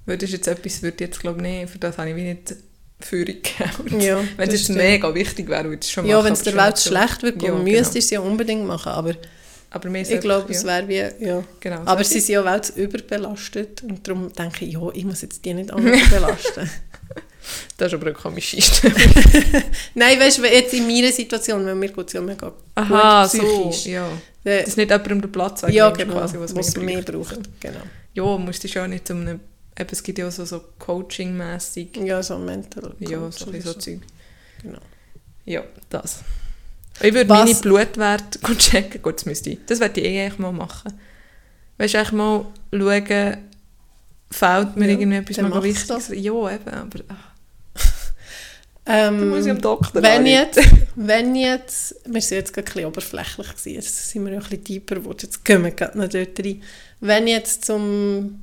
Weil 0.05 0.17
das 0.17 0.29
ist 0.29 0.33
jetzt 0.33 0.47
etwas, 0.47 0.81
würde 0.81 0.95
ich 0.95 1.01
jetzt 1.09 1.19
glaube 1.19 1.41
nicht, 1.41 1.69
für 1.69 1.79
das 1.79 1.97
habe 1.97 2.09
ich 2.09 2.15
wie 2.15 2.23
nicht 2.23 2.55
Führung 2.99 3.25
gegeben. 3.25 3.99
Ja, 4.01 4.19
Wenn 4.37 4.49
das 4.49 4.61
es 4.61 4.69
mega 4.69 5.13
wichtig 5.13 5.47
wäre, 5.49 5.63
würde 5.65 5.75
ich 5.81 5.87
es 5.87 5.91
schon 5.91 6.05
Ja, 6.05 6.15
machen. 6.17 6.25
wenn 6.27 6.33
es 6.33 6.41
der 6.43 6.55
Welt 6.55 6.79
schlecht 6.79 7.23
wird, 7.23 7.41
Ja, 7.41 7.49
ja, 7.49 7.53
genau. 7.55 7.63
müsste 7.63 7.97
ich 7.97 8.05
es 8.05 8.09
ja 8.11 8.19
unbedingt 8.19 8.65
machen, 8.65 8.91
aber 8.91 9.13
Aber 9.71 9.89
ich 9.95 10.19
glaube, 10.19 10.51
es 10.53 10.63
ja, 10.63 10.67
wäre 10.67 10.87
wie, 11.19 11.25
ja. 11.25 11.43
genau, 11.59 11.77
so 11.83 11.87
Aber 11.87 12.03
sie 12.03 12.19
sind 12.19 12.33
ja 12.33 12.41
auch 12.55 12.75
überbelastet 12.75 13.83
und 13.83 14.07
darum 14.07 14.31
denke 14.33 14.65
ich, 14.65 14.73
ja, 14.73 14.81
ich 14.93 15.03
muss 15.05 15.21
jetzt 15.21 15.43
die 15.43 15.53
nicht 15.53 15.71
anders 15.73 16.09
belasten. 16.09 16.69
Das 17.75 17.87
ist 17.87 17.93
aber 17.95 18.05
eine 18.05 18.13
komische 18.15 18.55
Einstellung. 18.57 18.97
Nein, 19.95 20.17
weißt 20.19 20.37
du, 20.37 20.43
jetzt 20.45 20.73
in 20.73 20.87
meiner 20.87 21.11
Situation, 21.11 21.65
wenn 21.65 21.77
mir 21.77 21.89
geht 21.89 22.07
es 22.07 22.13
ja 22.13 22.21
mega 22.21 22.53
Aha, 22.75 23.27
gut 23.27 23.41
so, 23.73 23.89
ja. 23.89 24.07
Dann- 24.45 24.63
Dass 24.65 24.77
nicht 24.77 24.89
jemandem 24.91 25.21
den 25.21 25.31
Platz 25.31 25.63
ja, 25.69 25.89
genau, 25.89 26.13
quasi, 26.13 26.37
was 26.39 26.55
was 26.55 26.75
mehr 26.77 27.01
braucht. 27.01 27.39
Genau. 27.59 27.79
Ja, 28.13 28.37
musst 28.37 28.63
du 28.63 28.67
ja 28.69 28.87
nicht 28.87 29.09
um 29.11 29.21
eine, 29.21 29.39
eben, 29.79 29.89
es 29.91 30.03
gibt 30.03 30.17
ja 30.19 30.27
auch 30.27 30.31
so, 30.31 30.45
so 30.45 30.63
Coaching-mässig, 30.79 31.97
Ja, 31.97 32.21
so 32.23 32.38
mental. 32.38 32.95
ja, 32.99 33.17
Coach 33.19 33.38
so, 33.38 33.51
ein 33.51 33.62
so 33.62 33.73
Zeug. 33.73 33.99
Genau. 34.62 34.79
Ja, 35.45 35.63
das. 35.89 36.19
Ich 37.01 37.13
würde 37.13 37.27
meine 37.27 37.55
Blutwerte 37.55 38.39
checken, 38.57 39.01
gut, 39.01 39.15
das 39.15 39.25
müsste 39.25 39.51
ich. 39.51 39.59
Das 39.65 39.79
würde 39.79 39.99
ich 39.99 40.07
eh 40.07 40.25
eigentlich 40.25 40.39
mal 40.39 40.51
machen. 40.51 40.93
Weißt 41.77 41.93
du, 41.93 41.97
eigentlich 41.97 42.12
mal 42.12 42.45
schauen, 42.71 43.38
fehlt 44.31 44.75
mir 44.75 44.86
Ja, 44.91 44.99
irgendwie 44.99 45.17
etwas 45.17 45.36
dann 45.36 45.45
mega 45.45 45.55
mach's 45.55 45.67
Wichtiges? 45.67 46.07
Ja, 46.09 46.51
eben, 46.51 46.69
aber 46.69 46.99
ach, 47.09 47.33
Ähm, 48.86 49.29
muss 49.29 49.45
ich 49.45 49.51
am 49.51 49.62
Doktor 49.62 50.03
wenn 50.03 50.25
jetzt, 50.25 50.59
wenn 50.95 51.36
jetzt, 51.36 51.95
wir 52.05 52.21
sind 52.21 52.38
jetzt 52.39 52.53
gerade 52.53 52.67
ein 52.67 52.73
bisschen 52.73 52.86
oberflächlich 52.88 53.47
gewesen, 53.47 53.69
jetzt 53.75 54.09
sind 54.09 54.25
wir 54.25 54.33
ja 54.33 54.39
ein 54.39 54.43
bisschen 54.43 54.63
tiefer 54.63 54.95
geworden, 54.95 55.19
jetzt 55.21 55.45
gehen 55.45 55.63
wir 55.63 55.71
gerade 55.71 55.97
noch 55.97 56.09
dort 56.09 56.38
rein. 56.39 56.62
Wenn 56.99 57.27
jetzt 57.27 57.63
zum 57.65 58.41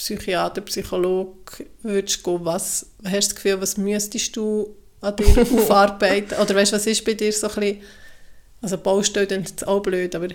Psychiater, 0.00 0.62
Psychologe 0.62 1.66
würdest 1.82 2.24
gehen, 2.24 2.40
was, 2.42 2.86
hast 3.04 3.12
du 3.12 3.16
das 3.16 3.34
Gefühl, 3.34 3.60
was 3.60 3.76
müsstest 3.76 4.34
du 4.36 4.76
an 5.00 5.16
dir 5.16 5.26
aufarbeiten? 5.40 6.38
Oder 6.38 6.54
weißt 6.54 6.72
du, 6.72 6.76
was 6.76 6.86
ist 6.86 7.04
bei 7.04 7.14
dir 7.14 7.32
so 7.32 7.48
ein 7.48 7.54
bisschen, 7.54 7.80
also 8.62 8.78
Baustelle 8.78 9.26
dann 9.26 9.42
ist 9.42 9.66
auch 9.66 9.80
blöd, 9.80 10.14
aber 10.14 10.28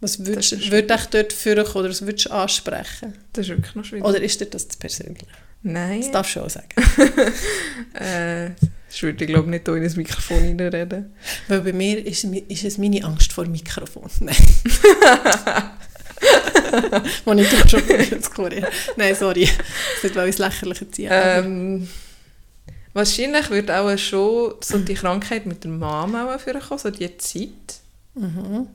was 0.00 0.24
würdest, 0.24 0.70
würde 0.70 0.94
dich 0.94 1.06
dort 1.06 1.32
führen 1.32 1.66
oder 1.66 1.90
was 1.90 2.02
würdest 2.02 2.26
du 2.26 2.30
ansprechen? 2.30 3.14
Das 3.32 3.46
ist 3.46 3.50
wirklich 3.50 3.74
noch 3.74 3.84
schwierig. 3.84 4.04
Oder 4.04 4.20
ist 4.20 4.40
dir 4.40 4.46
das 4.46 4.68
zu 4.68 4.78
persönlich? 4.78 5.26
Nein. 5.62 6.00
Das 6.00 6.10
darfst 6.10 6.36
du 6.36 6.40
auch 6.40 6.50
sagen. 6.50 6.68
Äh, 7.94 8.50
das 8.88 9.02
würde 9.02 9.24
ich 9.24 9.30
glaube 9.30 9.50
nicht 9.50 9.66
hier 9.66 9.76
in 9.76 9.82
das 9.82 9.96
Mikrofon 9.96 10.38
reinreden. 10.38 11.12
Weil 11.48 11.60
bei 11.60 11.72
mir 11.72 12.04
ist, 12.04 12.24
ist 12.24 12.64
es 12.64 12.78
meine 12.78 13.04
Angst 13.04 13.32
vor 13.32 13.44
dem 13.44 13.52
Mikrofon. 13.52 14.08
Nein. 14.20 14.36
Wo 17.24 17.32
ich 17.32 17.48
dort 17.50 17.70
schon 17.70 17.82
jetzt 17.88 18.34
korrigiere. 18.34 18.68
Nein, 18.96 19.14
sorry. 19.14 19.44
Das 19.94 20.02
nicht, 20.04 20.14
weil 20.16 20.28
ich 20.28 20.34
es 20.34 20.38
lächerlich 20.38 20.90
ziehe. 20.92 21.10
aber- 21.10 21.46
Ähm, 21.46 21.88
wahrscheinlich 22.92 23.50
würde 23.50 23.76
auch 23.80 23.96
schon 23.98 24.54
so 24.60 24.78
die 24.78 24.94
Krankheit 24.94 25.46
mit 25.46 25.64
der 25.64 25.70
Mama 25.70 26.34
auch 26.34 26.40
vorkommen, 26.40 26.78
so 26.78 26.90
die 26.90 27.16
Zeit. 27.18 27.48
Mhm. 28.14 28.66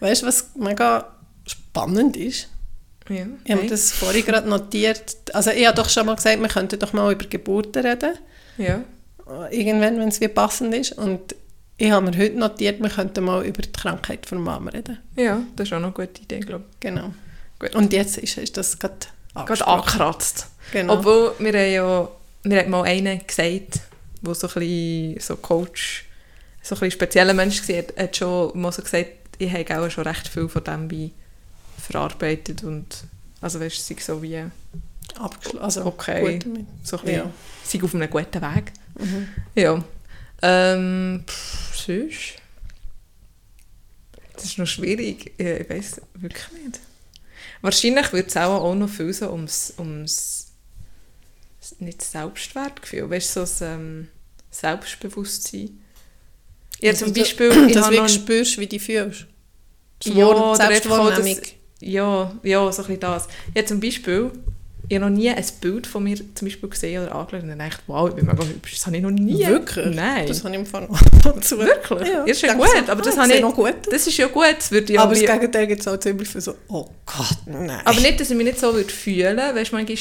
Weißt 0.00 0.22
du, 0.22 0.26
was 0.26 0.50
mega 0.56 1.16
spannend 1.46 2.16
ist? 2.16 2.48
Ja, 3.08 3.26
Ich 3.44 3.50
habe 3.52 3.62
hey. 3.62 3.68
das 3.70 3.90
vorhin 3.92 4.24
gerade 4.24 4.48
notiert. 4.48 5.16
Also 5.32 5.50
ich 5.50 5.66
habe 5.66 5.76
doch 5.76 5.88
schon 5.88 6.06
mal 6.06 6.14
gesagt, 6.16 6.40
wir 6.40 6.48
könnten 6.48 6.78
doch 6.78 6.92
mal 6.92 7.12
über 7.12 7.24
Geburten 7.26 7.84
reden. 7.84 8.14
ja. 8.58 8.80
Irgendwann, 9.52 9.96
wenn 10.00 10.08
es 10.08 10.20
wie 10.20 10.26
passend 10.26 10.74
ist. 10.74 10.90
Und 10.98 11.36
ich 11.80 11.90
habe 11.90 12.10
mir 12.10 12.16
heute 12.18 12.36
notiert, 12.38 12.80
wir 12.80 12.88
könnten 12.90 13.24
mal 13.24 13.44
über 13.44 13.62
die 13.62 13.72
Krankheit 13.72 14.26
von 14.26 14.40
Mama 14.42 14.70
reden. 14.70 14.98
ja, 15.16 15.42
das 15.56 15.68
ist 15.68 15.72
auch 15.72 15.80
noch 15.80 15.94
eine 15.96 16.06
gute 16.06 16.22
Idee, 16.22 16.40
glaube 16.40 16.64
Genau. 16.80 17.12
Gut. 17.58 17.74
Und 17.74 17.92
jetzt 17.92 18.18
ist, 18.18 18.38
ist 18.38 18.56
das 18.56 18.78
gerade 18.78 18.94
ich. 19.34 19.62
Angekratzt. 19.66 20.46
Genau. 20.72 20.94
Obwohl, 20.94 21.32
wir 21.38 21.52
haben 21.52 21.72
ja 21.72 22.08
mir 22.42 22.58
hat 22.60 22.68
mal 22.68 22.84
einen 22.84 23.20
gesagt, 23.26 23.80
der 24.22 24.34
so 24.34 24.46
ein 24.48 24.54
bisschen 24.54 25.20
so 25.20 25.36
Coach, 25.36 26.06
so 26.62 26.74
ein 26.74 26.78
bisschen 26.80 26.90
spezieller 26.92 27.34
Mensch 27.34 27.66
war, 27.68 27.76
hat, 27.78 27.96
hat 27.98 28.16
schon 28.16 28.58
mal 28.60 28.72
so 28.72 28.82
gesagt, 28.82 29.08
ich 29.38 29.52
habe 29.52 29.78
auch 29.86 29.90
schon 29.90 30.04
recht 30.06 30.28
viel 30.28 30.48
von 30.48 30.64
dem 30.64 30.90
wie 30.90 31.12
verarbeitet 31.78 32.62
und 32.64 33.04
also 33.40 33.60
weißt 33.60 33.90
du, 33.90 33.94
so 34.00 34.22
wie 34.22 34.42
Abgeschlossen. 35.18 35.58
Also 35.64 35.84
Okay. 35.86 36.20
gut 36.38 36.44
damit. 36.46 36.66
so 36.84 36.98
ein 36.98 37.04
bisschen, 37.04 37.18
Ja. 37.18 37.84
auf 37.84 37.94
einem 37.94 38.10
guten 38.10 38.40
Weg. 38.42 38.72
Mhm. 38.98 39.28
Ja. 39.54 39.82
Ähm, 40.42 41.24
pff, 41.26 41.59
sonst? 41.86 42.34
Das 44.34 44.44
ist 44.44 44.58
noch 44.58 44.66
schwierig. 44.66 45.32
Ja, 45.38 45.56
Ich 45.58 45.68
weiß 45.70 46.00
wirklich 46.14 46.44
nicht. 46.64 46.80
Wahrscheinlich 47.62 48.12
wird 48.12 48.28
es 48.28 48.36
auch, 48.36 48.62
auch 48.62 48.74
noch 48.74 48.88
viel 48.88 49.12
so 49.12 49.30
ums, 49.30 49.74
ums 49.78 50.46
nicht 51.78 52.00
Selbstwertgefühl, 52.02 53.08
weißt 53.10 53.36
du, 53.36 53.46
so 53.46 53.64
ein 53.66 53.70
ähm, 53.80 54.08
Selbstbewusstsein. 54.50 55.78
Ja, 56.80 56.94
zum 56.94 57.08
Also, 57.08 57.20
Beispiel, 57.20 57.50
ich 57.68 57.74
dass 57.74 57.84
habe 57.84 57.96
du 57.96 58.02
wirklich 58.02 58.14
spürst, 58.22 58.58
wie 58.58 58.62
du 58.66 58.68
dich 58.78 58.82
fühlst. 58.82 59.26
Das 60.02 60.14
Ja, 60.14 60.24
Wort 60.26 60.56
Selbstwahrnehmung. 60.56 61.36
dass- 61.40 61.52
Ja, 61.80 62.38
ja, 62.42 62.72
so 62.72 62.82
ein 62.82 62.88
bisschen 62.88 63.00
das. 63.00 63.28
Ja, 63.54 63.66
zum 63.66 63.80
Beispiel, 63.80 64.30
ich 64.90 64.96
habe 64.96 65.08
noch 65.08 65.16
nie 65.16 65.30
ein 65.30 65.44
Bild 65.60 65.86
von 65.86 66.02
mir 66.02 66.16
zum 66.34 66.48
Beispiel 66.48 66.68
gesehen 66.68 67.00
oder 67.04 67.14
angeschaut 67.14 67.44
und 67.44 67.48
dann 67.50 67.60
dachte 67.60 67.80
wow, 67.86 68.08
ich 68.08 68.16
bin 68.16 68.26
mega 68.26 68.44
hübsch. 68.44 68.74
Das 68.74 68.86
habe 68.86 68.96
ich 68.96 69.02
noch 69.02 69.12
nie. 69.12 69.46
Wirklich? 69.46 69.94
Nein. 69.94 70.26
Das 70.26 70.42
habe 70.42 70.52
ich 70.52 70.58
im 70.58 70.66
Fall 70.66 70.88
noch 70.88 71.40
zu. 71.40 71.58
Wirklich? 71.60 72.08
Ja, 72.08 72.24
ist 72.24 72.42
ja 72.42 72.54
gut, 72.54 72.66
so, 72.66 72.90
aber 72.90 73.00
das 73.00 73.16
ah, 73.16 73.22
habe 73.22 73.32
ich- 73.32 73.40
noch 73.40 73.54
gut. 73.54 73.74
Das 73.88 74.04
ist 74.08 74.16
ja 74.16 74.26
gut. 74.26 74.56
Das 74.58 74.72
würde 74.72 74.92
ich 74.92 74.98
aber 74.98 75.14
das 75.14 75.20
Gegenteil 75.24 75.68
gibt 75.68 75.80
es 75.80 75.86
auch 75.86 75.96
ziemlich 75.96 76.28
viel 76.28 76.40
so, 76.40 76.56
oh 76.66 76.88
Gott, 77.06 77.36
nein. 77.46 77.80
aber 77.84 78.00
nicht, 78.00 78.18
dass 78.18 78.30
ich 78.32 78.36
mich 78.36 78.46
nicht 78.46 78.58
so 78.58 78.74
würde 78.74 78.92
fühlen 78.92 79.36
würde. 79.36 79.54
Weißt 79.60 79.70
du, 79.70 79.76
manchmal 79.76 79.96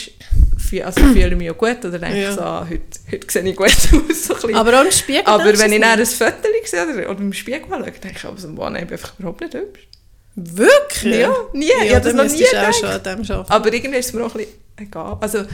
fühle 0.58 0.86
also 0.88 1.02
fühle 1.02 1.28
ich 1.28 1.36
mich 1.36 1.46
ja 1.46 1.54
gut 1.54 1.86
oder 1.86 2.00
denke 2.00 2.22
Ja. 2.24 2.34
so, 2.34 2.42
ah, 2.42 2.66
heute, 2.68 2.82
heute 3.12 3.28
sehe 3.32 3.44
ich 3.44 3.56
gut 3.56 3.68
aus. 4.10 4.24
So 4.42 4.54
aber 4.56 4.80
auch 4.82 4.86
im 4.86 4.92
Spiegel 4.92 5.22
Aber 5.26 5.46
wenn 5.60 5.72
ich 5.72 5.82
dann 5.82 6.00
ein? 6.00 6.06
Foto 6.08 6.34
sehe 6.66 6.84
oder, 6.84 7.12
oder 7.12 7.20
im 7.20 7.34
Spiegel 7.34 7.62
schaue, 7.70 7.84
denke 7.84 8.12
ich 8.16 8.26
aber 8.26 8.38
so, 8.40 8.58
wow, 8.58 8.72
nein, 8.72 8.82
ich 8.84 8.90
bin 8.90 8.98
einfach 8.98 9.20
überhaupt 9.20 9.42
nicht 9.42 9.54
hübsch. 9.54 9.88
Wirklich? 10.36 11.20
Ja, 11.20 11.34
nie. 11.54 11.68
Ja, 11.68 11.84
ich 11.84 11.96
habe 11.96 12.06
das 12.06 12.14
noch 12.14 12.24
nie 12.26 12.40
du 12.40 12.68
auch 12.68 12.74
schon 12.74 12.90
an 12.90 13.04
dem 13.04 13.20
arbeiten. 13.20 13.52
Aber 13.52 13.74
irgendwie 13.74 13.98
ist 14.00 14.08
es 14.08 14.14
mir 14.14 14.26
auch 14.26 14.36
ein 14.36 14.38
bisschen 14.38 14.54
egal. 14.78 15.18
Also, 15.20 15.46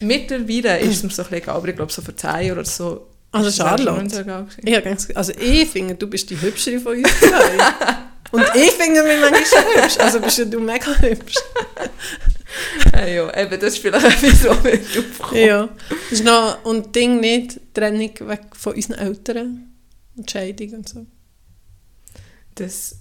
mittlerweile 0.00 0.78
ist 0.80 0.96
es 0.96 1.02
mir 1.02 1.10
so 1.10 1.22
ein 1.22 1.28
bisschen 1.28 1.42
egal, 1.42 1.56
aber 1.56 1.68
ich 1.68 1.76
glaube, 1.76 1.92
so 1.92 2.02
vor 2.02 2.16
zehn 2.16 2.46
Jahren 2.46 2.52
oder 2.52 2.64
so 2.64 3.08
Also 3.32 3.62
auch 3.62 3.68
Charlotte? 3.68 4.08
so. 4.08 4.46
Ich 4.62 5.16
also 5.16 5.32
ich 5.38 5.68
finde, 5.68 5.94
du 5.94 6.06
bist 6.06 6.30
die 6.30 6.40
Hübschere 6.40 6.80
von 6.80 6.96
uns. 6.96 7.10
Und 8.32 8.44
ich 8.54 8.72
finde 8.72 9.02
mich 9.02 9.20
manchmal 9.20 9.44
schon 9.46 9.82
hübsch. 9.82 9.98
Also 9.98 10.20
bist 10.20 10.38
ja 10.38 10.44
du 10.44 10.60
mega 10.60 10.92
hübsch. 10.98 11.36
Ja, 12.92 13.06
ja, 13.06 13.36
eben, 13.36 13.60
das 13.60 13.74
ist 13.74 13.78
vielleicht 13.78 14.04
etwas, 14.04 14.44
was 14.44 14.62
mir 14.62 14.80
aufkommt. 14.80 15.40
Ja. 15.40 15.68
Das 15.88 16.12
ist 16.12 16.24
noch, 16.24 16.64
und 16.64 16.94
Ding 16.96 17.20
nicht, 17.20 17.60
Trennung 17.74 18.10
weg 18.20 18.40
von 18.52 18.74
unseren 18.74 18.98
Eltern. 18.98 19.74
Und 20.16 20.30
Scheidung 20.30 20.70
und 20.70 20.88
so. 20.88 21.06
Das 22.54 22.96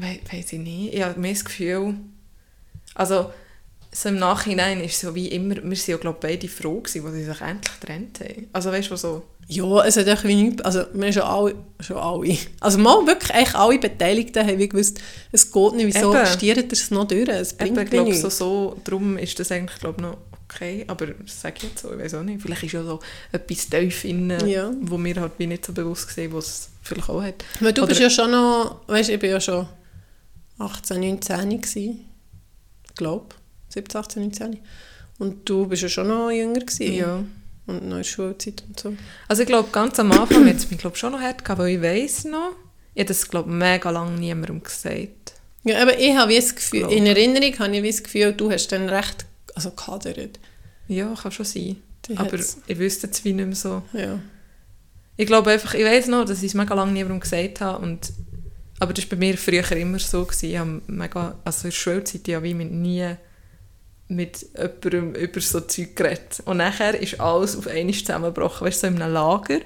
we 0.00 0.20
weiß 0.32 0.52
ich 0.52 0.58
nicht. 0.60 0.94
Ich 0.94 1.02
habe 1.02 1.18
mehr 1.20 1.32
das 1.32 1.44
Gefühl, 1.44 1.94
also 2.94 3.30
so 3.90 4.08
im 4.10 4.16
Nachhinein 4.18 4.80
ist 4.82 4.94
es 4.96 5.00
so 5.00 5.14
wie 5.14 5.28
immer, 5.28 5.56
wir 5.56 5.76
sind 5.76 5.88
ja 5.88 5.96
glaube 5.96 6.18
beide 6.20 6.46
froh 6.48 6.80
gewesen, 6.80 7.06
als 7.06 7.14
sie 7.14 7.24
sich 7.24 7.40
endlich 7.40 7.80
getrennt 7.80 8.20
haben. 8.20 8.46
Also 8.52 8.70
weißt 8.70 8.88
du, 8.88 8.92
was 8.92 9.00
so... 9.02 9.22
Ja, 9.50 9.82
es 9.86 9.96
hat 9.96 10.06
echt 10.06 10.24
wie 10.24 10.34
nichts, 10.34 10.60
also 10.62 10.80
wir 10.92 11.06
haben 11.06 11.12
schon 11.14 11.22
alle, 11.22 11.54
schon 11.80 11.96
alle, 11.96 12.36
also 12.60 12.78
mal 12.78 13.06
wirklich 13.06 13.32
eigentlich 13.32 13.54
alle 13.54 13.78
Beteiligten 13.78 14.46
haben 14.46 14.58
wie 14.58 14.68
gewusst, 14.68 15.00
es 15.32 15.50
geht 15.50 15.72
nicht, 15.72 15.86
wieso 15.86 16.14
Eben. 16.14 16.26
stiert 16.26 16.58
ihr 16.58 16.70
es 16.70 16.90
noch 16.90 17.08
durch, 17.08 17.26
es 17.30 17.52
Eben, 17.58 17.72
bringt 17.74 17.90
glaube, 17.90 18.10
nichts. 18.10 18.20
so, 18.20 18.28
so, 18.28 18.76
darum 18.84 19.16
ist 19.16 19.40
das 19.40 19.50
eigentlich 19.50 19.80
glaube 19.80 20.02
noch 20.02 20.18
okay, 20.50 20.84
aber 20.86 21.06
das 21.06 21.40
sage 21.40 21.54
ich 21.58 21.62
jetzt 21.62 21.78
so, 21.80 21.92
ich 21.94 21.98
weiß 21.98 22.14
auch 22.14 22.22
nicht. 22.24 22.42
Vielleicht 22.42 22.62
ist 22.64 22.72
ja 22.72 22.82
so 22.82 23.00
etwas 23.32 23.68
tief 23.70 24.04
innen, 24.04 24.46
Ja. 24.46 24.70
wo 24.82 24.98
mir 24.98 25.18
halt 25.18 25.32
wie 25.38 25.46
nicht 25.46 25.64
so 25.64 25.72
bewusst 25.72 26.08
gesehen, 26.08 26.30
was 26.34 26.46
es 26.46 26.68
vielleicht 26.82 27.08
auch 27.08 27.22
hat. 27.22 27.42
Weil 27.60 27.72
du 27.72 27.82
Oder- 27.82 27.88
bist 27.88 28.00
ja 28.00 28.10
schon 28.10 28.30
noch, 28.30 28.80
weißt 28.86 29.08
du, 29.08 29.12
ich 29.14 29.18
bin 29.20 29.30
ja 29.30 29.40
schon 29.40 29.66
18, 30.58 31.00
19 31.00 31.60
gewesen, 31.60 32.04
ich 32.88 32.94
glaube, 32.94 33.34
17, 33.68 34.00
18, 34.00 34.22
19. 34.22 34.58
Und 35.18 35.48
du 35.48 35.66
bist 35.66 35.82
ja 35.82 35.88
schon 35.88 36.08
noch 36.08 36.30
jünger 36.30 36.60
gewesen. 36.60 36.92
Ja. 36.94 37.24
Und 37.66 37.82
noch 37.86 37.96
in 37.96 38.02
der 38.02 38.04
Schulzeit 38.04 38.62
und 38.66 38.78
so. 38.80 38.94
Also 39.28 39.42
ich 39.42 39.48
glaube, 39.48 39.68
ganz 39.70 39.98
am 40.00 40.10
Anfang 40.12 40.46
hat 40.48 40.56
es 40.56 40.70
mich 40.70 40.78
glaub, 40.78 40.96
schon 40.96 41.12
noch 41.12 41.20
hart 41.20 41.44
gehabt, 41.44 41.58
weil 41.60 41.76
ich 41.76 41.82
weiss 41.82 42.24
noch, 42.24 42.52
ich 42.94 43.00
habe 43.00 43.08
das 43.08 43.28
glaube 43.28 43.50
mega 43.50 43.90
lange 43.90 44.18
niemandem 44.18 44.62
gesagt. 44.62 45.34
Ja, 45.64 45.82
aber 45.82 45.98
ich 45.98 46.16
habe 46.16 46.34
das 46.34 46.54
Gefühl, 46.54 46.80
Glaub. 46.80 46.92
in 46.92 47.06
Erinnerung 47.06 47.58
habe 47.58 47.76
ich 47.76 47.96
das 47.96 48.02
Gefühl, 48.02 48.32
du 48.32 48.50
hast 48.50 48.68
dann 48.72 48.88
recht, 48.88 49.26
also 49.54 49.70
gehadert. 49.72 50.38
Ja, 50.86 51.12
kann 51.14 51.30
schon 51.32 51.44
sein. 51.44 51.76
Die 52.08 52.16
aber 52.16 52.38
hat's- 52.38 52.58
ich 52.66 52.78
wüsste 52.78 53.08
es 53.10 53.22
wie 53.24 53.34
nicht 53.34 53.44
mehr 53.46 53.54
so. 53.56 53.82
Ja. 53.92 54.18
Ich 55.18 55.26
glaube 55.26 55.50
einfach, 55.50 55.74
ich 55.74 55.84
weiß 55.84 56.06
noch, 56.06 56.24
dass 56.24 56.38
ich 56.38 56.46
es 56.48 56.54
mega 56.54 56.72
lange 56.74 56.92
niemandem 56.92 57.20
gesagt 57.20 57.60
habe. 57.60 57.84
Und, 57.84 58.12
aber 58.80 58.92
das 58.92 59.04
war 59.04 59.10
bei 59.10 59.16
mir 59.16 59.36
früher 59.38 59.70
immer 59.72 59.98
so. 59.98 60.24
Gewesen. 60.24 60.50
Ich 60.50 60.58
habe 60.58 60.82
mega, 60.86 61.36
also 61.44 61.64
in 61.64 61.70
der 61.70 61.76
Schulzeit 61.76 62.28
habe 62.28 62.48
ich 62.48 62.54
mit 62.54 62.70
nie 62.72 63.16
mit 64.10 64.46
jemandem 64.56 65.14
über 65.14 65.40
so 65.40 65.60
Zeug 65.60 65.94
geredet. 65.94 66.42
Und 66.46 66.56
nachher 66.58 66.98
ist 66.98 67.20
alles 67.20 67.56
auf 67.56 67.66
einmal 67.66 67.94
zusammengebrochen, 67.94 68.66
weißt 68.66 68.82
du, 68.82 68.86
so 68.88 68.94
in 68.94 69.02
einem 69.02 69.12
Lager. 69.12 69.58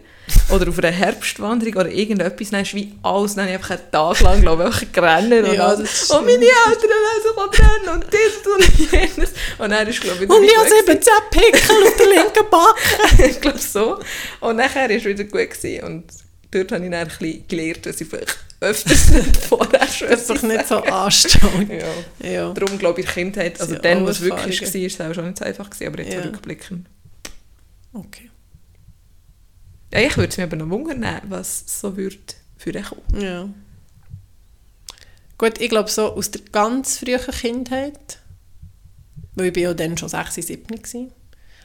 oder 0.51 0.69
auf 0.69 0.79
einer 0.79 0.91
Herbstwanderung 0.91 1.75
oder 1.75 1.91
irgendetwas, 1.91 2.51
dann 2.51 2.63
ist 2.63 2.75
wie 2.75 2.93
alles, 3.03 3.37
dann 3.37 3.49
habe 3.49 3.61
ich 3.63 3.71
einen 3.71 3.91
Tag 3.91 4.21
lang, 4.21 4.41
glaube 4.41 4.69
ich, 4.69 4.93
gerannt 4.93 5.33
und, 5.33 5.53
Ja, 5.55 5.69
alles. 5.69 6.11
und 6.11 6.25
meine 6.25 6.45
Eltern 6.45 6.91
haben 6.99 7.51
sich 7.53 7.61
rennen 7.61 7.89
und 7.95 8.05
das 8.05 8.47
und 8.47 8.93
jenes. 8.93 9.33
Und 9.59 9.71
dann 9.71 9.87
ist, 9.87 10.01
glaube 10.01 10.17
ich, 10.17 10.23
wieder 10.23 10.35
Und 10.35 10.43
ich 10.45 10.51
wie 10.51 10.57
habe 10.57 10.69
gut 10.69 11.05
17 11.05 11.13
Pickel 11.31 11.77
auf 11.87 11.97
der 11.97 12.07
linken 12.07 12.51
Backe. 12.51 13.29
ich 13.31 13.41
glaube 13.41 13.59
so. 13.59 14.01
Und 14.41 14.57
nachher 14.57 14.89
war 14.89 14.97
es 14.97 15.05
wieder 15.05 15.25
gut. 15.25 15.51
Gewesen. 15.51 15.85
Und 15.85 16.05
dort 16.53 16.73
habe 16.73 16.85
ich 16.85 16.91
dann 16.91 17.01
ein 17.01 17.09
bisschen 17.09 17.49
gelernt, 17.49 17.87
dass 17.87 18.01
ich 18.01 18.09
vielleicht 18.09 18.39
öfters 18.61 19.11
nicht 19.11 19.37
vorher 19.49 19.89
schon 19.89 20.09
Das 20.09 20.27
doch 20.27 20.43
nicht 20.43 20.69
so 20.69 20.77
anstrengend. 20.77 21.73
Ja. 22.21 22.31
Ja. 22.31 22.53
Darum 22.53 22.79
glaube 22.79 23.01
ich, 23.01 23.09
Kindheit, 23.09 23.61
also 23.61 23.73
sind 23.73 23.85
dann, 23.85 24.07
was 24.07 24.21
wirklich 24.21 24.61
war, 24.61 24.75
ist 24.81 24.95
es 24.95 25.01
auch 25.01 25.15
schon 25.15 25.27
nicht 25.27 25.39
so 25.39 25.45
einfach 25.45 25.69
gewesen, 25.69 25.93
aber 25.93 26.03
jetzt 26.03 26.13
Ja. 26.13 26.21
ja. 26.21 26.27
rückblickend. 26.27 26.89
Okay. 27.93 28.31
Ja, 29.93 30.01
ich 30.01 30.17
würde 30.17 30.29
es 30.31 30.37
mir 30.37 30.45
aber 30.45 30.57
noch 30.57 30.71
wundern, 30.71 31.21
was 31.29 31.65
so 31.67 31.97
würde 31.97 32.17
für 32.57 32.73
dich 32.73 32.85
kommen. 32.87 33.21
Ja. 33.21 33.49
Gut, 35.37 35.61
ich 35.61 35.69
glaube 35.69 35.91
so 35.91 36.15
aus 36.15 36.31
der 36.31 36.43
ganz 36.53 36.99
frühen 36.99 37.19
Kindheit, 37.19 38.21
weil 39.35 39.47
ich 39.47 39.53
bin 39.53 39.65
ja 39.65 39.75
dann 39.75 39.99
schon 39.99 40.09
6, 40.09 40.35
7 40.37 40.71
war, 40.71 41.11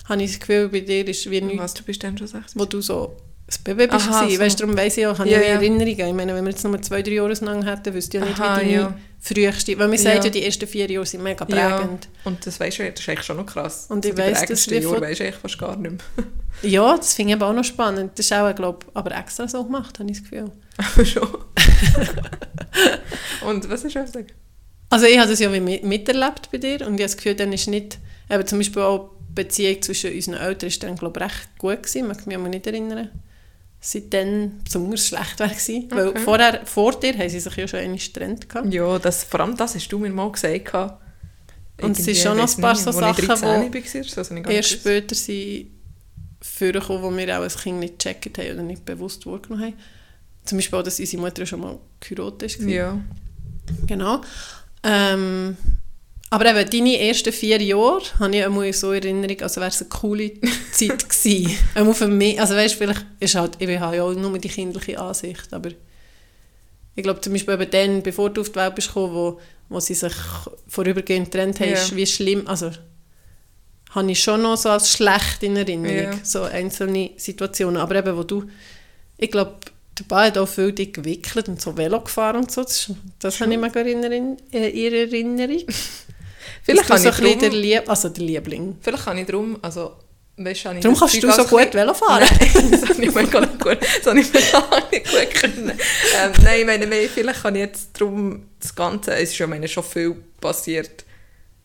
habe 0.09 0.23
ich 0.23 0.31
das 0.31 0.39
Gefühl, 0.39 0.69
bei 0.69 0.79
dir 0.81 1.07
ist 1.07 1.29
wie 1.29 1.41
nichts, 1.41 1.61
Was, 1.61 1.73
du 1.75 1.83
bist 1.83 2.03
dann 2.03 2.17
schon 2.17 2.27
60? 2.27 2.59
wo 2.59 2.65
du 2.65 2.81
so 2.81 3.15
ein 3.49 3.63
Baby 3.63 3.87
bist. 3.87 4.07
Aha, 4.09 4.27
so. 4.29 4.39
Weißt 4.39 4.59
du, 4.59 4.63
darum 4.63 4.77
weiss 4.77 4.97
ich 4.97 5.07
auch, 5.07 5.17
habe 5.19 5.29
Ja, 5.29 5.39
ich 5.39 5.47
ja. 5.47 5.53
Erinnerungen. 5.53 6.07
Ich 6.07 6.13
meine, 6.13 6.35
wenn 6.35 6.43
wir 6.43 6.51
jetzt 6.51 6.63
nur 6.65 6.81
zwei, 6.81 7.01
drei 7.01 7.13
Jahre 7.13 7.31
auseinander 7.31 7.71
hätten, 7.71 7.93
wüsste 7.93 8.17
ich 8.17 8.23
ja 8.23 8.29
nicht, 8.29 8.39
Aha, 8.39 8.57
wie 8.57 8.61
deine 8.65 8.71
ja. 8.73 8.93
früheste... 9.19 9.79
Weil 9.79 9.87
man 9.87 9.97
sagt 9.97 10.17
Ja. 10.17 10.23
ja, 10.25 10.29
die 10.29 10.43
ersten 10.43 10.67
vier 10.67 10.91
Jahre 10.91 11.05
sind 11.05 11.23
mega 11.23 11.45
Ja, 11.47 11.77
prägend. 11.77 12.09
und 12.25 12.45
das 12.45 12.59
weisst 12.59 12.79
du, 12.79 12.83
ja, 12.83 12.89
das 12.91 12.99
ist 12.99 13.09
eigentlich 13.09 13.25
schon 13.25 13.37
noch 13.37 13.45
krass. 13.45 13.85
Und 13.89 14.03
ich 14.05 14.11
die 14.11 14.17
weiss, 14.17 14.31
dass 14.31 14.39
prägendsten 14.65 14.83
Jahre 14.83 15.01
weisst 15.01 15.19
du 15.19 15.23
eigentlich 15.23 15.41
fast 15.41 15.57
gar 15.57 15.75
nicht 15.77 15.91
mehr. 15.91 16.25
Ja, 16.63 16.97
das 16.97 17.13
finde 17.13 17.33
ich 17.33 17.39
aber 17.39 17.51
auch 17.51 17.53
noch 17.53 17.63
spannend. 17.63 18.13
Das 18.15 18.25
ist 18.25 18.33
auch, 18.33 18.53
glaube 18.55 18.79
aber 18.95 19.15
extra 19.15 19.47
so 19.47 19.63
gemacht, 19.63 19.99
habe 19.99 20.09
ich 20.09 20.17
das 20.17 20.23
Gefühl. 20.27 20.51
Aber 20.77 21.05
schon. 21.05 21.27
und 23.47 23.69
was 23.69 23.83
ist 23.83 23.95
das 23.95 24.11
sagen? 24.11 24.27
Also 24.89 25.05
ich 25.05 25.19
habe 25.19 25.29
das 25.29 25.39
ja 25.39 25.49
miterlebt 25.49 26.49
bei 26.51 26.57
dir 26.57 26.75
und 26.81 26.81
ich 26.81 26.87
habe 26.87 26.97
das 27.03 27.17
Gefühl, 27.17 27.35
dann 27.35 27.53
ist 27.53 27.67
nicht, 27.67 27.99
eben 28.29 28.47
zum 28.47 28.57
Beispiel 28.57 28.81
auch 28.81 29.11
die 29.29 29.33
Beziehung 29.43 29.81
zwischen 29.83 30.11
unseren 30.13 30.33
Eltern 30.35 30.67
ist 30.67 30.81
dann, 30.81 30.95
glaube 30.95 31.19
ich, 31.19 31.25
recht 31.25 31.57
gut 31.59 31.83
gewesen, 31.83 32.11
ich 32.11 32.25
mag 32.25 32.25
mich 32.25 32.37
nicht 32.51 32.65
erinnern, 32.67 33.09
seit 33.79 34.13
dann 34.13 34.59
besonders 34.63 35.07
schlecht 35.07 35.39
war 35.39 35.47
gewesen, 35.47 35.87
weil 35.91 36.07
Okay. 36.09 36.19
vorher, 36.19 36.65
vor 36.65 36.99
dir 36.99 37.13
haben 37.17 37.29
sie 37.29 37.39
sich 37.39 37.55
ja 37.55 37.67
schon 37.67 37.79
einmal 37.79 37.97
getrennt 37.97 38.49
gehabt. 38.49 38.73
Ja, 38.73 38.99
das, 38.99 39.23
vor 39.23 39.39
allem 39.39 39.55
das 39.55 39.75
hast 39.75 39.87
du 39.89 39.99
mir 39.99 40.09
mal 40.09 40.31
gesagt. 40.31 40.65
gehabt. 40.65 41.01
Und 41.81 41.97
es 41.97 42.07
ist 42.07 42.21
schon 42.23 42.37
noch 42.37 42.49
ein 42.57 42.61
paar 42.61 42.73
nicht, 42.73 42.83
so 42.83 42.91
Sachen, 42.91 43.11
ich 43.21 43.27
13 43.27 43.47
wo 43.47 43.47
war, 43.47 43.93
so, 44.03 44.21
also 44.21 44.35
Erst 44.35 44.69
später 44.71 45.13
sind 45.13 45.67
vorgekommen, 46.41 47.03
wo 47.03 47.15
wir 47.15 47.37
auch 47.37 47.43
als 47.43 47.57
Kind 47.61 47.79
nicht 47.79 47.99
gecheckt 47.99 48.37
haben 48.37 48.51
oder 48.51 48.63
nicht 48.63 48.83
bewusst 48.83 49.25
wahrgenommen 49.25 49.63
haben. 49.63 49.73
Zum 50.45 50.57
Beispiel 50.57 50.79
auch, 50.79 50.83
dass 50.83 50.99
unsere 50.99 51.21
Mutter 51.21 51.45
schon 51.45 51.59
mal 51.59 51.77
geheiratet 51.99 52.59
war. 52.59 52.67
Ja. 52.67 52.97
Genau. 53.85 54.21
Ähm, 54.83 55.57
aber 56.29 56.45
eben, 56.47 56.69
deine 56.69 56.99
ersten 56.99 57.31
vier 57.31 57.61
Jahre 57.61 58.01
habe 58.19 58.35
ich 58.35 58.43
einmal 58.43 58.73
so 58.73 58.91
in 58.91 59.01
Erinnerung, 59.03 59.41
also 59.41 59.61
wäre 59.61 59.69
es 59.69 59.79
eine 59.81 59.89
coole 59.89 60.31
Zeit 60.73 61.07
gewesen. 61.09 61.55
Einmal 61.73 61.93
für 61.93 62.07
mich, 62.07 62.39
also 62.39 62.55
weißt, 62.55 62.75
vielleicht 62.75 63.05
ist 63.19 63.35
halt, 63.35 63.53
ich 63.59 63.79
habe 63.79 63.95
ja 63.95 64.03
auch 64.03 64.13
nur 64.13 64.37
die 64.37 64.49
kindliche 64.49 64.99
Ansicht, 64.99 65.53
aber 65.53 65.69
ich 66.95 67.03
glaube 67.03 67.21
zum 67.21 67.33
Beispiel 67.33 67.53
eben 67.53 67.69
dann, 67.71 68.03
bevor 68.03 68.29
du 68.29 68.41
auf 68.41 68.49
die 68.49 68.55
Welt 68.55 68.75
bist 68.75 68.87
gekommen, 68.89 69.13
wo, 69.13 69.39
wo 69.69 69.79
sie 69.79 69.93
sich 69.93 70.13
vorübergehend 70.67 71.31
getrennt 71.31 71.59
haben, 71.59 71.71
ist 71.73 71.95
wie 71.95 72.05
schlimm, 72.05 72.45
also 72.47 72.71
habe 73.91 74.11
ich 74.11 74.21
schon 74.21 74.41
noch 74.41 74.57
so 74.57 74.69
als 74.69 74.91
schlecht 74.91 75.43
in 75.43 75.55
Erinnerung, 75.55 76.13
Ja. 76.13 76.19
so 76.23 76.43
einzelne 76.43 77.11
Situationen, 77.15 77.77
aber 77.77 77.95
eben, 77.95 78.17
wo 78.17 78.23
du, 78.23 78.43
ich 79.17 79.31
glaube, 79.31 79.55
der 79.97 80.03
Ball 80.03 80.27
hat 80.27 80.37
auch 80.37 80.47
viel 80.47 80.73
dich 80.73 80.93
gewickelt 80.93 81.47
und 81.47 81.61
so 81.61 81.75
Velo 81.75 82.01
gefahren 82.01 82.37
und 82.37 82.51
so, 82.51 82.63
das, 82.63 82.91
das 83.19 83.39
habe 83.39 83.53
ich 83.53 83.59
mir 83.59 83.67
in 83.75 84.03
Erinnerung. 84.03 84.37
Vielleicht 86.67 86.89
Dass 86.89 87.01
kann 87.01 87.03
du 87.03 87.09
ich 87.09 87.15
so 87.15 87.21
ein 87.21 87.23
bisschen 87.23 87.39
der, 87.39 87.49
drum, 87.49 87.59
Lieb 87.61 87.89
also 87.89 88.09
der 88.09 88.23
Liebling. 88.25 88.77
vielleicht 88.81 89.05
kann 89.05 89.17
ich 89.17 89.25
drum, 89.25 89.57
also, 89.61 89.93
weißt, 90.35 90.65
habe 90.65 90.79
Darum 90.81 90.99
kannst 90.99 91.13
Zeug 91.13 91.21
du 91.21 91.31
so 91.31 91.45
gut 91.45 91.73
Velo 91.73 91.93
fahren. 91.93 92.27
Nein, 92.29 92.71
das 92.71 92.89
habe 92.89 93.05
ich 93.05 93.15
mir 93.15 93.27
gar 93.27 93.39
nicht 93.39 93.57
gut, 93.57 93.77
das 93.81 94.05
habe 94.05 94.19
ich 94.19 94.33
mir 94.33 94.41
gar 94.51 94.91
nicht 94.91 95.09
gut 95.09 95.33
können. 95.33 95.69
Ähm, 95.69 96.31
nein, 96.43 96.59
ich 96.59 96.65
meine, 96.65 96.85
mehr, 96.85 97.07
vielleicht 97.07 97.41
kann 97.41 97.55
ich 97.55 97.61
jetzt 97.61 97.93
drum 97.93 98.49
das 98.59 98.75
Ganze, 98.75 99.13
es 99.13 99.31
ist 99.31 99.37
ja 99.37 99.47
meine, 99.47 99.65
schon 99.69 99.81
viel 99.81 100.13
passiert, 100.41 101.05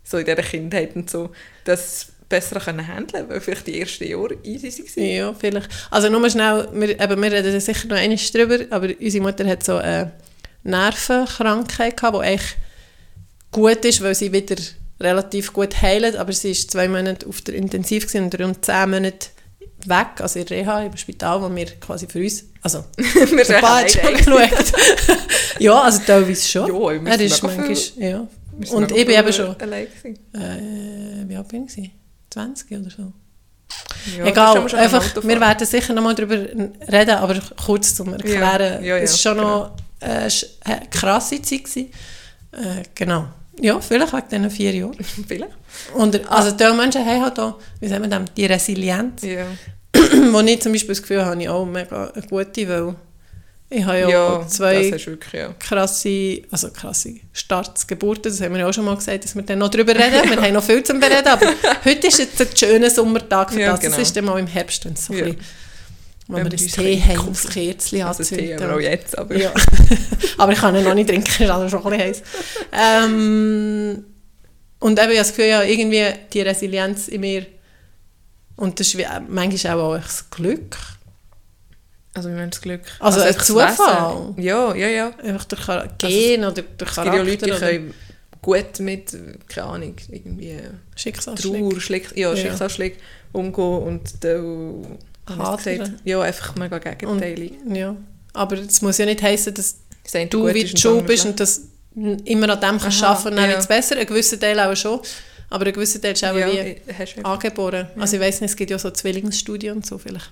so 0.05 0.19
in 0.19 0.25
dieser 0.25 0.37
Kindheit 0.37 0.95
und 0.95 1.11
so, 1.11 1.31
das 1.65 2.07
besser 2.29 2.61
können 2.61 2.87
handeln, 2.87 3.29
weil 3.29 3.41
vielleicht 3.41 3.67
die 3.67 3.81
ersten 3.81 4.05
Jahre 4.05 4.37
easy 4.45 4.85
waren. 4.85 5.05
Ja, 5.05 5.35
vielleicht. 5.35 5.69
Also 5.91 6.09
nur 6.11 6.31
schnell, 6.31 6.69
wir, 6.73 6.91
eben, 6.91 7.23
wir 7.23 7.33
reden 7.33 7.61
sicher 7.61 7.89
noch 7.89 7.97
einmal 7.97 8.19
drüber, 8.33 8.59
aber 8.71 8.89
unsere 9.01 9.25
Mutter 9.25 9.45
hat 9.49 9.65
so 9.65 9.79
eine 9.79 10.13
Nervenkrankheit 10.63 11.97
gehabt, 11.97 12.17
die 12.17 12.21
eigentlich 12.21 12.57
gut 13.51 13.85
ist, 13.85 14.01
weil 14.01 14.15
sie 14.15 14.33
wieder 14.33 14.55
relativ 15.03 15.53
gut 15.53 15.81
heilt, 15.83 16.17
aber 16.17 16.33
sie 16.33 16.51
ist 16.53 16.71
zwei 16.71 16.89
Monate 16.89 17.27
auf 17.27 17.41
der 17.43 17.55
Intensiv 17.55 18.07
gewesen 18.07 18.25
und 18.25 18.41
rund 18.41 18.65
zehn 18.65 18.91
Monate 18.91 19.29
weg, 19.87 20.21
also 20.21 20.39
in 20.39 20.47
Reha, 20.47 20.83
im 20.85 20.97
Spital, 20.97 21.43
wo 21.43 21.55
wir 21.55 21.67
quasi 21.81 22.07
für 22.07 22.21
uns, 22.21 22.45
also 22.63 22.85
Wir 22.97 23.45
der 23.45 23.59
Paar 23.61 23.81
hat 23.83 23.91
schon 23.91 24.15
geschaut. 24.15 24.73
ja, 25.59 25.81
also 25.81 26.01
teilweise 26.07 26.47
schon. 26.49 26.69
Ja, 27.07 27.11
er 27.13 27.21
ist 27.21 27.43
manchmal, 27.43 27.75
viel- 27.77 28.03
ja. 28.05 28.27
Und 28.71 28.93
ich 28.93 29.07
bin 29.07 29.19
eben 29.19 29.33
schon, 29.33 29.57
Allein 29.61 29.87
äh, 30.05 31.29
wie 31.29 31.37
alt 31.37 31.49
bin 31.49 31.65
ich? 31.67 31.75
gewesen? 31.75 31.91
20 32.31 32.71
oder 32.73 32.91
so. 32.91 33.13
Ja, 34.19 34.25
Egal, 34.27 34.75
einfach, 34.75 35.05
wir 35.23 35.41
werden 35.41 35.67
sicher 35.67 35.93
noch 35.95 36.03
mal 36.03 36.15
darüber 36.15 36.35
reden, 36.37 37.17
aber 37.17 37.41
kurz 37.65 37.95
zum 37.95 38.13
Erklären. 38.13 38.83
Ja, 38.85 38.97
ja, 38.97 38.99
es 38.99 39.13
war 39.25 39.35
schon 39.35 39.43
noch 39.43 39.77
äh, 40.01 40.27
sch- 40.27 40.47
eine 40.65 40.87
krasse 40.91 41.41
Zeit. 41.43 41.65
Gewesen. 41.65 41.91
Äh, 42.53 42.83
genau. 42.95 43.27
Ja, 43.61 43.81
vielleicht 43.81 44.13
wegen 44.13 44.29
diesen 44.31 44.51
vier 44.51 44.75
Jahren. 44.75 44.97
Vielleicht. 45.29 45.53
Und, 45.95 46.31
also 46.31 46.53
die 46.53 46.77
Menschen 46.77 47.05
haben 47.05 47.23
halt 47.23 47.39
auch, 47.39 47.59
wie 47.81 47.89
sagen 47.89 48.03
wir 48.03 48.09
das, 48.11 48.23
die 48.37 48.47
Resilienz, 48.47 49.23
Ja. 49.23 49.45
wo 50.33 50.41
ich 50.41 50.61
zum 50.63 50.73
Beispiel 50.73 50.89
das 50.95 51.03
Gefühl 51.03 51.25
habe, 51.25 51.41
ich 51.43 51.49
auch 51.49 51.67
mega 51.67 52.11
eine 52.15 52.27
gute, 52.27 52.67
weil 52.69 52.95
ich 53.69 53.85
habe 53.85 54.01
ja, 54.01 54.09
Ja, 54.09 54.47
zwei 54.49 54.91
wirklich, 54.91 55.33
ja. 55.33 55.55
krasse, 55.59 56.43
also 56.51 56.71
krasse 56.71 57.15
Startsgeburten, 57.33 58.25
das 58.33 58.41
haben 58.41 58.53
wir 58.55 58.61
ja 58.61 58.69
auch 58.69 58.73
schon 58.75 58.85
mal 58.87 58.97
gesagt, 58.97 59.25
dass 59.25 59.35
wir 59.35 59.43
dann 59.43 59.59
noch 59.59 59.69
darüber 59.71 59.95
reden. 59.95 60.31
wir 60.31 60.41
haben 60.43 60.53
noch 60.55 60.65
viel 60.65 60.83
zu 60.83 60.95
bereden, 60.95 61.29
aber 61.29 61.47
heute 61.85 62.07
ist 62.07 62.19
jetzt 62.19 62.41
ein 62.41 62.49
schöner 62.57 62.91
Sommertag 62.91 63.53
für 63.53 63.61
Ja, 63.61 63.73
das. 63.73 63.81
genau. 63.81 63.97
Das 63.97 64.07
ist 64.09 64.17
dann 64.17 64.25
mal 64.25 64.39
im 64.39 64.47
Herbst, 64.47 64.85
wenn 64.87 64.95
es 64.95 65.05
so 65.07 65.13
Ja. 65.15 65.25
ein 65.27 65.37
bisschen, 65.37 65.47
wenn 66.29 66.45
Wenn 66.45 66.53
wir 66.53 66.59
wir 66.59 66.79
ein 67.09 67.19
haben, 67.19 67.29
das 67.33 67.47
Kerzchen 67.49 68.03
Also 68.03 68.23
Tee 68.23 68.37
anzünden. 68.55 68.63
aber 68.63 68.77
auch 68.77 68.81
jetzt, 68.81 69.19
aber 69.19 69.37
Ja. 69.37 69.53
aber 70.39 70.53
ich 70.53 70.59
kann 70.59 70.77
ihn 70.77 70.85
noch 70.85 70.95
nicht 70.95 71.09
trinken, 71.09 71.43
ist 71.43 71.51
also 71.51 71.69
schon 71.69 71.93
ein 71.93 71.99
bisschen 71.99 72.09
heiß. 72.09 72.23
Ähm, 72.73 74.05
und 74.79 74.99
eben, 74.99 74.99
ich 74.99 75.03
habe 75.05 75.15
das 75.17 75.29
Gefühl, 75.29 75.47
ja, 75.47 75.63
irgendwie 75.63 76.05
die 76.33 76.41
Resilienz 76.43 77.09
in 77.09 77.21
mir 77.21 77.47
und 78.57 78.79
das 78.79 78.89
ist 78.89 78.99
wie, 78.99 79.07
manchmal 79.29 79.81
auch 79.81 79.97
das 79.97 80.29
Glück. 80.31 80.77
Also 82.15 82.29
meinst 82.29 82.43
du 82.43 82.51
das 82.59 82.63
Glück? 82.63 82.83
Also 83.01 83.21
ein 83.21 83.27
einfach 83.29 83.39
das 83.39 83.47
Zufall. 83.47 84.35
Ja, 84.37 84.75
ja, 84.75 84.89
ja. 84.89 85.13
Einfach 85.23 85.45
durch 85.47 85.63
Char- 85.65 85.89
Gen 85.99 86.45
oder 86.45 86.53
durch 86.53 86.63
Es 86.63 86.67
gibt 86.79 86.81
ja 86.83 86.87
Charakter 87.05 87.25
Leute, 87.25 87.47
die 87.47 87.51
können 87.53 87.95
gut 88.43 88.81
mit, 88.81 89.17
keine 89.49 89.67
Ahnung, 89.67 89.95
irgendwie 90.11 90.59
Schicksalsschläge. 90.95 91.69
Trauer, 91.71 91.81
Schlick, 91.81 92.17
ja, 92.17 92.31
Ja. 92.31 92.37
Schicksalsschläge 92.37 92.97
umgehen 93.33 93.83
und 93.83 94.23
dann, 94.25 94.99
wie 95.29 95.77
gesagt, 95.77 95.93
ja, 96.05 96.21
einfach 96.21 96.55
mega 96.57 96.79
gegenteilig. 96.79 97.53
Ja, 97.73 97.97
aber 98.33 98.59
es 98.59 98.83
muss 98.83 98.99
ja 98.99 99.07
nicht 99.07 99.23
heißen, 99.23 99.55
dass 99.55 99.77
Das 100.05 100.29
du 100.31 100.47
wie 100.53 100.63
und 100.65 100.79
schon 100.81 100.99
das 100.99 101.07
bist 101.07 101.27
und 101.27 101.39
das 101.41 101.61
n- 101.97 102.19
immer 102.25 102.49
an 102.51 102.61
dem 102.61 102.79
kannst 102.81 103.03
Aha, 103.03 103.13
arbeiten 103.13 103.29
und 103.29 103.37
dann 103.37 103.45
ja. 103.45 103.51
wird 103.51 103.61
es 103.61 103.67
besser. 103.69 103.97
Ein 103.97 104.07
gewisser 104.07 104.39
Teil 104.41 104.59
auch 104.59 104.75
schon, 104.75 105.01
aber 105.51 105.67
ein 105.67 105.73
gewisser 105.73 106.01
Teil 106.01 106.13
ist 106.15 106.25
auch 106.25 106.35
wie 106.35 106.41
ja, 106.41 107.05
du 107.17 107.25
angeboren. 107.25 107.87
Also 107.99 108.17
ich 108.17 108.23
weiss 108.23 108.41
nicht, 108.41 108.51
es 108.51 108.57
gibt 108.57 108.71
ja 108.71 108.79
so 108.79 108.91
Zwillingsstudien 108.91 109.77
und 109.77 109.87
so, 109.87 109.99
vielleicht 109.99 110.31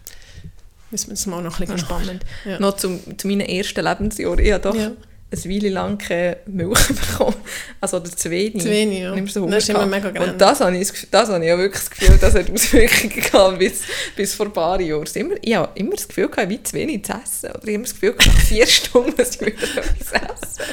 müssen 0.91 1.09
wir 1.09 1.15
das 1.15 1.27
mal 1.27 1.41
noch 1.43 1.61
ein 1.61 1.67
ja, 1.69 1.73
bisschen 1.75 1.87
spannend. 1.87 2.25
Ja. 2.45 2.59
Noch 2.59 2.77
zum, 2.77 2.99
zu 3.17 3.29
meinen 3.29 3.43
ersten 3.43 3.85
Lebensjahren. 3.85 4.39
Ich 4.41 4.53
habe 4.53 4.63
doch 4.63 4.75
Ja. 4.75 4.91
Eine 5.33 5.45
Weile 5.55 5.69
lang 5.69 5.97
keine 5.99 6.39
Milch 6.47 6.89
bekommen. 6.89 7.37
Also 7.81 7.99
oder 7.99 8.11
zu 8.11 8.31
wenig. 8.31 8.63
Zu 8.63 8.69
wenig, 8.71 9.01
ja. 9.01 9.15
Nimmst 9.15 9.37
du 9.37 9.47
Das 9.47 9.63
ist 9.63 9.71
immer 9.71 9.87
mega 9.87 10.11
grell. 10.11 10.31
Und 10.31 10.41
das 10.41 10.61
habe, 10.61 10.77
ich, 10.77 10.89
das 11.11 11.29
habe 11.29 11.43
ich 11.45 11.49
ja 11.49 11.57
wirklich 11.59 11.83
das 11.83 11.91
Gefühl, 11.91 12.19
das 12.21 12.35
hat 12.35 12.51
Auswirkungen 12.53 13.11
gehabt 13.21 13.59
bis, 13.59 13.83
bis 14.17 14.35
vor 14.35 14.47
ein 14.47 14.53
paar 14.53 14.81
Jahren. 14.81 15.07
Immer, 15.15 15.35
ich 15.41 15.55
habe 15.55 15.71
immer 15.79 15.95
das 15.95 16.09
Gefühl 16.09 16.29
gehabt, 16.29 16.49
wie 16.49 16.63
zu 16.63 16.73
wenig 16.75 17.05
zu 17.05 17.13
essen. 17.13 17.51
Oder 17.51 17.57
ich 17.57 17.61
habe 17.61 17.71
immer 17.73 17.85
das 17.85 17.93
Gefühl 17.95 18.13
gehabt, 18.15 18.39
vier 18.39 18.67
Stunden 18.69 19.15
muss 19.17 19.31
ich 19.37 19.41
wieder 19.41 19.53
etwas 19.53 20.13
essen. 20.13 20.65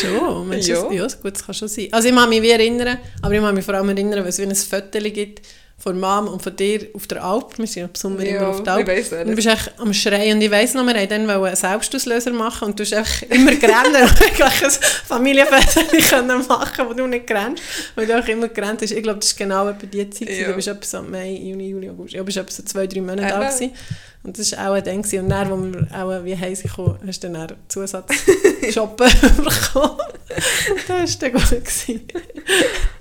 Schon, 0.00 0.48
meinst 0.48 0.68
du 0.68 0.72
Ja. 0.72 0.82
das? 0.84 0.94
ja, 1.14 1.20
gut, 1.20 1.34
das 1.34 1.44
kann 1.44 1.54
schon 1.54 1.68
sein. 1.68 1.88
Also 1.90 2.08
ich 2.08 2.14
kann 2.14 2.28
mich 2.28 2.42
wie 2.42 2.50
erinnern, 2.50 2.98
aber 3.22 3.34
ich 3.34 3.40
kann 3.40 3.54
mich 3.54 3.64
vor 3.64 3.74
allem 3.74 3.88
erinnern, 3.88 4.20
weil 4.20 4.28
es 4.28 4.38
wie 4.38 4.44
ein 4.44 4.54
Foto 4.54 4.98
gibt, 5.00 5.44
von 5.76 5.98
Mom 6.00 6.28
und 6.28 6.40
von 6.42 6.54
dir 6.56 6.88
auf 6.94 7.06
der 7.06 7.22
Alp. 7.22 7.58
Wir 7.58 7.66
sind 7.66 7.82
im 7.82 7.94
Sommer 7.94 8.22
Ja, 8.24 8.36
immer 8.38 8.48
auf 8.48 8.62
der 8.62 8.78
ich 8.78 8.78
Alp. 8.78 8.88
weiss 8.88 9.12
und 9.12 9.28
du 9.28 9.34
bist 9.34 9.48
echt 9.48 9.72
am 9.78 9.92
Schreien. 9.92 10.36
Und 10.36 10.42
ich 10.42 10.50
weiss 10.50 10.72
noch, 10.74 10.86
wir 10.86 10.94
wollten 10.94 11.26
dann 11.26 11.30
einen 11.30 11.56
Selbstauslöser 11.56 12.30
machen 12.32 12.68
und 12.68 12.78
du 12.78 12.84
hast 12.84 12.94
einfach 12.94 13.22
immer 13.28 13.54
gerannt 13.56 13.88
und 13.88 13.94
eigentlich 14.22 14.40
ein 14.64 14.70
Familienfest 15.06 15.78
können 16.10 16.46
machen 16.46 16.86
wo 16.88 16.94
du 16.94 17.06
nicht 17.06 17.26
grennst. 17.26 17.62
Weil 17.96 18.06
du 18.06 18.18
auch 18.18 18.26
immer 18.28 18.48
gerannt 18.48 18.82
hast. 18.82 18.92
Ich 18.92 19.02
glaube, 19.02 19.18
das 19.20 19.38
war 19.38 19.46
genau 19.46 19.68
etwa 19.68 19.86
die 19.86 20.08
Zeit. 20.10 20.30
Ja. 20.30 20.48
Du 20.48 20.54
bist 20.54 20.68
etwa 20.68 20.84
so 20.84 21.02
Mai, 21.02 21.32
Juni, 21.32 21.68
Juli, 21.70 21.90
August. 21.90 22.14
Ja, 22.14 22.20
du 22.20 22.24
bist 22.26 22.38
etwa 22.38 22.50
so 22.52 22.62
zwei, 22.62 22.86
drei 22.86 23.00
Monate 23.00 23.22
Eben. 23.24 23.32
alt 23.32 23.54
gewesen. 23.54 23.72
Und 24.22 24.38
das 24.38 24.52
war 24.52 24.70
auch 24.70 24.74
ein 24.74 24.84
Ding. 24.84 25.20
Und 25.20 25.28
dann, 25.28 25.50
wo 25.50 25.56
wir 25.56 25.86
auch 26.02 26.24
wie 26.24 26.36
heim 26.38 26.54
gekommen, 26.54 26.98
hast 27.06 27.22
du 27.22 27.28
dann 27.30 27.42
auch 27.44 27.54
Zusatz 27.68 28.10
shoppen 28.72 29.10
bekommen. 29.36 29.98
das 30.88 31.20
war 31.20 31.28
dann 31.28 31.32
gut. 31.32 31.62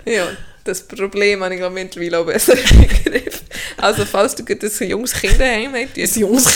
Ja, 0.06 0.28
das 0.64 0.82
Problem 0.88 1.44
habe 1.44 1.54
ich 1.54 1.60
glaube 1.60 1.74
mittlerweile 1.76 2.20
auch 2.20 2.26
besser 2.26 2.54
im 2.72 2.88
Griff. 2.88 3.42
Also 3.78 4.06
falls 4.06 4.36
du 4.36 4.46
gerade 4.46 4.66
ein 4.66 4.90
junges 4.90 5.14
Kind 5.14 5.40
daheim 5.40 5.74
hast, 5.76 5.98
Ein. 6.18 6.48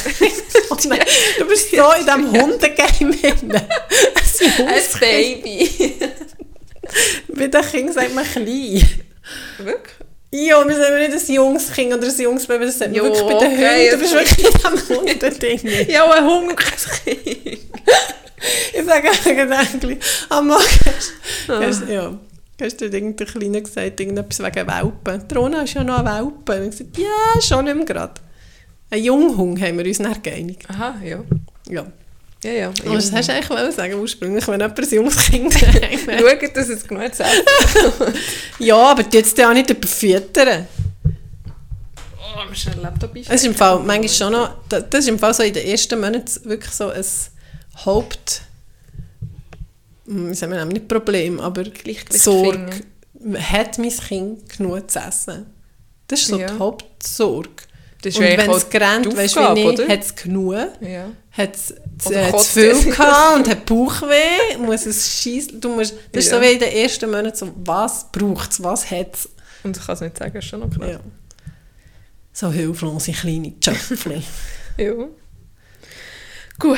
Oh 0.69 0.77
nein, 0.87 0.99
du 1.37 1.45
bist 1.45 1.71
so 1.71 1.91
in 1.93 2.05
diesem 2.05 2.31
Hundegame 2.41 3.15
drin. 3.15 3.61
Ein 4.39 4.65
Jungs. 4.67 4.99
Baby. 4.99 5.93
Bei 7.29 7.47
den 7.47 7.61
Kindern 7.63 7.93
sagt 7.93 8.13
man 8.15 8.23
klein. 8.23 8.45
Wirklich? 9.57 9.93
Ja, 10.31 10.67
wir 10.67 10.75
sagen 10.75 10.99
nicht 11.11 11.29
ein 11.29 11.33
Jungskind 11.35 11.93
oder 11.93 12.07
ein 12.07 12.19
Jungsbaby, 12.21 12.65
das 12.65 12.77
sagt 12.77 12.91
man 12.95 13.03
wirklich 13.03 13.23
bei 13.23 13.33
den 13.39 13.53
okay, 13.53 13.89
Hunden. 13.89 13.91
Du 13.91 13.97
bist 13.97 14.13
jetzt- 14.13 14.37
wirklich 14.37 14.55
in 14.55 14.61
diesem 14.61 14.97
Hundeding. 14.97 15.89
Ja, 15.89 16.11
ein 16.11 16.55
kein 16.55 16.73
Kind. 17.03 17.59
Ich 18.73 18.85
sage 18.85 19.09
eigentlich, 19.09 19.97
am 20.29 20.47
Morgen 20.47 20.63
hast, 20.85 21.83
ja, 21.89 22.19
hast 22.61 22.81
du 22.81 22.85
irgendein 22.85 23.27
Kleiner 23.27 23.61
gesagt, 23.61 23.99
irgendetwas 23.99 24.39
wegen 24.39 24.67
Welpen. 24.67 25.27
Die 25.27 25.35
Rona 25.35 25.61
ist 25.61 25.73
ja 25.73 25.83
noch 25.83 25.99
ein 25.99 26.05
Welpe. 26.05 26.61
Und 26.61 26.69
ich 26.73 26.77
gesagt, 26.77 26.97
ja, 26.97 27.41
schon 27.41 27.65
nicht 27.65 27.75
mehr 27.75 27.85
gerade. 27.85 28.13
Ein 28.89 29.03
Junghund 29.03 29.61
haben 29.61 29.77
wir 29.77 29.85
uns 29.85 29.97
dann 29.97 30.21
geeinigt. 30.23 30.63
Aha, 30.69 30.95
ja. 31.03 31.19
Ja. 31.69 31.85
Ja, 32.43 32.51
ja. 32.51 32.67
Aber 32.85 32.95
das 32.95 33.11
hast 33.11 33.27
du 33.29 33.33
eigentlich 33.33 33.49
wollen 33.49 33.71
sagen 33.71 33.95
ursprünglich, 33.95 34.47
wenn 34.47 34.59
jemand 34.61 34.79
ein 34.79 34.89
junges 34.93 35.17
Kind 35.25 35.53
hat. 35.61 35.81
Schaut, 35.81 36.55
dass 36.57 36.69
es 36.69 36.87
genug 36.87 37.03
essen 37.03 37.25
Ja, 38.59 38.77
aber 38.91 39.03
du 39.03 39.17
jetzt 39.17 39.41
auch 39.43 39.53
nicht 39.53 39.69
überfüttern. 39.69 40.67
Oh, 42.19 42.49
müssen 42.49 42.73
einen 42.73 42.81
Laptop 42.83 43.15
Es 43.15 43.27
ist 43.29 43.45
im 43.45 43.55
Fall 43.55 43.79
manchmal 43.79 44.09
schon 44.09 44.31
noch, 44.33 44.51
da- 44.69 44.81
das 44.81 45.01
ist 45.01 45.09
im 45.09 45.17
Fall 45.19 45.33
so 45.33 45.43
in 45.43 45.53
den 45.53 45.65
ersten 45.67 45.99
Monaten 45.99 46.29
wirklich 46.45 46.71
so 46.73 46.89
ein 46.89 47.03
Haupt, 47.85 48.41
wie 50.07 50.33
sagen 50.33 50.53
wir, 50.53 50.65
nicht 50.65 50.87
Problem, 50.87 51.39
aber 51.39 51.63
Sorge. 52.11 52.81
Hat 53.39 53.77
mein 53.77 53.89
Kind 53.89 54.57
genug 54.57 54.89
zu 54.89 54.99
essen? 54.99 55.45
Das 56.07 56.21
ist 56.21 56.27
so 56.27 56.39
Ja. 56.39 56.47
die 56.51 56.59
Hauptsorge. 56.59 57.49
Das 58.01 58.13
ist 58.13 58.19
Und 58.19 58.25
wenn 58.25 58.49
es 58.51 58.69
die 58.69 59.17
weißt 59.17 59.35
du 59.35 59.53
nicht, 59.53 59.89
hat 59.89 60.03
es 60.03 60.15
genug, 60.15 60.53
Ja. 60.81 61.09
hat 61.31 61.55
es 61.55 61.71
äh, 62.11 62.31
zu 62.37 62.43
viel 62.43 62.91
gehabt 62.91 63.35
und 63.37 63.49
hat 63.49 63.65
Bauchweh, 63.65 64.57
muss 64.59 64.85
es 64.85 65.19
schießen. 65.21 65.59
Du 65.59 65.69
musst, 65.75 65.95
das 66.11 66.25
ist 66.25 66.31
Ja. 66.31 66.37
so 66.37 66.43
wie 66.43 66.51
in 66.53 66.59
den 66.59 66.71
ersten 66.71 67.09
Monaten 67.09 67.35
so, 67.35 67.51
was 67.65 68.11
braucht 68.11 68.51
es, 68.51 68.63
was 68.63 68.89
hat 68.91 69.15
es. 69.15 69.29
Und 69.63 69.75
ich 69.75 69.85
kann 69.85 69.95
es 69.95 70.01
nicht 70.01 70.17
sagen, 70.17 70.37
ist 70.37 70.45
schon 70.45 70.59
noch 70.59 70.69
knapp. 70.69 70.89
Ja. 70.89 70.99
So 72.31 72.51
hilflose 72.51 73.11
kleine 73.11 73.53
Schöpfchen. 73.63 74.23
Ja. 74.77 74.93
Gut. 76.59 76.77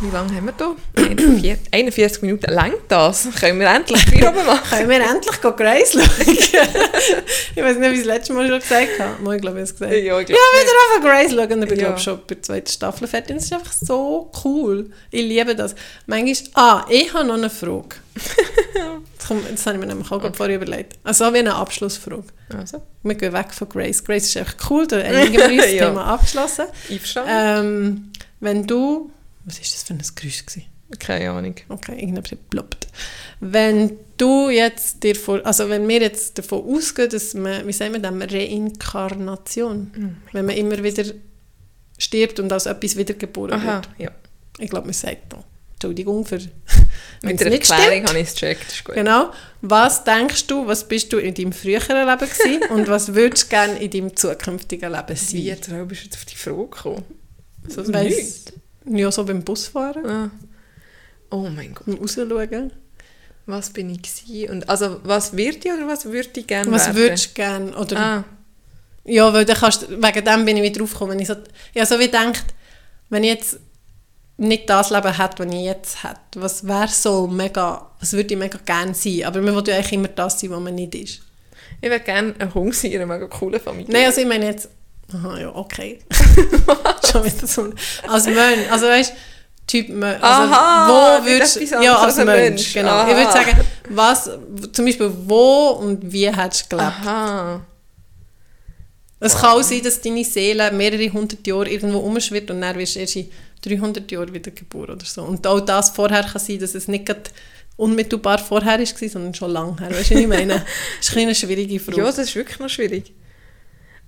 Wie 0.00 0.08
lange 0.10 0.34
haben 0.36 0.46
wir 0.46 0.52
da? 0.52 0.74
41 0.96 1.58
41 1.72 2.22
Minuten. 2.22 2.50
Längt 2.52 2.82
das? 2.88 3.28
Können 3.38 3.58
wir 3.58 3.68
endlich 3.68 4.06
Bier 4.06 4.28
oben 4.28 4.46
machen? 4.46 4.62
Können 4.70 4.88
wir 4.88 5.00
endlich 5.00 5.40
Grace 5.40 5.92
schauen? 5.92 6.02
ich 7.56 7.62
weiß 7.62 7.76
nicht, 7.76 7.90
wie 7.90 7.94
ich 7.94 7.98
das 7.98 8.06
letzte 8.06 8.32
Mal 8.32 8.48
schon 8.48 8.60
gesagt 8.60 8.98
habe. 9.00 9.22
Mal, 9.22 9.36
ich 9.36 9.42
glaube, 9.42 9.58
ich 9.58 9.62
habe 9.62 9.72
es 9.72 9.72
gesagt. 9.72 9.92
Ja, 9.92 10.20
ich 10.20 10.28
Ja, 10.28 10.34
wieder 10.36 10.96
auf 10.96 11.02
Grace 11.02 11.32
schauen. 11.32 11.62
Ich 11.62 11.68
bin, 11.68 11.78
Ja. 11.78 11.86
glaube 11.86 12.00
schon 12.00 12.18
bei 12.20 12.34
der 12.34 12.42
zweiten 12.42 12.70
Staffel 12.70 13.08
fertig. 13.08 13.36
Es 13.36 13.44
ist 13.46 13.52
einfach 13.52 13.72
so 13.72 14.30
cool. 14.44 14.90
Ich 15.10 15.22
liebe 15.22 15.56
das. 15.56 15.74
Manchmal, 16.06 16.36
ah, 16.54 16.86
ich 16.88 17.12
habe 17.12 17.26
noch 17.26 17.34
eine 17.34 17.50
Frage. 17.50 17.96
Das, 19.18 19.26
kommt, 19.28 19.50
das 19.50 19.66
habe 19.66 19.76
ich 19.76 19.80
mir 19.80 19.86
nämlich 19.86 20.10
auch 20.10 20.20
gerade 20.20 20.36
vorher 20.36 20.56
überlegt. 20.56 20.98
Also 21.04 21.32
wie 21.32 21.38
eine 21.38 21.54
Abschlussfrage. 21.54 22.24
Also, 22.56 22.82
Wir 23.02 23.14
gehen 23.14 23.32
weg 23.32 23.52
von 23.52 23.68
Grace. 23.68 24.02
Grace 24.04 24.24
ist 24.26 24.36
einfach 24.36 24.56
cool, 24.70 24.86
da 24.86 25.02
haben 25.02 25.32
wir 25.32 25.56
das 25.56 25.72
Ja. 25.72 25.88
Thema 25.88 26.04
abgeschlossen. 26.06 26.66
Ähm, 27.26 28.12
wenn 28.40 28.66
du... 28.66 29.10
Was 29.44 29.56
war 29.56 29.60
das 29.62 29.82
für 29.84 29.94
ein 29.94 30.02
Geräusch? 30.14 30.46
Gewesen? 30.46 30.64
Keine 30.98 31.30
Ahnung. 31.30 31.54
Okay, 31.68 31.98
irgendetwas 32.00 32.38
ploppt. 32.50 32.88
Wenn 33.38 33.96
du 34.16 34.50
jetzt 34.50 35.02
dir 35.04 35.14
vor, 35.14 35.40
also 35.46 35.68
wenn 35.68 35.86
wir 35.88 36.00
jetzt 36.00 36.36
davon 36.38 36.64
ausgehen, 36.64 37.08
dass 37.08 37.32
man, 37.34 37.66
wie 37.66 37.72
sagen 37.72 37.92
wir 37.92 38.00
das, 38.00 38.32
Reinkarnation, 38.32 40.16
wenn 40.32 40.46
man 40.46 40.56
immer 40.56 40.82
wieder 40.82 41.04
stirbt 41.96 42.40
und 42.40 42.52
als 42.52 42.66
etwas 42.66 42.96
wiedergeboren 42.96 43.60
Aha, 43.60 43.74
wird. 43.76 43.88
ja. 43.98 44.10
Ich 44.58 44.68
glaube, 44.68 44.86
man 44.86 44.94
sagt 44.94 45.32
noch, 45.32 45.44
Entschuldigung 45.82 46.26
für, 46.26 46.38
Mit 47.22 47.40
der 47.40 47.48
nicht 47.48 47.70
Erklärung 47.70 48.06
habe 48.06 48.18
ich 48.18 48.28
es 48.28 48.34
gecheckt. 48.34 48.70
Ist 48.70 48.84
gut. 48.84 48.94
Genau. 48.94 49.30
Was 49.62 50.04
denkst 50.04 50.46
du, 50.46 50.66
was 50.66 50.86
bist 50.86 51.10
du 51.12 51.16
in 51.18 51.32
deinem 51.34 51.52
früheren 51.52 52.06
Leben 52.06 52.18
gewesen 52.30 52.62
und 52.70 52.86
was 52.88 53.14
würdest 53.14 53.44
du 53.44 53.48
gerne 53.48 53.78
in 53.82 53.90
deinem 53.90 54.14
zukünftigen 54.14 54.92
Leben 54.92 55.08
Wie 55.08 55.14
sein? 55.14 55.40
jetzt 55.40 55.70
bist 55.88 56.00
du 56.02 56.04
jetzt 56.04 56.16
auf 56.16 56.24
die 56.26 56.36
Frage 56.36 56.66
gekommen? 56.68 57.04
So 57.68 57.86
Weiss- 57.92 58.44
Ja, 58.84 59.10
so 59.10 59.24
beim 59.24 59.42
Busfahren, 59.42 60.06
Ah. 60.06 60.30
Oh 61.30 61.48
mein 61.48 61.74
Gott. 61.74 61.86
beim 61.86 61.96
Rausschauen. 61.96 62.72
Was 63.46 63.70
bin 63.70 63.88
ich 63.90 64.02
gewesen? 64.02 64.50
Und 64.50 64.68
also, 64.68 65.00
was 65.04 65.34
wird 65.36 65.64
ich 65.64 65.72
oder 65.72 65.86
was 65.86 66.04
würde 66.04 66.28
ich 66.40 66.46
gerne 66.46 66.70
Was 66.70 66.86
werden? 66.86 66.96
würdest 66.98 67.30
du 67.30 67.34
gerne, 67.34 67.76
oder 67.76 67.96
Ah, 67.98 68.24
Ja, 69.04 69.32
weil 69.32 69.44
dann 69.46 69.56
kannst, 69.56 69.88
wegen 69.90 70.24
dem 70.24 70.44
bin 70.44 70.56
ich 70.58 70.62
wieder 70.62 70.80
draufgekommen. 70.80 71.18
Ich 71.20 71.26
so, 71.28 71.36
ja, 71.74 71.86
so 71.86 71.98
wie 71.98 72.08
denkt, 72.08 72.44
wenn 73.08 73.24
ich 73.24 73.30
jetzt 73.30 73.58
nicht 74.40 74.70
das 74.70 74.90
Leben 74.90 75.16
hätte, 75.16 75.44
das 75.44 75.54
ich 75.54 75.62
jetzt 75.62 76.02
hätte, 76.02 76.18
was 76.36 76.66
wäre 76.66 76.88
so 76.88 77.26
mega, 77.26 77.90
was 78.00 78.12
würde 78.14 78.32
ich 78.34 78.40
mega 78.40 78.58
gerne 78.64 78.94
sein? 78.94 79.24
Aber 79.24 79.40
man 79.42 79.54
will 79.54 79.62
ja 79.66 79.76
eigentlich 79.76 79.92
immer 79.92 80.08
das 80.08 80.40
sein, 80.40 80.50
was 80.50 80.60
man 80.60 80.74
nicht 80.74 80.94
ist. 80.94 81.20
ich 81.80 81.90
würde 81.90 82.00
gerne 82.04 82.34
ein 82.38 82.54
Hund 82.54 82.74
sein 82.74 82.92
in 82.92 83.02
einer 83.02 83.14
mega 83.14 83.26
coolen 83.26 83.60
Familie. 83.60 83.92
Nein, 83.92 84.06
also 84.06 84.20
ich 84.20 84.26
meine 84.26 84.46
jetzt, 84.46 84.70
aha, 85.12 85.38
ja, 85.38 85.54
okay. 85.54 85.98
Schon 87.10 87.24
wieder 87.24 87.46
so, 87.46 87.70
als 88.08 88.26
Mensch, 88.26 88.70
also 88.70 88.86
weißt 88.86 89.12
Typ 89.66 89.88
Mensch, 89.90 90.20
also 90.20 90.52
Aha, 90.52 90.88
wo 90.88 91.26
würdest 91.26 91.60
ja, 91.60 91.94
als 91.94 92.16
als 92.18 92.26
Mensch, 92.26 92.40
Mensch. 92.40 92.74
genau. 92.74 92.90
Aha. 92.90 93.08
Ich 93.08 93.16
würde 93.16 93.30
sagen, 93.30 93.60
was, 93.90 94.30
zum 94.72 94.84
Beispiel 94.84 95.12
wo 95.26 95.68
und 95.80 96.12
wie 96.12 96.28
hättest 96.34 96.72
du 96.72 96.76
gelebt? 96.76 96.96
Aha. 97.02 97.60
Es 99.20 99.36
kann 99.36 99.50
auch 99.50 99.62
sein, 99.62 99.82
dass 99.82 100.00
deine 100.00 100.24
Seele 100.24 100.72
mehrere 100.72 101.12
hundert 101.12 101.46
Jahre 101.46 101.68
irgendwo 101.68 101.98
umschwirrt 101.98 102.50
und 102.50 102.62
dann 102.62 102.76
wirst 102.78 102.96
du 102.96 103.00
erst 103.00 103.16
in 103.16 103.28
300 103.62 104.10
Jahren 104.10 104.32
wieder 104.32 104.50
geboren 104.50 104.92
oder 104.92 105.04
so. 105.04 105.22
Und 105.22 105.46
auch 105.46 105.60
das 105.60 105.90
vorher 105.90 106.24
kann 106.24 106.40
sein, 106.40 106.58
dass 106.58 106.74
es 106.74 106.88
nicht 106.88 107.12
unmittelbar 107.76 108.38
vorher 108.38 108.78
war, 108.78 109.08
sondern 109.08 109.34
schon 109.34 109.50
lange 109.50 109.78
her. 109.78 109.90
Weißt 109.90 110.10
du, 110.10 110.14
was 110.14 110.20
ich 110.22 110.26
meine? 110.26 110.54
Das 110.98 111.08
ist 111.08 111.16
eine 111.16 111.34
schwierige 111.34 111.78
Frage. 111.78 111.98
Ja, 111.98 112.04
das 112.04 112.18
ist 112.18 112.34
wirklich 112.34 112.58
noch 112.58 112.68
schwierig. 112.68 113.12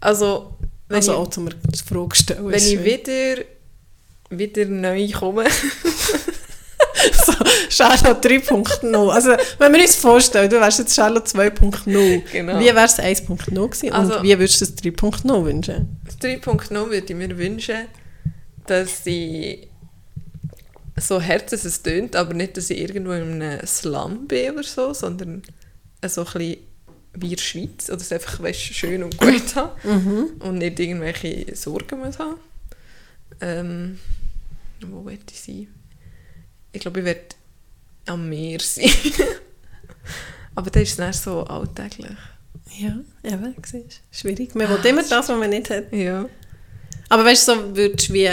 Also, 0.01 0.55
wenn 0.89 0.97
also 0.97 1.13
ich, 1.13 1.19
auch 1.19 1.31
zum 1.31 1.49
Frage 1.87 2.17
stellen. 2.17 2.49
wenn 2.49 2.67
ich 2.67 2.85
wieder, 2.85 3.45
wieder 4.31 4.65
neu 4.67 5.09
komme, 5.11 5.45
so, 7.25 7.33
Charlotte 7.69 8.29
3.0. 8.29 9.09
Also, 9.11 9.31
wenn 9.59 9.73
wir 9.73 9.81
uns 9.81 9.97
vorstellen, 9.97 10.51
du 10.51 10.61
wärst 10.61 10.79
jetzt 10.79 10.95
Charlotte 10.95 11.27
2.0. 11.31 12.23
Genau. 12.33 12.59
Wie 12.61 12.65
wäre 12.67 12.85
es 12.85 12.99
1.0 12.99 13.55
gewesen? 13.55 13.93
Also- 13.93 14.17
und 14.19 14.23
wie 14.23 14.39
würdest 14.39 14.61
du 14.61 14.67
das 14.67 14.77
3.0 14.77 15.45
wünschen? 15.45 15.97
das 16.05 16.19
3.0 16.19 16.71
würde 16.91 16.97
ich 16.97 17.15
mir 17.15 17.37
wünschen, 17.39 17.87
dass 18.67 19.07
ich 19.07 19.69
so 21.01 21.21
hart 21.23 21.51
dass 21.53 21.65
es 21.65 21.83
tönt, 21.83 22.15
aber 22.17 22.35
nicht, 22.35 22.57
dass 22.57 22.71
ich 22.71 22.79
irgendwo 22.79 23.13
in 23.13 23.43
einem 23.43 23.67
Slum 23.67 24.27
bin 24.29 24.53
oder 24.53 24.63
so, 24.63 24.93
sondern 24.93 25.43
so 26.07 26.21
ein 26.21 26.25
bisschen 26.27 26.57
wie 27.15 27.31
in 27.31 27.37
der 27.37 27.43
Schweiz 27.43 27.89
oder 27.89 28.01
es 28.01 28.13
einfach 28.13 28.43
weißt, 28.43 28.61
schön 28.61 29.03
und 29.03 29.17
gut 29.19 29.55
habe 29.55 29.73
und 30.41 30.59
nicht 30.59 30.79
irgendwelche 30.81 31.55
Sorgen 31.57 32.01
muss 32.01 32.19
haben. 32.19 32.37
Ähm, 33.41 33.99
wo 34.87 35.05
will 35.05 35.19
ich 35.31 35.41
sein? 35.41 35.69
Ich 36.73 36.81
glaube, 36.81 37.01
ich 37.01 37.05
werde 37.07 37.21
am 38.07 38.29
Meer 38.29 38.59
sein. 38.61 38.91
aber 40.55 40.71
das 40.71 40.83
ist 40.83 40.99
dann 40.99 41.13
so 41.13 41.43
alltäglich. 41.45 42.11
Ja, 42.79 42.97
eben, 43.25 43.55
siehst. 43.65 44.01
Schwierig. 44.11 44.55
Man 44.55 44.69
will 44.69 44.85
immer 44.87 45.03
das, 45.03 45.29
was 45.29 45.39
man 45.39 45.51
nicht 45.51 45.69
hat. 45.71 45.93
Ja. 45.93 46.27
Aber 47.09 47.25
weißt 47.25 47.49
du, 47.49 47.55
so 47.55 47.77
würdest 47.77 48.09
du 48.09 48.13
wie 48.15 48.31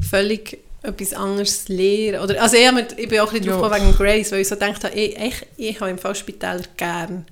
völlig 0.00 0.58
etwas 0.82 1.12
anderes 1.14 1.68
lernen? 1.68 2.20
Oder, 2.20 2.42
also 2.42 2.56
ich, 2.56 2.72
mir- 2.72 2.86
ich 2.96 3.08
bin 3.08 3.20
auch 3.20 3.32
ein 3.32 3.38
bisschen 3.40 3.46
Ja. 3.60 3.60
drauf 3.60 3.72
wegen 3.80 3.92
Grace, 3.96 4.32
weil 4.32 4.40
ich 4.40 4.48
so 4.48 4.56
gedacht 4.56 4.82
habe, 4.84 4.94
ich, 4.94 5.16
ich, 5.16 5.46
ich 5.56 5.80
habe 5.80 5.90
im 5.90 5.98
Fall 5.98 6.14
Spitäler 6.14 6.62
gern. 6.76 7.26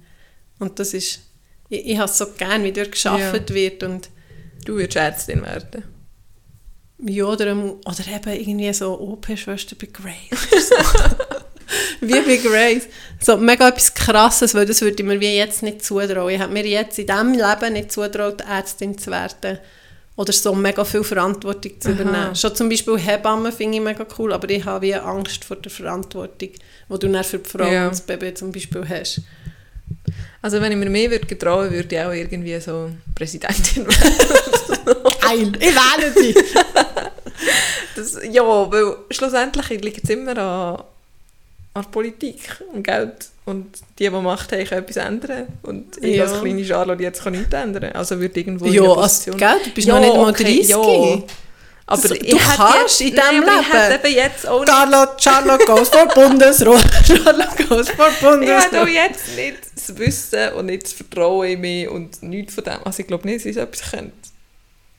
Und 0.61 0.79
das 0.79 0.95
ist, 0.95 1.21
ich, 1.69 1.85
ich 1.87 1.99
habe 1.99 2.09
es 2.11 2.17
so 2.19 2.27
gern, 2.39 2.63
wie 2.63 2.73
dort 2.73 2.93
geschafft 2.93 3.53
wird. 3.53 3.83
Und 3.83 4.09
Du 4.65 4.77
würdest 4.77 4.97
Ärztin 4.97 5.43
werden. 5.43 5.85
Ja, 7.07 7.25
oder, 7.25 7.53
oder 7.55 8.07
eben 8.15 8.41
irgendwie 8.41 8.73
so 8.73 8.99
OP-Schwester 8.99 9.77
bei 9.81 9.89
Grace. 9.93 10.49
oder 10.53 10.61
so. 10.61 10.75
wie 12.01 12.21
bei 12.21 12.37
Grace. 12.37 12.89
So 13.21 13.37
mega 13.37 13.69
etwas 13.69 13.93
Krasses, 13.95 14.55
weil 14.55 14.67
das 14.67 14.81
würde 14.83 14.97
ich 15.03 15.05
mir 15.09 15.21
wie 15.21 15.37
jetzt 15.37 15.63
nicht 15.63 15.85
zutrauen. 15.85 16.31
Ich 16.35 16.41
habe 16.41 16.53
mir 16.53 16.67
jetzt 16.67 16.99
in 16.99 17.07
diesem 17.07 17.33
Leben 17.33 17.73
nicht 17.73 17.93
zutraut, 17.93 18.41
Ärztin 18.43 18.97
zu 18.99 19.11
werden. 19.11 19.59
Oder 20.17 20.33
so 20.33 20.55
mega 20.55 20.85
viel 20.85 21.03
Verantwortung 21.03 21.73
zu 21.81 21.89
Aha. 21.89 22.01
übernehmen. 22.01 22.37
Schon 22.37 22.55
zum 22.55 22.69
Beispiel 22.69 22.97
Hebammen 22.99 23.51
finde 23.53 23.79
ich 23.79 23.83
mega 23.83 24.07
cool, 24.19 24.33
aber 24.33 24.49
ich 24.49 24.65
habe 24.65 24.87
wie 24.87 24.95
Angst 24.95 25.45
vor 25.45 25.57
der 25.57 25.73
Verantwortung, 25.73 26.51
die 26.51 26.99
du 27.01 27.09
dann 27.09 27.25
für 27.25 27.39
die 27.39 27.51
Frau 27.51 27.67
Ja. 27.67 27.85
und 27.87 27.93
das 27.93 28.01
Baby 28.03 28.33
zum 28.33 28.53
Beispiel 28.53 28.85
hast. 28.89 29.23
Also 30.41 30.61
wenn 30.61 30.71
ich 30.71 30.79
mir 30.79 30.89
mehr 30.89 31.11
würde 31.11 31.27
getrauen, 31.27 31.71
würde 31.73 31.97
ich 31.97 32.01
auch 32.03 32.13
irgendwie 32.13 32.61
so 32.61 32.91
Präsidentin 33.15 33.87
werden. 33.89 34.13
Geil, 35.21 35.53
ich 35.59 35.75
wähle 35.75 36.11
dich! 36.13 36.37
Das, 37.97 38.19
ja, 38.31 38.43
weil 38.45 38.97
schlussendlich 39.11 39.69
liegt 39.83 40.05
es 40.05 40.11
immer 40.11 40.37
an, 40.39 40.83
an 41.75 41.91
Politik 41.91 42.41
und 42.73 42.83
Geld. 42.83 43.29
Und 43.45 43.67
die, 43.99 44.05
die 44.05 44.11
Macht 44.11 44.53
haben, 44.53 44.65
können 44.65 44.83
etwas 44.83 44.97
ändern. 44.97 45.47
Und 45.63 45.99
ich 46.03 46.17
Ja. 46.17 46.25
als 46.25 46.41
kleine 46.41 46.65
Charlotte 46.65 47.03
jetzt 47.03 47.23
kann 47.23 47.33
nichts 47.35 47.53
ändern. 47.53 47.93
Also 47.93 48.19
würde 48.19 48.39
irgendwo 48.41 48.67
Ja, 48.67 48.83
in 48.85 48.89
also, 48.91 49.01
Position... 49.03 49.37
gell, 49.37 49.57
du 49.65 49.71
bist 49.71 49.89
noch 49.89 50.01
nicht 50.01 50.15
mal 50.17 50.33
30. 50.33 50.69
ja. 50.69 50.79
Aber 51.87 52.01
Das- 52.03 52.11
ich 52.13 52.31
du 52.31 52.37
kannst 52.39 53.01
in 53.03 53.15
Nein, 53.15 53.25
diesem 53.31 53.49
aber 53.49 53.61
Ich 53.61 53.73
Leben. 53.73 54.05
eben 54.07 54.15
jetzt 54.17 54.49
auch 54.49 54.61
nicht... 54.61 54.73
Charlotte, 54.73 55.23
Charlotte 55.23 55.65
goes 55.67 55.89
for 55.91 56.07
Bundesrat. 56.09 56.91
Charlotte 57.07 57.65
goes 57.69 57.91
for 57.91 58.07
Ich 58.07 58.15
hätte 58.15 58.27
auch 58.27 58.31
Bundesrat. 58.31 58.89
jetzt 58.89 59.37
nicht 59.37 59.59
das 59.77 59.99
Wissen 59.99 60.53
und 60.55 60.67
nicht 60.67 60.85
das 60.85 60.93
Vertrauen 60.95 61.49
in 61.49 61.61
mich 61.61 61.89
und 61.89 62.23
nichts 62.23 62.55
von 62.55 62.65
dem. 62.65 62.79
Also 62.85 63.01
ich 63.01 63.07
glaube 63.07 63.27
nicht, 63.27 63.41
dass 63.41 63.47
ich 63.47 63.57
etwas 63.59 63.91
könnte. 63.91 64.13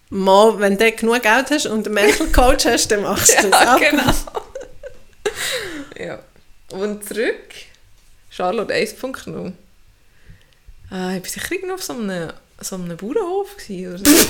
Mal, 0.10 0.60
wenn 0.60 0.78
du 0.78 0.92
genug 0.92 1.22
Geld 1.24 1.50
hast 1.50 1.66
und 1.66 1.86
einen 1.88 1.94
Mental 1.96 2.28
Coach 2.28 2.66
hast, 2.66 2.90
dann 2.92 3.02
machst 3.04 3.36
du 3.44 3.50
das 3.50 3.62
Ja, 3.62 3.76
auch. 3.76 3.80
genau. 3.80 4.14
ja. 6.00 6.20
Und 6.72 7.08
zurück. 7.08 7.54
Charlotte 8.30 8.74
1.0. 8.74 9.52
Ah, 10.92 11.16
ich 11.16 11.24
war 11.24 11.30
sicher 11.30 11.52
irgendwo 11.52 11.74
auf 11.76 11.84
so 11.84 11.94
einem, 11.94 12.32
so 12.60 12.76
einem 12.76 12.96
Bauernhof. 12.98 13.56
Gewesen, 13.58 13.94
oder 13.96 13.98
so. 14.00 14.06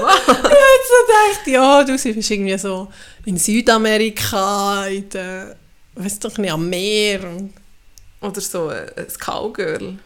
Ich 0.00 0.34
habe 0.34 0.48
jetzt 0.48 0.88
so 0.88 1.06
gedacht, 1.06 1.46
ja, 1.46 1.84
du 1.84 1.92
bist 1.92 2.04
irgendwie 2.04 2.56
so 2.58 2.88
in 3.24 3.36
Südamerika, 3.36 4.86
in 4.86 5.08
der, 5.10 5.56
weißt 5.94 6.24
doch 6.24 6.38
nicht, 6.38 6.52
am 6.52 6.68
Meer. 6.68 7.20
Oder 8.20 8.40
so 8.40 8.68
ein, 8.68 8.88
ein 8.96 9.06
Cowgirl. 9.18 9.98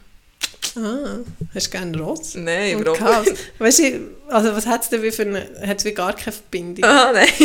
Ah, 0.77 1.19
hast 1.55 1.67
du 1.67 1.71
gerne 1.71 1.99
Ross? 1.99 2.35
Nein, 2.35 2.77
Und 2.77 2.97
Chaos. 2.97 3.27
nicht. 3.27 3.39
Weißt 3.59 3.79
du, 3.81 4.01
also 4.29 4.55
was 4.57 4.67
hat 4.67 4.83
es 4.83 4.89
denn 4.89 5.03
wie 5.03 5.11
für 5.11 5.23
eine, 5.23 5.47
hat 5.67 5.79
es 5.79 5.85
wie 5.85 5.93
gar 5.93 6.13
keine 6.15 6.33
Verbindung? 6.33 6.85
Ah, 6.85 7.13
nein. 7.13 7.29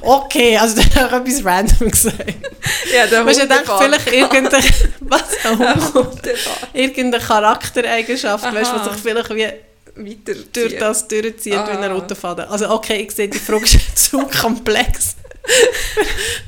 Okay, 0.00 0.56
also 0.58 0.80
da 0.94 1.10
habe 1.10 1.28
ich 1.28 1.36
etwas 1.38 1.44
random 1.46 1.90
gesagt. 1.90 2.34
ja, 2.94 3.06
der 3.06 3.24
Weißt 3.26 3.38
du, 3.40 3.42
Hundebart. 3.42 3.82
vielleicht 3.82 4.12
irgendeine, 4.12 4.64
was? 5.00 5.44
Hundebart. 5.94 6.68
irgendeine 6.72 7.24
Charaktereigenschaft, 7.24 8.44
weißt, 8.44 8.70
Aha. 8.70 8.86
was 8.86 8.92
sich 8.94 9.02
vielleicht 9.02 9.30
wie 9.34 9.44
Weiter. 9.96 10.40
durch 10.52 10.76
das 10.78 11.08
durchzieht 11.08 11.52
wie 11.54 11.56
ein 11.56 11.84
Ah. 11.84 11.92
roter 11.92 12.14
Faden. 12.16 12.46
Also 12.48 12.68
okay, 12.70 12.96
ich 13.02 13.12
sehe, 13.12 13.28
die 13.28 13.38
Frage 13.38 13.64
ist 13.64 13.78
zu 13.98 14.18
komplex. 14.26 15.16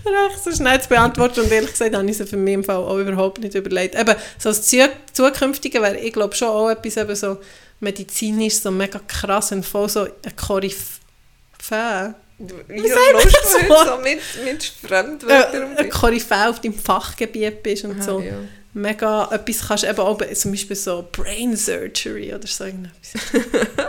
Recht 0.06 0.42
so 0.44 0.52
schnell 0.52 0.80
zu 0.80 0.88
beantworten 0.88 1.40
und 1.40 1.52
ehrlich 1.52 1.72
gesagt 1.72 1.94
habe 1.94 2.08
ich 2.10 2.16
sie 2.16 2.26
für 2.26 2.36
mich 2.36 2.54
im 2.54 2.64
Fall 2.64 2.76
auch 2.76 2.96
überhaupt 2.98 3.40
nicht 3.40 3.54
überlegt. 3.54 3.94
Eben, 3.94 4.14
so 4.38 4.48
das 4.50 4.62
Zu- 4.62 4.88
Zukünftige 5.12 5.82
wäre, 5.82 5.98
ich 5.98 6.12
glaube 6.12 6.34
schon 6.34 6.48
auch 6.48 6.70
etwas 6.70 6.96
eben 6.96 7.14
so 7.14 7.38
medizinisch, 7.80 8.54
so 8.54 8.70
mega 8.70 8.98
krass 9.06 9.52
und 9.52 9.64
voll 9.66 9.88
so 9.88 10.02
ein 10.04 10.36
Koryphäe. 10.36 12.14
Wieso 12.38 12.98
läufst 13.12 13.34
das 13.36 13.52
du 13.52 13.90
so 13.90 13.96
mit, 14.02 14.20
mit 14.44 14.62
Fremdwörtern 14.64 15.76
ein? 15.76 15.90
Koryphäe 15.90 16.48
auf 16.50 16.60
deinem 16.60 16.74
Fachgebiet 16.78 17.62
bist 17.62 17.84
und 17.84 17.96
Aha, 17.96 18.02
so 18.02 18.20
ja. 18.20 18.34
mega 18.74 19.28
etwas 19.32 19.66
kannst, 19.68 19.84
eben 19.84 19.98
auch 20.00 20.18
zum 20.34 20.50
Beispiel 20.52 20.76
so 20.76 21.06
Brain 21.12 21.56
Surgery 21.56 22.34
oder 22.34 22.46
so 22.46 22.64
irgendetwas. 22.64 23.12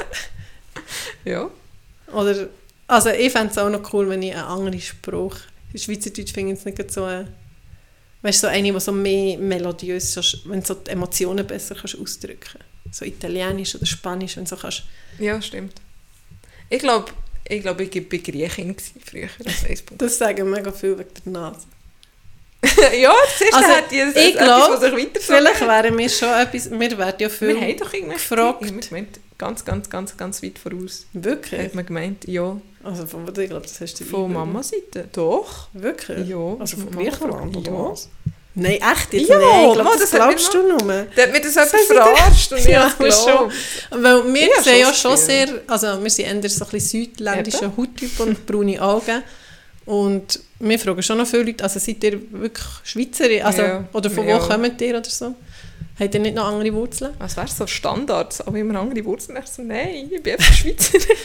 ja. 1.26 1.49
Oder, 2.14 2.47
also 2.88 3.10
ich 3.10 3.32
fände 3.32 3.52
es 3.52 3.58
auch 3.58 3.70
noch 3.70 3.94
cool, 3.94 4.10
wenn 4.10 4.22
ich 4.22 4.34
einen 4.34 4.44
anderen 4.44 4.80
Spruch, 4.80 5.36
Schweizerdeutsch 5.76 6.34
finde 6.34 6.54
ich 6.54 6.60
es 6.60 6.66
nicht 6.66 6.92
so, 6.92 7.08
äh, 7.08 7.26
weißt 8.22 8.44
du, 8.44 8.48
so 8.48 8.52
eine, 8.52 8.72
die 8.72 8.80
so 8.80 8.92
mehr 8.92 9.38
melodiös, 9.38 10.14
so, 10.14 10.22
wenn 10.46 10.62
du 10.62 10.66
so 10.66 10.74
die 10.76 10.92
Emotionen 10.92 11.46
besser 11.46 11.76
kannst 11.76 12.00
ausdrücken 12.00 12.60
So 12.92 13.06
Italienisch 13.06 13.76
oder 13.76 13.86
Spanisch, 13.86 14.38
wenn 14.38 14.46
du 14.46 14.50
so 14.50 14.56
kannst. 14.56 14.84
Ja, 15.20 15.42
stimmt. 15.42 15.76
Ich 16.70 16.80
glaube, 16.80 17.12
ich, 17.48 17.62
glaub, 17.62 17.80
ich 17.80 17.94
war 17.94 18.20
Griechin 18.20 18.76
gewesen 18.76 19.02
früher 19.06 19.30
auf 19.46 19.56
Facebook. 19.56 20.00
Das 20.00 20.18
sagen 20.18 20.50
mega 20.50 20.72
viel 20.72 20.98
wegen 20.98 21.10
der 21.26 21.32
Nase. 21.32 21.68
ja, 23.00 23.14
das 23.24 23.42
erste 23.42 23.56
Also, 23.56 23.70
hat 23.70 23.92
jetzt 23.92 24.18
ich 24.18 24.36
etwas, 24.36 24.46
glaub, 24.46 24.72
was 24.72 24.82
sich 24.82 24.92
weiter 24.94 25.20
Vielleicht 25.22 25.62
wären 25.62 25.98
wir 25.98 26.10
schon 26.10 26.30
etwas, 26.30 26.72
wir 26.72 26.98
werden 26.98 27.16
ja 27.20 27.30
viel 27.30 27.48
Wir 27.50 27.62
haben 27.62 27.78
doch 27.78 27.92
gefragt. 27.92 28.92
Ich 29.38 29.40
ganz, 29.40 29.64
ganz, 29.64 29.88
ganz, 29.88 30.18
ganz 30.18 30.42
weit 30.42 30.58
voraus. 30.58 31.06
Wirklich? 31.14 31.62
Hat 31.62 31.76
man 31.76 31.86
gemeint, 31.86 32.28
ja, 32.28 32.60
Also 32.84 33.06
von, 33.06 33.28
ich 33.28 33.34
glaube, 33.50 33.62
das 33.62 33.80
hast 33.80 34.00
du 34.00 34.04
von 34.04 34.34
Mama-Seite. 34.34 35.10
Doch. 35.14 35.68
Wirklich? 35.74 36.28
Ja, 36.28 36.56
Also 36.58 36.78
von 36.78 36.90
Griechenland 36.92 37.56
oder 37.56 37.72
ja. 37.72 37.90
was? 37.92 38.10
Nein, 38.56 38.80
echt 38.82 39.14
jetzt? 39.14 39.30
Ja, 39.30 39.38
Nein, 39.38 39.68
ich 39.68 39.74
glaube, 39.74 39.84
Mann, 39.84 40.00
das, 40.00 40.10
das 40.10 40.20
glaubst 40.20 40.54
du 40.56 40.68
nur. 40.68 40.78
Der 41.16 41.24
hat 41.26 41.32
mir 41.32 41.42
das 41.42 41.54
Sie 41.54 41.94
verarscht 41.94 42.52
und 42.52 42.58
ich 42.58 42.66
Ja, 42.70 42.92
es 43.00 43.24
schon. 43.24 43.52
Weil 44.02 44.34
wir 44.34 44.48
Ja, 44.48 44.64
sehen 44.64 44.80
ja 44.80 44.94
schon 44.94 45.16
sehr, 45.18 45.48
also 45.68 46.02
wir 46.04 46.10
sind 46.10 46.26
eher 46.26 46.50
so 46.50 46.66
ein 46.66 46.72
bisschen 46.72 47.04
südländischer 47.06 47.72
Hauttyp 47.78 48.20
und 48.20 48.44
braune 48.48 48.82
Augen. 48.82 49.22
Und 49.86 50.40
wir 50.60 50.80
fragen 50.80 51.04
schon 51.04 51.20
noch 51.20 51.28
viele 51.28 51.44
Leute, 51.44 51.64
also 51.64 51.80
seid 51.80 52.04
ihr 52.04 52.20
wirklich 52.32 52.66
Schweizerin? 52.84 53.44
Also, 53.44 53.62
Ja. 53.62 53.88
Oder 53.94 54.10
von 54.10 54.26
wo 54.26 54.40
kommt 54.40 54.82
ihr 54.82 54.98
oder 54.98 55.10
so? 55.10 55.36
Habt 56.00 56.14
ihr 56.14 56.20
nicht 56.20 56.36
noch 56.36 56.45
andere 56.45 56.74
Wurzeln? 56.74 57.14
Was 57.20 57.36
wäre 57.38 57.48
so 57.48 57.66
Standard? 57.68 58.45
Aber 58.48 58.58
immer 58.58 58.80
andere 58.80 59.04
Wurzeln. 59.06 59.38
Ich 59.43 59.50
so, 59.50 59.64
nein, 59.64 60.10
ich 60.12 60.22
bin 60.22 60.34
einfach 60.34 60.54
Schweizerin. 60.54 61.02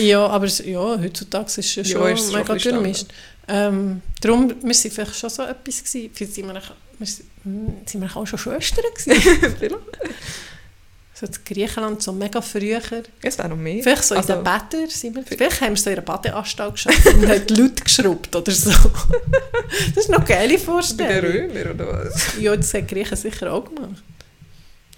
Ja, 0.00 0.26
aber 0.26 0.46
ja, 0.46 0.98
heutzutage 1.00 1.46
ist 1.46 1.58
es 1.58 1.74
ja 1.74 1.82
Ja, 1.82 1.88
schon 1.88 2.12
ist 2.12 2.20
es 2.24 2.32
schon 2.32 2.40
mega 2.40 2.54
durchmischt. 2.54 3.06
Ähm, 3.48 4.00
darum, 4.20 4.54
wir 4.62 4.74
sind 4.74 4.94
vielleicht 4.94 5.16
schon 5.16 5.30
so 5.30 5.42
etwas 5.42 5.84
gewesen. 5.84 6.10
Vielleicht 6.12 6.34
sind 6.34 6.46
wir, 6.46 6.56
auch- 6.56 6.74
wir 6.98 7.06
hm, 7.44 7.74
sind 7.84 8.00
wir 8.00 8.16
auch 8.16 8.26
schon 8.26 8.38
Schwestern 8.38 8.84
gewesen. 8.96 9.76
So 11.18 11.24
in 11.24 11.32
Griechenland, 11.46 12.02
so 12.02 12.12
mega 12.12 12.42
früher. 12.42 12.80
Es 13.22 13.38
wäre 13.38 13.48
noch 13.48 13.56
mehr. 13.56 13.82
Vielleicht 13.82 14.04
so 14.04 14.14
in 14.14 14.20
Also- 14.20 14.34
den 14.34 14.44
Bädern 14.44 14.88
sind 14.90 15.14
wir. 15.16 15.22
Vielleicht 15.24 15.60
haben 15.62 15.70
wir 15.70 15.76
so 15.80 15.88
in 15.88 15.96
einer 15.96 16.04
Badeanstalt 16.04 16.74
geschafft 16.74 17.06
und 17.06 17.26
haben 17.26 17.46
laut 17.56 17.84
geschrubbt 17.84 18.36
oder 18.36 18.52
so. 18.52 18.70
Das 19.94 20.04
ist 20.04 20.10
noch 20.10 20.18
eine 20.18 20.26
geile 20.26 20.48
Bei 20.52 20.56
den 20.56 20.64
Vorstellung. 20.64 21.32
Römer 21.32 21.70
oder 21.74 22.04
was? 22.04 22.38
Ja, 22.38 22.54
das 22.54 22.72
haben 22.74 22.86
die 22.86 22.94
Griechen 22.94 23.16
sicher 23.16 23.52
auch 23.52 23.64
gemacht. 23.64 24.02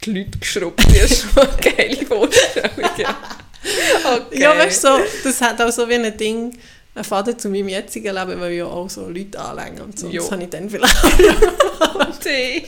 Die 0.04 0.12
Leute 0.12 0.38
geschrubbt, 0.38 0.84
das 0.86 1.10
ist 1.10 1.22
schon 1.22 1.42
eine 1.48 1.56
geile 1.76 2.06
Vorstellung. 2.06 2.70
Ja, 2.98 3.16
okay. 4.16 4.40
Ja, 4.40 4.56
weißt 4.58 4.84
du, 4.84 4.88
so, 4.88 4.98
das 5.24 5.40
hat 5.40 5.60
auch 5.62 5.70
so 5.72 5.88
wie 5.88 5.94
ein 5.94 6.16
Ding, 6.16 6.52
ein 6.94 7.04
Faden 7.04 7.38
zu 7.38 7.48
meinem 7.48 7.68
jetzigen 7.68 8.14
Leben, 8.14 8.40
weil 8.40 8.52
ich 8.52 8.58
ja 8.58 8.66
auch 8.66 8.90
so 8.90 9.08
Leute 9.08 9.38
anlänge 9.38 9.84
und 9.84 9.98
so. 9.98 10.08
Jo. 10.08 10.22
Das 10.22 10.32
habe 10.32 10.42
ich 10.42 10.50
dann 10.50 10.68
vielleicht 10.68 10.96
Tee. 12.20 12.64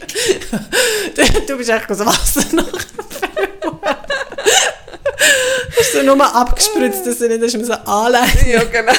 Du 1.47 1.57
bist 1.57 1.71
echt 1.71 1.89
so 1.95 2.07
Wasser 2.07 2.45
nach 2.55 2.67
Hast 5.79 5.95
du 5.95 6.03
nur 6.03 6.35
abgespritzt, 6.35 7.07
dass 7.07 7.19
du 7.19 7.29
nicht 7.29 7.43
dass 7.43 7.55
man 7.55 7.65
so 7.65 7.73
anlegen 7.73 8.51
Ja, 8.51 8.65
genau. 8.65 8.93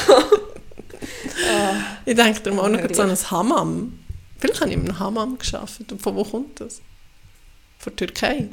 Ich 2.05 2.15
denke 2.15 2.39
darum 2.41 2.59
auch 2.59 2.69
noch 2.69 2.81
so 2.93 3.01
an 3.01 3.09
ein 3.09 3.31
Hammam. 3.31 3.99
Vielleicht 4.39 4.61
habe 4.61 4.71
ich 4.71 4.77
einem 4.77 4.99
Hammam 4.99 5.37
gearbeitet. 5.37 5.91
Und 5.91 6.01
von 6.01 6.15
wo 6.15 6.23
kommt 6.23 6.59
das? 6.59 6.81
Von 7.79 7.95
der 7.95 8.07
Türkei? 8.07 8.49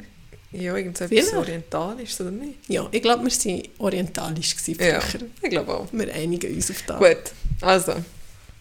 Ja, 0.51 0.75
irgendetwas. 0.75 1.33
Orientalisches, 1.33 2.21
oder 2.21 2.31
nicht? 2.31 2.57
Ja, 2.67 2.87
ich 2.91 3.01
glaube, 3.01 3.23
wir 3.23 3.31
waren 3.31 3.63
orientalisch 3.77 4.55
gewesen 4.55 4.83
Ja, 4.83 4.99
ich 5.41 5.49
glaube 5.49 5.75
auch. 5.75 5.87
Wir 5.91 6.13
einigen 6.13 6.55
uns 6.55 6.71
auf 6.71 6.81
das. 6.87 6.97
Gut, 6.97 7.31
also, 7.61 7.93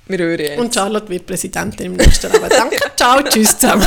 wir 0.06 0.18
hören 0.18 0.38
jetzt. 0.38 0.58
Und 0.58 0.74
Charlotte 0.74 1.08
wird 1.08 1.26
Präsidentin 1.26 1.86
im 1.86 1.96
nächsten 1.96 2.30
Leben. 2.30 2.48
Danke, 2.48 2.76
ciao, 2.96 3.22
tschüss 3.22 3.58
zusammen. 3.58 3.86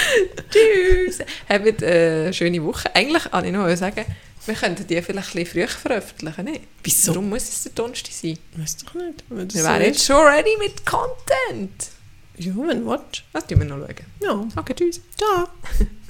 Tschüss! 0.50 1.18
Habt 1.48 1.82
eine 1.82 2.32
schöne 2.32 2.62
Woche. 2.64 2.94
Eigentlich 2.94 3.32
wollte 3.32 3.46
ich 3.48 3.52
noch 3.52 3.76
sagen, 3.76 4.04
wir 4.44 4.54
könnten 4.54 4.86
die 4.86 5.00
vielleicht 5.02 5.34
ein 5.36 5.44
bisschen 5.44 5.46
früher 5.46 5.68
veröffentlichen, 5.68 6.44
nicht? 6.44 6.60
Wieso? 6.82 7.12
Warum 7.12 7.28
muss 7.28 7.48
es 7.48 7.62
der 7.62 7.72
Donnerstag 7.72 8.12
sein? 8.12 8.38
Weiß 8.56 8.76
doch 8.78 8.94
nicht. 8.94 9.24
Wir 9.28 9.46
so 9.50 9.68
wären 9.68 9.82
jetzt 9.82 10.04
schon 10.04 10.16
ready 10.26 10.56
mit 10.58 10.84
Content. 10.84 11.88
Ja, 12.38 12.52
wenn 12.56 12.80
du 12.80 12.90
willst. 12.90 13.22
Das 13.32 13.46
tun 13.46 13.58
wir 13.60 13.66
noch 13.66 13.78
schauen. 13.78 13.94
Ja, 14.20 14.48
Okay, 14.60 14.74
tschüss. 14.74 15.00
ciao. 15.16 15.48